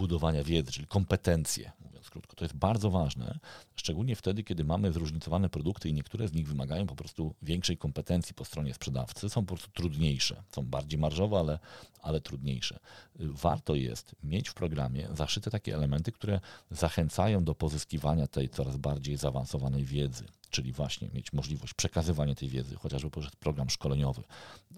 budowania 0.00 0.44
wiedzy, 0.44 0.72
czyli 0.72 0.86
kompetencje, 0.86 1.72
mówiąc 1.80 2.10
krótko. 2.10 2.36
To 2.36 2.44
jest 2.44 2.56
bardzo 2.56 2.90
ważne, 2.90 3.38
szczególnie 3.76 4.16
wtedy, 4.16 4.44
kiedy 4.44 4.64
mamy 4.64 4.92
zróżnicowane 4.92 5.48
produkty 5.48 5.88
i 5.88 5.94
niektóre 5.94 6.28
z 6.28 6.32
nich 6.32 6.48
wymagają 6.48 6.86
po 6.86 6.96
prostu 6.96 7.34
większej 7.42 7.76
kompetencji 7.76 8.34
po 8.34 8.44
stronie 8.44 8.74
sprzedawcy, 8.74 9.28
są 9.28 9.40
po 9.46 9.54
prostu 9.54 9.70
trudniejsze, 9.70 10.42
są 10.52 10.62
bardziej 10.62 10.98
marżowe, 10.98 11.38
ale, 11.38 11.58
ale 12.02 12.20
trudniejsze. 12.20 12.78
Y, 13.20 13.28
warto 13.32 13.74
jest 13.74 14.14
mieć 14.22 14.48
w 14.48 14.54
programie 14.54 15.08
zaszyte 15.12 15.50
takie 15.50 15.74
elementy, 15.74 16.12
które 16.12 16.40
zachęcają 16.70 17.44
do 17.44 17.54
pozyskiwania 17.54 18.26
tej 18.26 18.48
coraz 18.48 18.76
bardziej 18.76 19.16
zaawansowanej 19.16 19.84
wiedzy 19.84 20.24
czyli 20.50 20.72
właśnie 20.72 21.08
mieć 21.14 21.32
możliwość 21.32 21.74
przekazywania 21.74 22.34
tej 22.34 22.48
wiedzy, 22.48 22.76
chociażby 22.76 23.10
poprzez 23.10 23.36
program 23.36 23.70
szkoleniowy. 23.70 24.22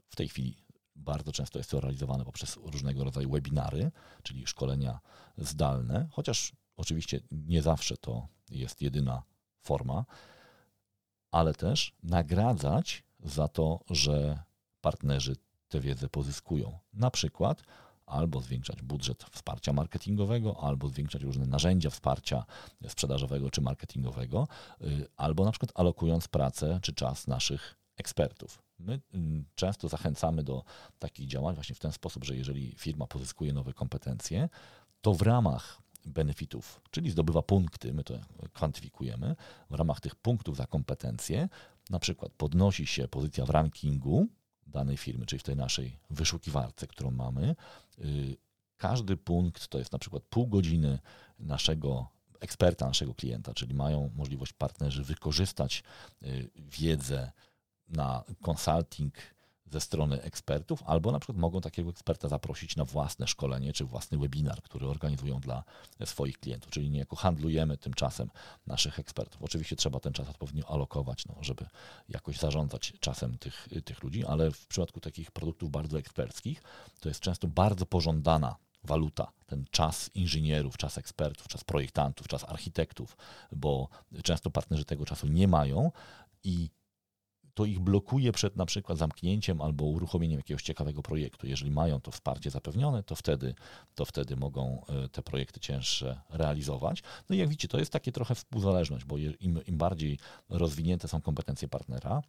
W 0.09 0.17
tej 0.17 0.29
chwili 0.29 0.57
bardzo 0.97 1.33
często 1.33 1.59
jest 1.59 1.71
to 1.71 1.81
realizowane 1.81 2.25
poprzez 2.25 2.57
różnego 2.57 3.05
rodzaju 3.05 3.31
webinary, 3.31 3.91
czyli 4.23 4.47
szkolenia 4.47 5.01
zdalne, 5.37 6.09
chociaż 6.13 6.53
oczywiście 6.77 7.21
nie 7.31 7.63
zawsze 7.63 7.97
to 7.97 8.29
jest 8.51 8.83
jedyna 8.83 9.23
forma, 9.61 10.05
ale 11.31 11.55
też 11.55 11.95
nagradzać 12.03 13.03
za 13.25 13.49
to, 13.49 13.81
że 13.91 14.43
partnerzy 14.81 15.37
tę 15.69 15.81
wiedzę 15.81 16.09
pozyskują. 16.09 16.79
Na 16.93 17.11
przykład 17.11 17.63
albo 18.07 18.41
zwiększać 18.41 18.83
budżet 18.83 19.25
wsparcia 19.25 19.73
marketingowego, 19.73 20.65
albo 20.65 20.89
zwiększać 20.89 21.23
różne 21.23 21.47
narzędzia 21.47 21.91
wsparcia 21.91 22.45
sprzedażowego 22.89 23.51
czy 23.51 23.61
marketingowego, 23.61 24.49
y, 24.81 25.07
albo 25.17 25.45
na 25.45 25.51
przykład 25.51 25.73
alokując 25.75 26.29
pracę 26.29 26.79
czy 26.83 26.93
czas 26.93 27.27
naszych 27.27 27.77
ekspertów. 27.97 28.62
My 28.83 29.01
mm, 29.15 29.45
często 29.55 29.89
zachęcamy 29.89 30.43
do 30.43 30.65
takich 30.99 31.27
działań 31.27 31.55
właśnie 31.55 31.75
w 31.75 31.79
ten 31.79 31.93
sposób, 31.93 32.25
że 32.25 32.37
jeżeli 32.37 32.75
firma 32.77 33.07
pozyskuje 33.07 33.53
nowe 33.53 33.73
kompetencje, 33.73 34.49
to 35.01 35.15
w 35.15 35.23
ramach 35.23 35.83
benefitów, 36.07 36.81
czyli 36.91 37.11
zdobywa 37.11 37.43
punkty, 37.43 37.93
my 37.93 38.05
to 38.05 38.15
kwantyfikujemy, 38.53 39.37
w 39.71 39.75
ramach 39.75 40.01
tych 40.01 40.15
punktów 40.15 40.57
za 40.57 40.67
kompetencje, 40.67 41.49
na 41.91 41.99
przykład 41.99 42.33
podnosi 42.33 42.87
się 42.87 43.09
pozycja 43.09 43.47
w 43.47 43.51
rankingu 43.51 44.27
danej 44.67 44.97
firmy, 44.97 45.27
czyli 45.27 45.41
w 45.41 45.43
tej 45.43 45.57
naszej 45.57 45.99
wyszukiwarce, 46.11 46.87
którą 46.87 47.11
mamy. 47.11 47.57
Y, 47.99 48.37
każdy 48.77 49.17
punkt 49.17 49.69
to 49.69 49.79
jest 49.79 49.93
na 49.93 49.99
przykład 49.99 50.23
pół 50.23 50.47
godziny 50.47 50.99
naszego 51.39 52.09
eksperta, 52.41 52.87
naszego 52.87 53.15
klienta, 53.15 53.55
czyli 53.55 53.75
mają 53.75 54.11
możliwość 54.15 54.53
partnerzy 54.53 55.05
wykorzystać 55.05 55.83
y, 56.23 56.51
wiedzę, 56.57 57.33
na 57.93 58.25
consulting 58.47 59.15
ze 59.73 59.81
strony 59.81 60.23
ekspertów, 60.23 60.83
albo 60.87 61.13
na 61.13 61.19
przykład 61.19 61.39
mogą 61.39 61.61
takiego 61.61 61.91
eksperta 61.91 62.29
zaprosić 62.29 62.77
na 62.77 62.85
własne 62.85 63.27
szkolenie 63.27 63.73
czy 63.73 63.85
własny 63.85 64.19
webinar, 64.19 64.63
który 64.63 64.87
organizują 64.87 65.41
dla 65.41 65.65
swoich 66.05 66.39
klientów. 66.39 66.71
Czyli 66.71 66.91
niejako 66.91 67.17
handlujemy 67.17 67.79
tymczasem 67.79 68.31
naszych 68.67 68.99
ekspertów. 68.99 69.43
Oczywiście 69.43 69.77
trzeba 69.77 70.01
ten 70.01 70.13
czas 70.13 70.29
odpowiednio 70.29 70.71
alokować, 70.71 71.27
no, 71.27 71.35
żeby 71.41 71.67
jakoś 72.09 72.39
zarządzać 72.39 72.93
czasem 73.01 73.39
tych, 73.39 73.69
tych 73.85 74.03
ludzi, 74.03 74.25
ale 74.27 74.51
w 74.51 74.67
przypadku 74.67 75.01
takich 75.01 75.31
produktów 75.31 75.71
bardzo 75.71 75.99
eksperckich 75.99 76.63
to 77.01 77.09
jest 77.09 77.21
często 77.21 77.49
bardzo 77.49 77.87
pożądana 77.87 78.57
waluta, 78.85 79.33
ten 79.47 79.65
czas 79.71 80.11
inżynierów, 80.15 80.77
czas 80.77 80.99
ekspertów, 80.99 81.49
czas 81.49 81.65
projektantów, 81.65 82.29
czas 82.29 82.45
architektów, 82.45 83.17
bo 83.53 83.89
często 84.23 84.51
partnerzy 84.51 84.85
tego 84.85 85.05
czasu 85.05 85.27
nie 85.27 85.49
mają 85.49 85.91
i 86.45 86.71
to 87.55 87.65
ich 87.65 87.81
blokuje 87.81 88.33
przed 88.33 88.57
na 88.57 88.67
przykład 88.67 88.99
zamknięciem 88.99 89.61
albo 89.61 89.85
uruchomieniem 89.85 90.39
jakiegoś 90.39 90.63
ciekawego 90.63 91.03
projektu. 91.03 91.47
Jeżeli 91.47 91.71
mają 91.71 92.01
to 92.01 92.11
wsparcie 92.11 92.51
zapewnione, 92.51 93.03
to 93.03 93.15
wtedy, 93.15 93.55
to 93.95 94.05
wtedy 94.05 94.37
mogą 94.37 94.85
e, 94.89 95.09
te 95.09 95.23
projekty 95.23 95.61
cięższe 95.61 96.21
realizować. 96.31 97.03
No 97.31 97.37
i 97.37 97.39
jak 97.39 97.49
widzicie, 97.49 97.69
to 97.69 97.79
jest 97.79 97.93
takie 97.93 98.13
trochę 98.13 98.35
współzależność, 98.35 99.05
bo 99.05 99.19
im, 99.19 99.61
im 99.67 99.79
bardziej 99.79 100.19
rozwinięte 100.49 101.09
są 101.09 101.21
kompetencje 101.21 101.69
partnera, 101.69 102.23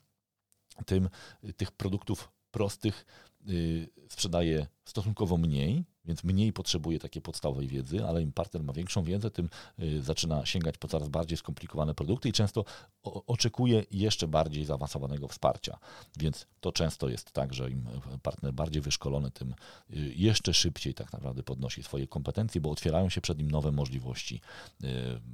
tym 0.86 1.10
tych 1.58 1.72
produktów 1.72 2.32
prostych 2.52 3.06
sprzedaje 4.10 4.68
stosunkowo 4.86 5.38
mniej, 5.38 5.86
więc 6.06 6.24
mniej 6.24 6.54
potrzebuje 6.54 7.00
takiej 7.00 7.22
podstawowej 7.22 7.68
wiedzy, 7.68 8.06
ale 8.06 8.22
im 8.22 8.32
partner 8.32 8.64
ma 8.64 8.74
większą 8.74 9.04
wiedzę, 9.04 9.32
tym 9.32 9.50
y, 9.80 10.02
zaczyna 10.02 10.46
sięgać 10.46 10.78
po 10.78 10.88
coraz 10.88 11.10
bardziej 11.10 11.38
skomplikowane 11.38 11.94
produkty 11.94 12.30
i 12.30 12.32
często 12.32 12.66
oczekuje 13.04 13.84
jeszcze 13.92 14.28
bardziej 14.28 14.66
zaawansowanego 14.66 15.28
wsparcia. 15.28 15.80
Więc 16.18 16.48
to 16.60 16.72
często 16.72 17.10
jest 17.10 17.32
tak, 17.32 17.54
że 17.54 17.72
im 17.72 17.86
partner 18.24 18.54
bardziej 18.54 18.82
wyszkolony, 18.82 19.32
tym 19.32 19.50
y, 19.50 20.14
jeszcze 20.16 20.54
szybciej 20.54 20.94
tak 20.94 21.14
naprawdę 21.14 21.44
podnosi 21.44 21.84
swoje 21.84 22.08
kompetencje, 22.08 22.62
bo 22.62 22.72
otwierają 22.72 23.10
się 23.10 23.22
przed 23.22 23.38
nim 23.38 23.52
nowe 23.52 23.72
możliwości 23.72 24.42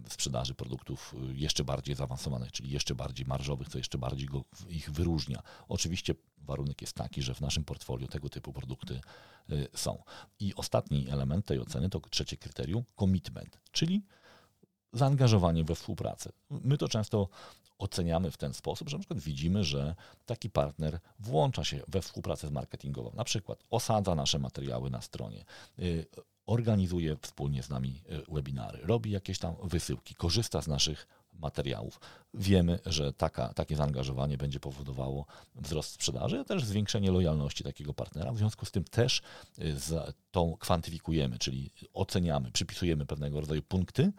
sprzedaży 0.09 0.53
produktów 0.53 1.15
jeszcze 1.33 1.63
bardziej 1.63 1.95
zaawansowanych, 1.95 2.51
czyli 2.51 2.69
jeszcze 2.69 2.95
bardziej 2.95 3.25
marżowych, 3.25 3.69
co 3.69 3.77
jeszcze 3.77 3.97
bardziej 3.97 4.29
ich 4.69 4.91
wyróżnia. 4.91 5.41
Oczywiście 5.67 6.15
warunek 6.49 6.81
jest 6.81 6.93
taki, 6.93 7.21
że 7.21 7.33
w 7.33 7.41
naszym 7.41 7.63
portfolio 7.63 7.98
tego 8.07 8.29
typu 8.29 8.53
produkty 8.53 9.01
y, 9.49 9.67
są. 9.73 10.03
I 10.39 10.55
ostatni 10.55 11.09
element 11.09 11.45
tej 11.45 11.59
oceny 11.59 11.89
to 11.89 11.99
trzecie 11.99 12.37
kryterium 12.37 12.83
commitment, 12.99 13.57
czyli 13.71 14.01
zaangażowanie 14.93 15.63
we 15.63 15.75
współpracę. 15.75 16.31
My 16.49 16.77
to 16.77 16.87
często 16.87 17.29
oceniamy 17.79 18.31
w 18.31 18.37
ten 18.37 18.53
sposób, 18.53 18.89
że 18.89 18.97
na 18.97 18.99
przykład 18.99 19.19
widzimy, 19.19 19.63
że 19.63 19.95
taki 20.25 20.49
partner 20.49 20.99
włącza 21.19 21.63
się 21.63 21.81
we 21.87 22.01
współpracę 22.01 22.51
marketingową, 22.51 23.11
na 23.15 23.23
przykład 23.23 23.63
osadza 23.69 24.15
nasze 24.15 24.39
materiały 24.39 24.89
na 24.89 25.01
stronie, 25.01 25.45
y, 25.79 26.05
organizuje 26.45 27.17
wspólnie 27.21 27.63
z 27.63 27.69
nami 27.69 28.01
y, 28.29 28.33
webinary, 28.33 28.79
robi 28.83 29.11
jakieś 29.11 29.39
tam 29.39 29.55
wysyłki, 29.63 30.15
korzysta 30.15 30.61
z 30.61 30.67
naszych 30.67 31.07
materiałów. 31.39 31.99
Wiemy, 32.33 32.79
że 32.85 33.13
taka, 33.13 33.53
takie 33.53 33.75
zaangażowanie 33.75 34.37
będzie 34.37 34.59
powodowało 34.59 35.25
wzrost 35.55 35.91
sprzedaży, 35.91 36.39
a 36.39 36.43
też 36.43 36.65
zwiększenie 36.65 37.11
lojalności 37.11 37.63
takiego 37.63 37.93
partnera. 37.93 38.31
W 38.31 38.37
związku 38.37 38.65
z 38.65 38.71
tym 38.71 38.83
też 38.83 39.21
y, 39.59 39.75
tą 40.31 40.57
kwantyfikujemy, 40.59 41.39
czyli 41.39 41.71
oceniamy, 41.93 42.51
przypisujemy 42.51 43.05
pewnego 43.05 43.41
rodzaju 43.41 43.61
punkty 43.61 44.11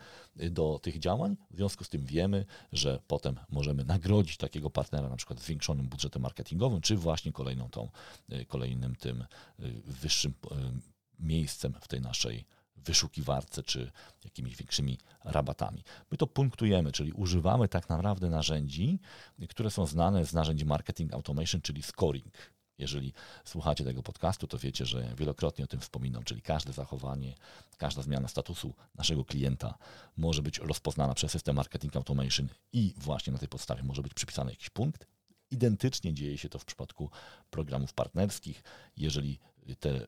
y, 0.43 0.51
do 0.51 0.79
tych 0.83 0.99
działań. 0.99 1.37
W 1.51 1.57
związku 1.57 1.85
z 1.85 1.89
tym 1.89 2.05
wiemy, 2.05 2.47
że 2.73 3.01
potem 3.07 3.37
możemy 3.51 3.85
nagrodzić 3.85 4.37
takiego 4.37 4.71
partnera 4.71 5.09
na 5.09 5.17
przykład 5.17 5.41
zwiększonym 5.41 5.89
budżetem 5.89 6.23
marketingowym, 6.23 6.81
czy 6.81 6.97
właśnie 6.97 7.33
kolejną 7.33 7.69
tą, 7.69 7.89
y, 8.33 8.45
kolejnym 8.45 8.97
tym 8.97 9.25
wyższym 9.85 10.35
miejscem 11.19 11.75
w 11.81 11.89
tej 11.89 12.01
naszej 12.01 12.45
wyszukiwarce 12.85 13.63
czy 13.63 13.91
jakimiś 14.25 14.57
większymi 14.57 14.99
rabatami. 15.25 15.85
My 16.11 16.17
to 16.17 16.27
punktujemy, 16.27 16.93
czyli 16.93 17.13
używamy 17.13 17.69
tak 17.69 17.89
naprawdę 17.89 18.31
narzędzi, 18.31 18.99
które 19.49 19.71
są 19.71 19.87
znane 19.87 20.25
z 20.25 20.33
narzędzi 20.33 20.65
marketing 20.65 21.15
automation, 21.15 21.61
czyli 21.61 21.83
scoring. 21.83 22.35
Jeżeli 22.79 23.13
słuchacie 23.45 23.85
tego 23.85 24.03
podcastu, 24.03 24.47
to 24.47 24.59
wiecie, 24.59 24.87
że 24.87 25.15
wielokrotnie 25.17 25.65
o 25.65 25.69
tym 25.69 25.81
wspominam, 25.81 26.25
czyli 26.25 26.43
każde 26.43 26.73
zachowanie, 26.73 27.35
każda 27.77 28.03
zmiana 28.03 28.29
statusu 28.29 28.75
naszego 28.95 29.25
klienta 29.25 29.79
może 30.17 30.43
być 30.43 30.59
rozpoznana 30.59 31.15
przez 31.15 31.33
system 31.33 31.57
marketing 31.57 31.97
automation 31.97 32.49
i 32.73 32.95
właśnie 32.97 33.33
na 33.33 33.39
tej 33.39 33.49
podstawie 33.49 33.83
może 33.83 34.03
być 34.03 34.15
przypisany 34.15 34.51
jakiś 34.51 34.71
punkt. 34.71 35.07
Identycznie 35.51 36.15
dzieje 36.15 36.39
się 36.39 36.49
to 36.49 36.59
w 36.59 36.65
przypadku 36.65 37.11
programów 37.51 37.93
partnerskich. 37.93 38.63
Jeżeli 38.97 39.39
te 39.81 40.07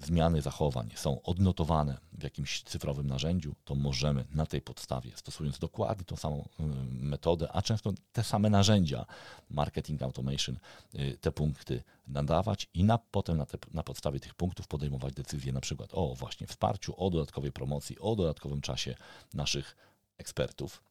zmiany 0.00 0.42
zachowań 0.42 0.90
są 0.94 1.22
odnotowane 1.22 1.98
w 2.12 2.22
jakimś 2.22 2.62
cyfrowym 2.62 3.06
narzędziu, 3.06 3.54
to 3.64 3.74
możemy 3.74 4.24
na 4.34 4.46
tej 4.46 4.60
podstawie, 4.60 5.12
stosując 5.16 5.58
dokładnie 5.58 6.04
tą 6.04 6.16
samą 6.16 6.48
y, 6.60 6.62
metodę, 6.90 7.52
a 7.52 7.62
często 7.62 7.92
te 8.12 8.24
same 8.24 8.50
narzędzia, 8.50 9.06
marketing 9.50 10.02
automation, 10.02 10.58
y, 10.94 11.18
te 11.20 11.32
punkty 11.32 11.82
nadawać 12.06 12.68
i 12.74 12.84
na, 12.84 12.98
potem 12.98 13.36
na, 13.36 13.46
te, 13.46 13.58
na 13.72 13.82
podstawie 13.82 14.20
tych 14.20 14.34
punktów 14.34 14.68
podejmować 14.68 15.14
decyzje 15.14 15.52
na 15.52 15.60
przykład 15.60 15.90
o 15.92 16.14
właśnie 16.14 16.46
wsparciu, 16.46 16.94
o 16.96 17.10
dodatkowej 17.10 17.52
promocji, 17.52 17.98
o 17.98 18.16
dodatkowym 18.16 18.60
czasie 18.60 18.94
naszych 19.34 19.76
ekspertów. 20.18 20.82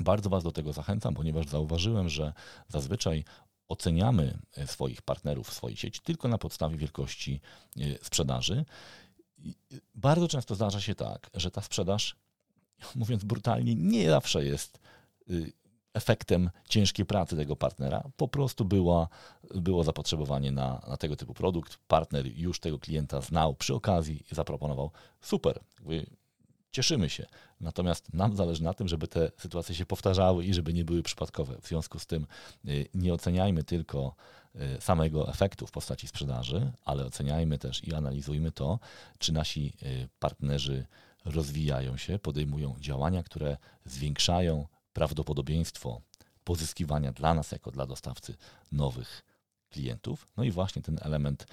Bardzo 0.00 0.30
Was 0.30 0.44
do 0.44 0.52
tego 0.52 0.72
zachęcam, 0.72 1.14
ponieważ 1.14 1.46
zauważyłem, 1.46 2.08
że 2.08 2.32
zazwyczaj 2.68 3.24
oceniamy 3.68 4.38
e, 4.56 4.66
swoich 4.66 5.02
partnerów 5.02 5.52
swojej 5.52 5.76
sieci 5.76 6.00
tylko 6.00 6.28
na 6.28 6.38
podstawie 6.38 6.76
wielkości 6.76 7.40
e, 7.76 8.04
sprzedaży. 8.04 8.64
Bardzo 9.94 10.28
często 10.28 10.54
zdarza 10.54 10.80
się 10.80 10.94
tak, 10.94 11.30
że 11.34 11.50
ta 11.50 11.62
sprzedaż, 11.62 12.16
mówiąc 12.94 13.24
brutalnie, 13.24 13.74
nie 13.74 14.10
zawsze 14.10 14.44
jest 14.44 14.80
y, 15.30 15.52
efektem 15.94 16.50
ciężkiej 16.68 17.06
pracy 17.06 17.36
tego 17.36 17.56
partnera. 17.56 18.04
Po 18.16 18.28
prostu 18.28 18.64
była, 18.64 19.08
było 19.54 19.84
zapotrzebowanie 19.84 20.52
na, 20.52 20.82
na 20.88 20.96
tego 20.96 21.16
typu 21.16 21.34
produkt. 21.34 21.78
Partner 21.88 22.26
już 22.38 22.60
tego 22.60 22.78
klienta 22.78 23.20
znał 23.20 23.54
przy 23.54 23.74
okazji 23.74 24.24
i 24.32 24.34
zaproponował 24.34 24.90
super. 25.20 25.60
Cieszymy 26.70 27.10
się. 27.10 27.26
Natomiast 27.60 28.14
nam 28.14 28.36
zależy 28.36 28.62
na 28.62 28.74
tym, 28.74 28.88
żeby 28.88 29.08
te 29.08 29.30
sytuacje 29.36 29.74
się 29.74 29.86
powtarzały 29.86 30.44
i 30.44 30.54
żeby 30.54 30.74
nie 30.74 30.84
były 30.84 31.02
przypadkowe. 31.02 31.60
W 31.60 31.68
związku 31.68 31.98
z 31.98 32.06
tym 32.06 32.26
y, 32.68 32.88
nie 32.94 33.14
oceniajmy 33.14 33.64
tylko 33.64 34.14
y, 34.54 34.80
samego 34.80 35.28
efektu 35.28 35.66
w 35.66 35.70
postaci 35.70 36.08
sprzedaży, 36.08 36.72
ale 36.84 37.04
oceniajmy 37.04 37.58
też 37.58 37.84
i 37.84 37.94
analizujmy 37.94 38.52
to, 38.52 38.78
czy 39.18 39.32
nasi 39.32 39.72
y, 39.82 40.08
partnerzy 40.18 40.86
rozwijają 41.24 41.96
się, 41.96 42.18
podejmują 42.18 42.76
działania, 42.80 43.22
które 43.22 43.56
zwiększają 43.84 44.66
prawdopodobieństwo 44.92 46.00
pozyskiwania 46.44 47.12
dla 47.12 47.34
nas, 47.34 47.52
jako 47.52 47.70
dla 47.70 47.86
dostawcy, 47.86 48.36
nowych 48.72 49.27
klientów. 49.70 50.28
No 50.36 50.44
i 50.44 50.50
właśnie 50.50 50.82
ten 50.82 50.98
element 51.02 51.46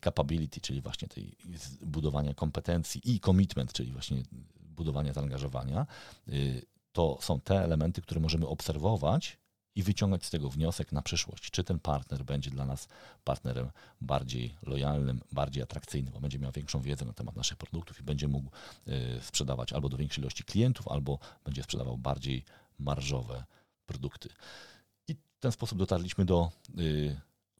capability, 0.00 0.60
czyli 0.60 0.80
właśnie 0.80 1.08
tej 1.08 1.36
budowania 1.82 2.34
kompetencji 2.34 3.00
i 3.04 3.20
commitment, 3.20 3.72
czyli 3.72 3.92
właśnie 3.92 4.22
budowania 4.74 5.12
zaangażowania, 5.12 5.86
y, 6.28 6.66
to 6.92 7.18
są 7.20 7.40
te 7.40 7.64
elementy, 7.64 8.02
które 8.02 8.20
możemy 8.20 8.46
obserwować 8.46 9.38
i 9.76 9.82
wyciągać 9.82 10.24
z 10.24 10.30
tego 10.30 10.50
wniosek 10.50 10.92
na 10.92 11.02
przyszłość. 11.02 11.50
Czy 11.50 11.64
ten 11.64 11.78
partner 11.78 12.24
będzie 12.24 12.50
dla 12.50 12.66
nas 12.66 12.88
partnerem 13.24 13.70
bardziej 14.00 14.54
lojalnym, 14.62 15.20
bardziej 15.32 15.62
atrakcyjnym, 15.62 16.12
bo 16.12 16.20
będzie 16.20 16.38
miał 16.38 16.52
większą 16.52 16.80
wiedzę 16.80 17.04
na 17.04 17.12
temat 17.12 17.36
naszych 17.36 17.58
produktów 17.58 18.00
i 18.00 18.02
będzie 18.02 18.28
mógł 18.28 18.50
y, 18.88 19.20
sprzedawać 19.22 19.72
albo 19.72 19.88
do 19.88 19.96
większej 19.96 20.22
ilości 20.22 20.44
klientów, 20.44 20.88
albo 20.88 21.18
będzie 21.44 21.62
sprzedawał 21.62 21.98
bardziej 21.98 22.44
marżowe 22.78 23.44
produkty. 23.86 24.28
I 25.08 25.14
w 25.14 25.40
ten 25.40 25.52
sposób 25.52 25.78
dotarliśmy 25.78 26.24
do 26.24 26.50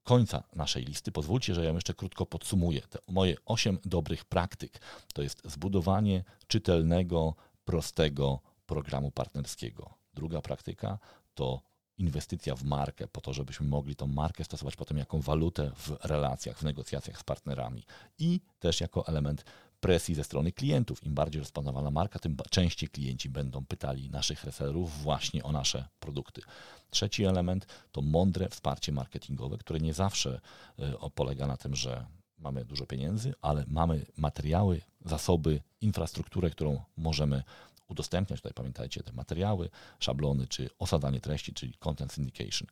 końca 0.05 0.43
naszej 0.57 0.85
listy. 0.85 1.13
Pozwólcie, 1.13 1.55
że 1.55 1.65
ja 1.65 1.73
jeszcze 1.73 1.95
krótko 1.95 2.27
podsumuję. 2.27 2.81
Te 2.81 2.99
moje 3.09 3.37
osiem 3.45 3.79
dobrych 3.85 4.25
praktyk 4.25 4.81
to 5.15 5.23
jest 5.23 5.43
zbudowanie 5.45 6.25
czytelnego, 6.47 7.35
prostego 7.65 8.41
programu 8.67 9.11
partnerskiego. 9.11 9.95
Druga 10.15 10.43
praktyka 10.43 10.99
to 11.35 11.61
inwestycja 11.99 12.55
w 12.57 12.65
markę, 12.65 13.09
po 13.09 13.21
to, 13.21 13.33
żebyśmy 13.33 13.67
mogli 13.67 13.97
tą 13.97 14.07
markę 14.07 14.45
stosować 14.45 14.77
potem 14.77 14.99
jako 14.99 15.19
walutę 15.19 15.71
w 15.77 15.97
relacjach, 16.05 16.59
w 16.59 16.63
negocjacjach 16.63 17.19
z 17.19 17.25
partnerami 17.25 17.85
i 18.19 18.41
też 18.59 18.81
jako 18.81 19.07
element 19.07 19.45
presji 19.85 20.15
ze 20.15 20.25
strony 20.25 20.53
klientów. 20.53 21.05
Im 21.05 21.15
bardziej 21.15 21.41
rozpoznawana 21.41 21.91
marka, 21.91 22.19
tym 22.19 22.37
częściej 22.51 22.89
klienci 22.89 23.29
będą 23.29 23.65
pytali 23.65 24.11
naszych 24.11 24.45
resellerów 24.45 25.03
właśnie 25.03 25.43
o 25.43 25.53
nasze 25.53 25.89
produkty. 26.01 26.43
Trzeci 26.91 27.25
element 27.25 27.67
to 27.93 28.03
mądre 28.03 28.49
wsparcie 28.49 28.93
marketingowe, 28.93 29.59
które 29.59 29.81
nie 29.81 29.95
zawsze 29.95 30.41
e, 30.79 31.11
polega 31.15 31.47
na 31.47 31.57
tym, 31.57 31.75
że 31.75 32.07
mamy 32.39 32.65
dużo 32.65 32.87
pieniędzy, 32.87 33.35
ale 33.43 33.65
mamy 33.69 34.07
materiały, 34.17 34.81
zasoby, 35.05 35.61
infrastrukturę, 35.81 36.51
którą 36.51 36.81
możemy 36.97 37.43
udostępniać. 37.89 38.41
Tutaj 38.41 38.55
pamiętajcie 38.55 39.03
te 39.03 39.13
materiały, 39.13 39.71
szablony 39.99 40.47
czy 40.47 40.71
osadzanie 40.79 41.21
treści, 41.21 41.55
czyli 41.55 41.75
content 41.75 42.13
syndication. 42.13 42.69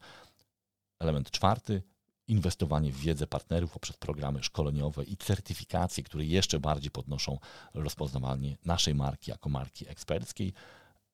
Element 0.99 1.31
czwarty 1.31 1.83
inwestowanie 2.33 2.93
w 2.93 2.97
wiedzę 2.97 3.27
partnerów 3.27 3.73
poprzez 3.73 3.97
programy 3.97 4.43
szkoleniowe 4.43 5.05
i 5.05 5.17
certyfikacje, 5.17 6.05
które 6.05 6.25
jeszcze 6.25 6.61
bardziej 6.61 6.91
podnoszą 6.91 7.39
rozpoznawanie 7.75 8.57
naszej 8.65 8.95
marki 8.95 9.31
jako 9.31 9.49
marki 9.49 9.89
eksperckiej. 9.89 10.53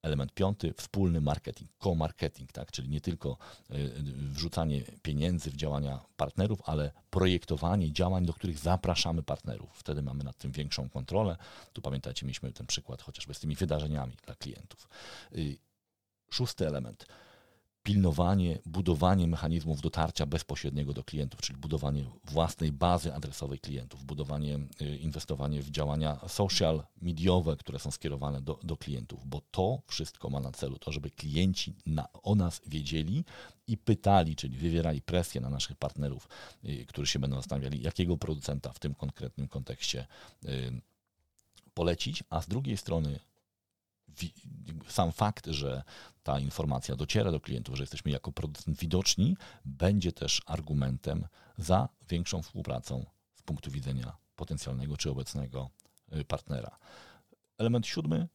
Element 0.03 0.35
piąty, 0.35 0.75
wspólny 0.77 1.21
marketing, 1.21 1.71
co-marketing, 1.79 2.53
tak? 2.53 2.71
czyli 2.73 2.89
nie 2.89 3.01
tylko 3.01 3.37
y, 3.71 3.91
wrzucanie 4.17 4.83
pieniędzy 5.03 5.51
w 5.51 5.57
działania 5.57 6.01
partnerów, 6.17 6.63
ale 6.65 6.93
projektowanie 7.11 7.93
działań, 7.93 8.27
do 8.27 8.33
których 8.33 8.59
zapraszamy 8.59 9.23
partnerów. 9.23 9.71
Wtedy 9.75 10.03
mamy 10.03 10.25
nad 10.25 10.39
tym 10.39 10.53
większą 10.53 10.89
kontrolę. 10.89 11.37
Tu 11.73 11.83
pamiętajcie, 11.83 12.27
mieliśmy 12.27 12.53
ten 12.53 12.67
przykład 12.67 13.03
chociażby 13.03 13.35
z 13.35 13.41
tymi 13.41 13.57
wydarzeniami 13.57 14.17
dla 14.27 14.35
klientów. 14.35 14.89
Y, 15.33 15.59
szósty 16.31 16.67
element, 16.67 17.07
pilnowanie, 17.89 18.59
budowanie 18.67 19.27
mechanizmów 19.27 19.81
dotarcia 19.81 20.27
bezpośredniego 20.27 20.93
do 20.93 21.05
klientów, 21.05 21.41
czyli 21.41 21.59
budowanie 21.59 22.05
własnej 22.25 22.73
bazy 22.73 23.15
adresowej 23.15 23.59
klientów, 23.59 24.05
budowanie, 24.05 24.59
y, 24.81 24.97
inwestowanie 24.97 25.63
w 25.63 25.71
działania 25.71 26.21
social, 26.29 26.83
mediowe, 27.03 27.57
które 27.57 27.79
są 27.79 27.91
skierowane 27.91 28.41
do, 28.41 28.59
do 28.63 28.77
klientów, 28.77 29.27
bo 29.27 29.41
to 29.51 29.83
wszystko 29.87 30.31
ma 30.31 30.41
na 30.41 30.53
celu 30.53 30.79
to, 30.79 30.93
żeby 30.93 31.11
klienci 31.11 31.75
na, 31.87 32.09
o 32.23 32.35
nas 32.35 32.61
wiedzieli 32.67 33.25
i 33.67 33.77
pytali, 33.77 34.37
czyli 34.37 34.57
wywierali 34.57 35.03
presję 35.03 35.41
na 35.41 35.51
naszych 35.51 35.77
partnerów, 35.77 36.29
y, 36.65 36.87
którzy 36.87 37.13
się 37.13 37.19
będą 37.19 37.37
zastanawiali, 37.37 37.83
jakiego 37.83 38.17
producenta 38.17 38.73
w 38.73 38.79
tym 38.79 38.95
konkretnym 38.95 39.49
kontekście 39.49 40.07
y, 40.45 40.81
polecić, 41.75 42.25
a 42.31 42.43
z 42.43 42.49
drugiej 42.49 42.77
strony 42.77 43.21
sam 44.89 45.13
fakt, 45.13 45.47
że 45.47 45.83
ta 46.23 46.41
informacja 46.41 46.97
dociera 46.97 47.31
do 47.31 47.41
klientów, 47.41 47.77
że 47.77 47.83
jesteśmy 47.83 48.11
jako 48.11 48.33
producent 48.33 48.79
widoczni, 48.79 49.37
będzie 49.65 50.13
też 50.13 50.43
argumentem 50.47 51.27
za 51.59 51.89
większą 52.09 52.43
współpracą 52.43 53.05
z 53.35 53.43
punktu 53.43 53.71
widzenia 53.71 54.17
potencjalnego 54.37 54.97
czy 54.97 55.11
obecnego 55.11 55.71
y, 56.13 56.25
partnera. 56.25 56.79
Element 57.59 57.87
siódmy 57.87 58.29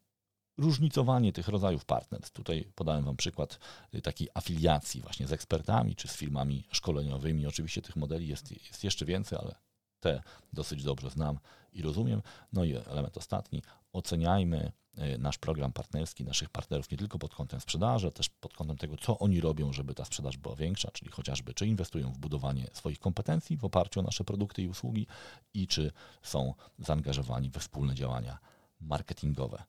różnicowanie 0.58 1.34
tych 1.34 1.48
rodzajów 1.48 1.86
partnerstw. 1.86 2.32
Tutaj 2.32 2.72
podałem 2.76 3.04
Wam 3.06 3.16
przykład 3.16 3.60
y, 3.94 4.02
takiej 4.02 4.28
afiliacji 4.34 5.02
właśnie 5.02 5.28
z 5.28 5.32
ekspertami 5.32 5.96
czy 5.96 6.08
z 6.08 6.16
firmami 6.16 6.64
szkoleniowymi. 6.72 7.48
Oczywiście 7.48 7.82
tych 7.82 7.96
modeli 7.96 8.28
jest, 8.28 8.52
jest 8.52 8.84
jeszcze 8.84 9.06
więcej, 9.06 9.40
ale 9.42 9.56
te 10.00 10.24
dosyć 10.54 10.84
dobrze 10.84 11.10
znam 11.10 11.40
i 11.74 11.82
rozumiem. 11.82 12.22
No 12.54 12.64
i 12.64 12.76
element 12.76 13.18
ostatni, 13.18 13.62
oceniajmy 13.94 14.72
nasz 15.20 15.38
program 15.38 15.74
partnerski, 15.74 16.24
naszych 16.24 16.50
partnerów 16.50 16.92
nie 16.92 16.98
tylko 16.98 17.20
pod 17.20 17.36
kątem 17.36 17.62
sprzedaży, 17.62 18.06
ale 18.06 18.12
też 18.12 18.30
pod 18.30 18.54
kątem 18.54 18.78
tego, 18.78 18.98
co 18.98 19.20
oni 19.20 19.42
robią, 19.42 19.74
żeby 19.74 19.94
ta 19.94 20.06
sprzedaż 20.06 20.38
była 20.38 20.56
większa, 20.56 20.92
czyli 20.92 21.12
chociażby 21.12 21.54
czy 21.54 21.68
inwestują 21.68 22.12
w 22.12 22.18
budowanie 22.18 22.68
swoich 22.74 23.00
kompetencji 23.00 23.58
w 23.58 23.66
oparciu 23.66 24.00
o 24.00 24.04
nasze 24.04 24.24
produkty 24.24 24.62
i 24.62 24.68
usługi 24.68 25.08
i 25.54 25.68
czy 25.68 25.92
są 26.22 26.54
zaangażowani 26.80 27.50
we 27.50 27.60
wspólne 27.60 27.96
działania 27.96 28.38
marketingowe. 28.82 29.64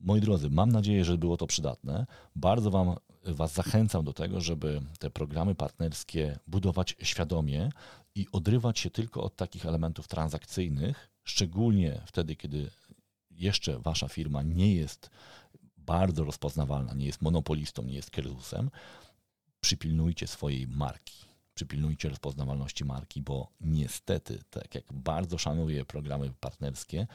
moi 0.00 0.20
drodzy, 0.20 0.50
mam 0.50 0.72
nadzieję, 0.72 1.04
że 1.04 1.18
było 1.18 1.36
to 1.36 1.46
przydatne. 1.46 2.06
Bardzo 2.36 2.70
wam, 2.70 2.96
Was 3.26 3.52
zachęcam 3.52 4.04
do 4.04 4.12
tego, 4.12 4.40
żeby 4.40 4.82
te 4.98 5.10
programy 5.10 5.54
partnerskie 5.54 6.38
budować 6.46 6.96
świadomie 7.02 7.70
i 8.14 8.26
odrywać 8.32 8.78
się 8.78 8.90
tylko 8.90 9.22
od 9.22 9.36
takich 9.36 9.66
elementów 9.66 10.08
transakcyjnych, 10.08 11.10
szczególnie 11.24 12.00
wtedy, 12.06 12.36
kiedy 12.36 12.70
jeszcze 13.36 13.78
Wasza 13.78 14.08
firma 14.08 14.42
nie 14.42 14.74
jest 14.74 15.10
bardzo 15.76 16.24
rozpoznawalna, 16.24 16.94
nie 16.94 17.06
jest 17.06 17.22
monopolistą, 17.22 17.82
nie 17.82 17.94
jest 17.94 18.10
kryzysem. 18.10 18.70
Przypilnujcie 19.60 20.26
swojej 20.26 20.68
marki 20.68 21.34
przypilnujcie 21.54 22.08
rozpoznawalności 22.08 22.84
marki, 22.84 23.22
bo 23.22 23.48
niestety, 23.60 24.38
tak 24.50 24.74
jak 24.74 24.92
bardzo 24.92 25.38
szanuję 25.38 25.84
programy 25.84 26.32
partnerskie, 26.40 27.06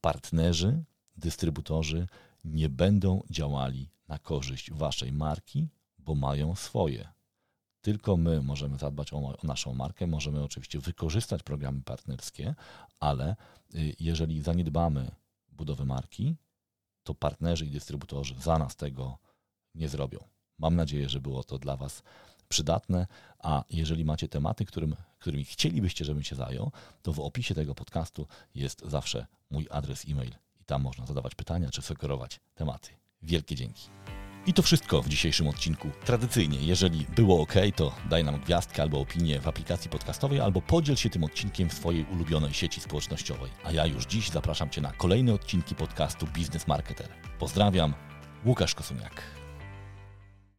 partnerzy, 0.00 0.84
dystrybutorzy 1.16 2.06
nie 2.44 2.68
będą 2.68 3.22
działali 3.30 3.90
na 4.08 4.18
korzyść 4.18 4.70
waszej 4.70 5.12
marki, 5.12 5.68
bo 5.98 6.14
mają 6.14 6.54
swoje. 6.54 7.08
Tylko 7.80 8.16
my 8.16 8.42
możemy 8.42 8.78
zadbać 8.78 9.12
o, 9.12 9.16
o, 9.16 9.36
naszą 9.42 9.74
markę, 9.74 10.06
możemy 10.06 10.42
oczywiście 10.42 10.78
wykorzystać 10.78 11.42
programy 11.42 11.82
partnerskie, 11.82 12.54
ale 13.00 13.36
y, 13.74 13.94
jeżeli 14.00 14.42
zaniedbamy 14.42 15.10
budowy 15.56 15.84
marki, 15.84 16.36
to 17.02 17.14
partnerzy 17.14 17.66
i 17.66 17.70
dystrybutorzy 17.70 18.34
za 18.40 18.58
nas 18.58 18.76
tego 18.76 19.18
nie 19.74 19.88
zrobią. 19.88 20.18
Mam 20.58 20.76
nadzieję, 20.76 21.08
że 21.08 21.20
było 21.20 21.44
to 21.44 21.58
dla 21.58 21.76
Was 21.76 22.02
przydatne, 22.48 23.06
a 23.38 23.64
jeżeli 23.70 24.04
macie 24.04 24.28
tematy, 24.28 24.64
którym, 24.64 24.96
którymi 25.18 25.44
chcielibyście, 25.44 26.04
żebym 26.04 26.22
się 26.22 26.36
zajął, 26.36 26.72
to 27.02 27.12
w 27.12 27.20
opisie 27.20 27.54
tego 27.54 27.74
podcastu 27.74 28.26
jest 28.54 28.82
zawsze 28.84 29.26
mój 29.50 29.66
adres 29.70 30.04
e-mail 30.08 30.32
i 30.60 30.64
tam 30.64 30.82
można 30.82 31.06
zadawać 31.06 31.34
pytania 31.34 31.70
czy 31.70 31.82
sugerować 31.82 32.40
tematy. 32.54 32.90
Wielkie 33.22 33.54
dzięki. 33.54 33.88
I 34.46 34.52
to 34.52 34.62
wszystko 34.62 35.02
w 35.02 35.08
dzisiejszym 35.08 35.48
odcinku. 35.48 35.90
Tradycyjnie, 36.04 36.58
jeżeli 36.60 37.06
było 37.16 37.42
ok, 37.42 37.54
to 37.76 37.92
daj 38.10 38.24
nam 38.24 38.40
gwiazdkę 38.40 38.82
albo 38.82 39.00
opinię 39.00 39.40
w 39.40 39.48
aplikacji 39.48 39.90
podcastowej, 39.90 40.40
albo 40.40 40.62
podziel 40.62 40.96
się 40.96 41.10
tym 41.10 41.24
odcinkiem 41.24 41.68
w 41.70 41.74
swojej 41.74 42.04
ulubionej 42.04 42.54
sieci 42.54 42.80
społecznościowej. 42.80 43.50
A 43.64 43.72
ja 43.72 43.86
już 43.86 44.06
dziś 44.06 44.30
zapraszam 44.30 44.70
Cię 44.70 44.80
na 44.80 44.92
kolejne 44.92 45.34
odcinki 45.34 45.74
podcastu 45.74 46.26
Business 46.26 46.66
Marketer. 46.66 47.08
Pozdrawiam, 47.38 47.94
Łukasz 48.44 48.74
Kosuniak. 48.74 49.35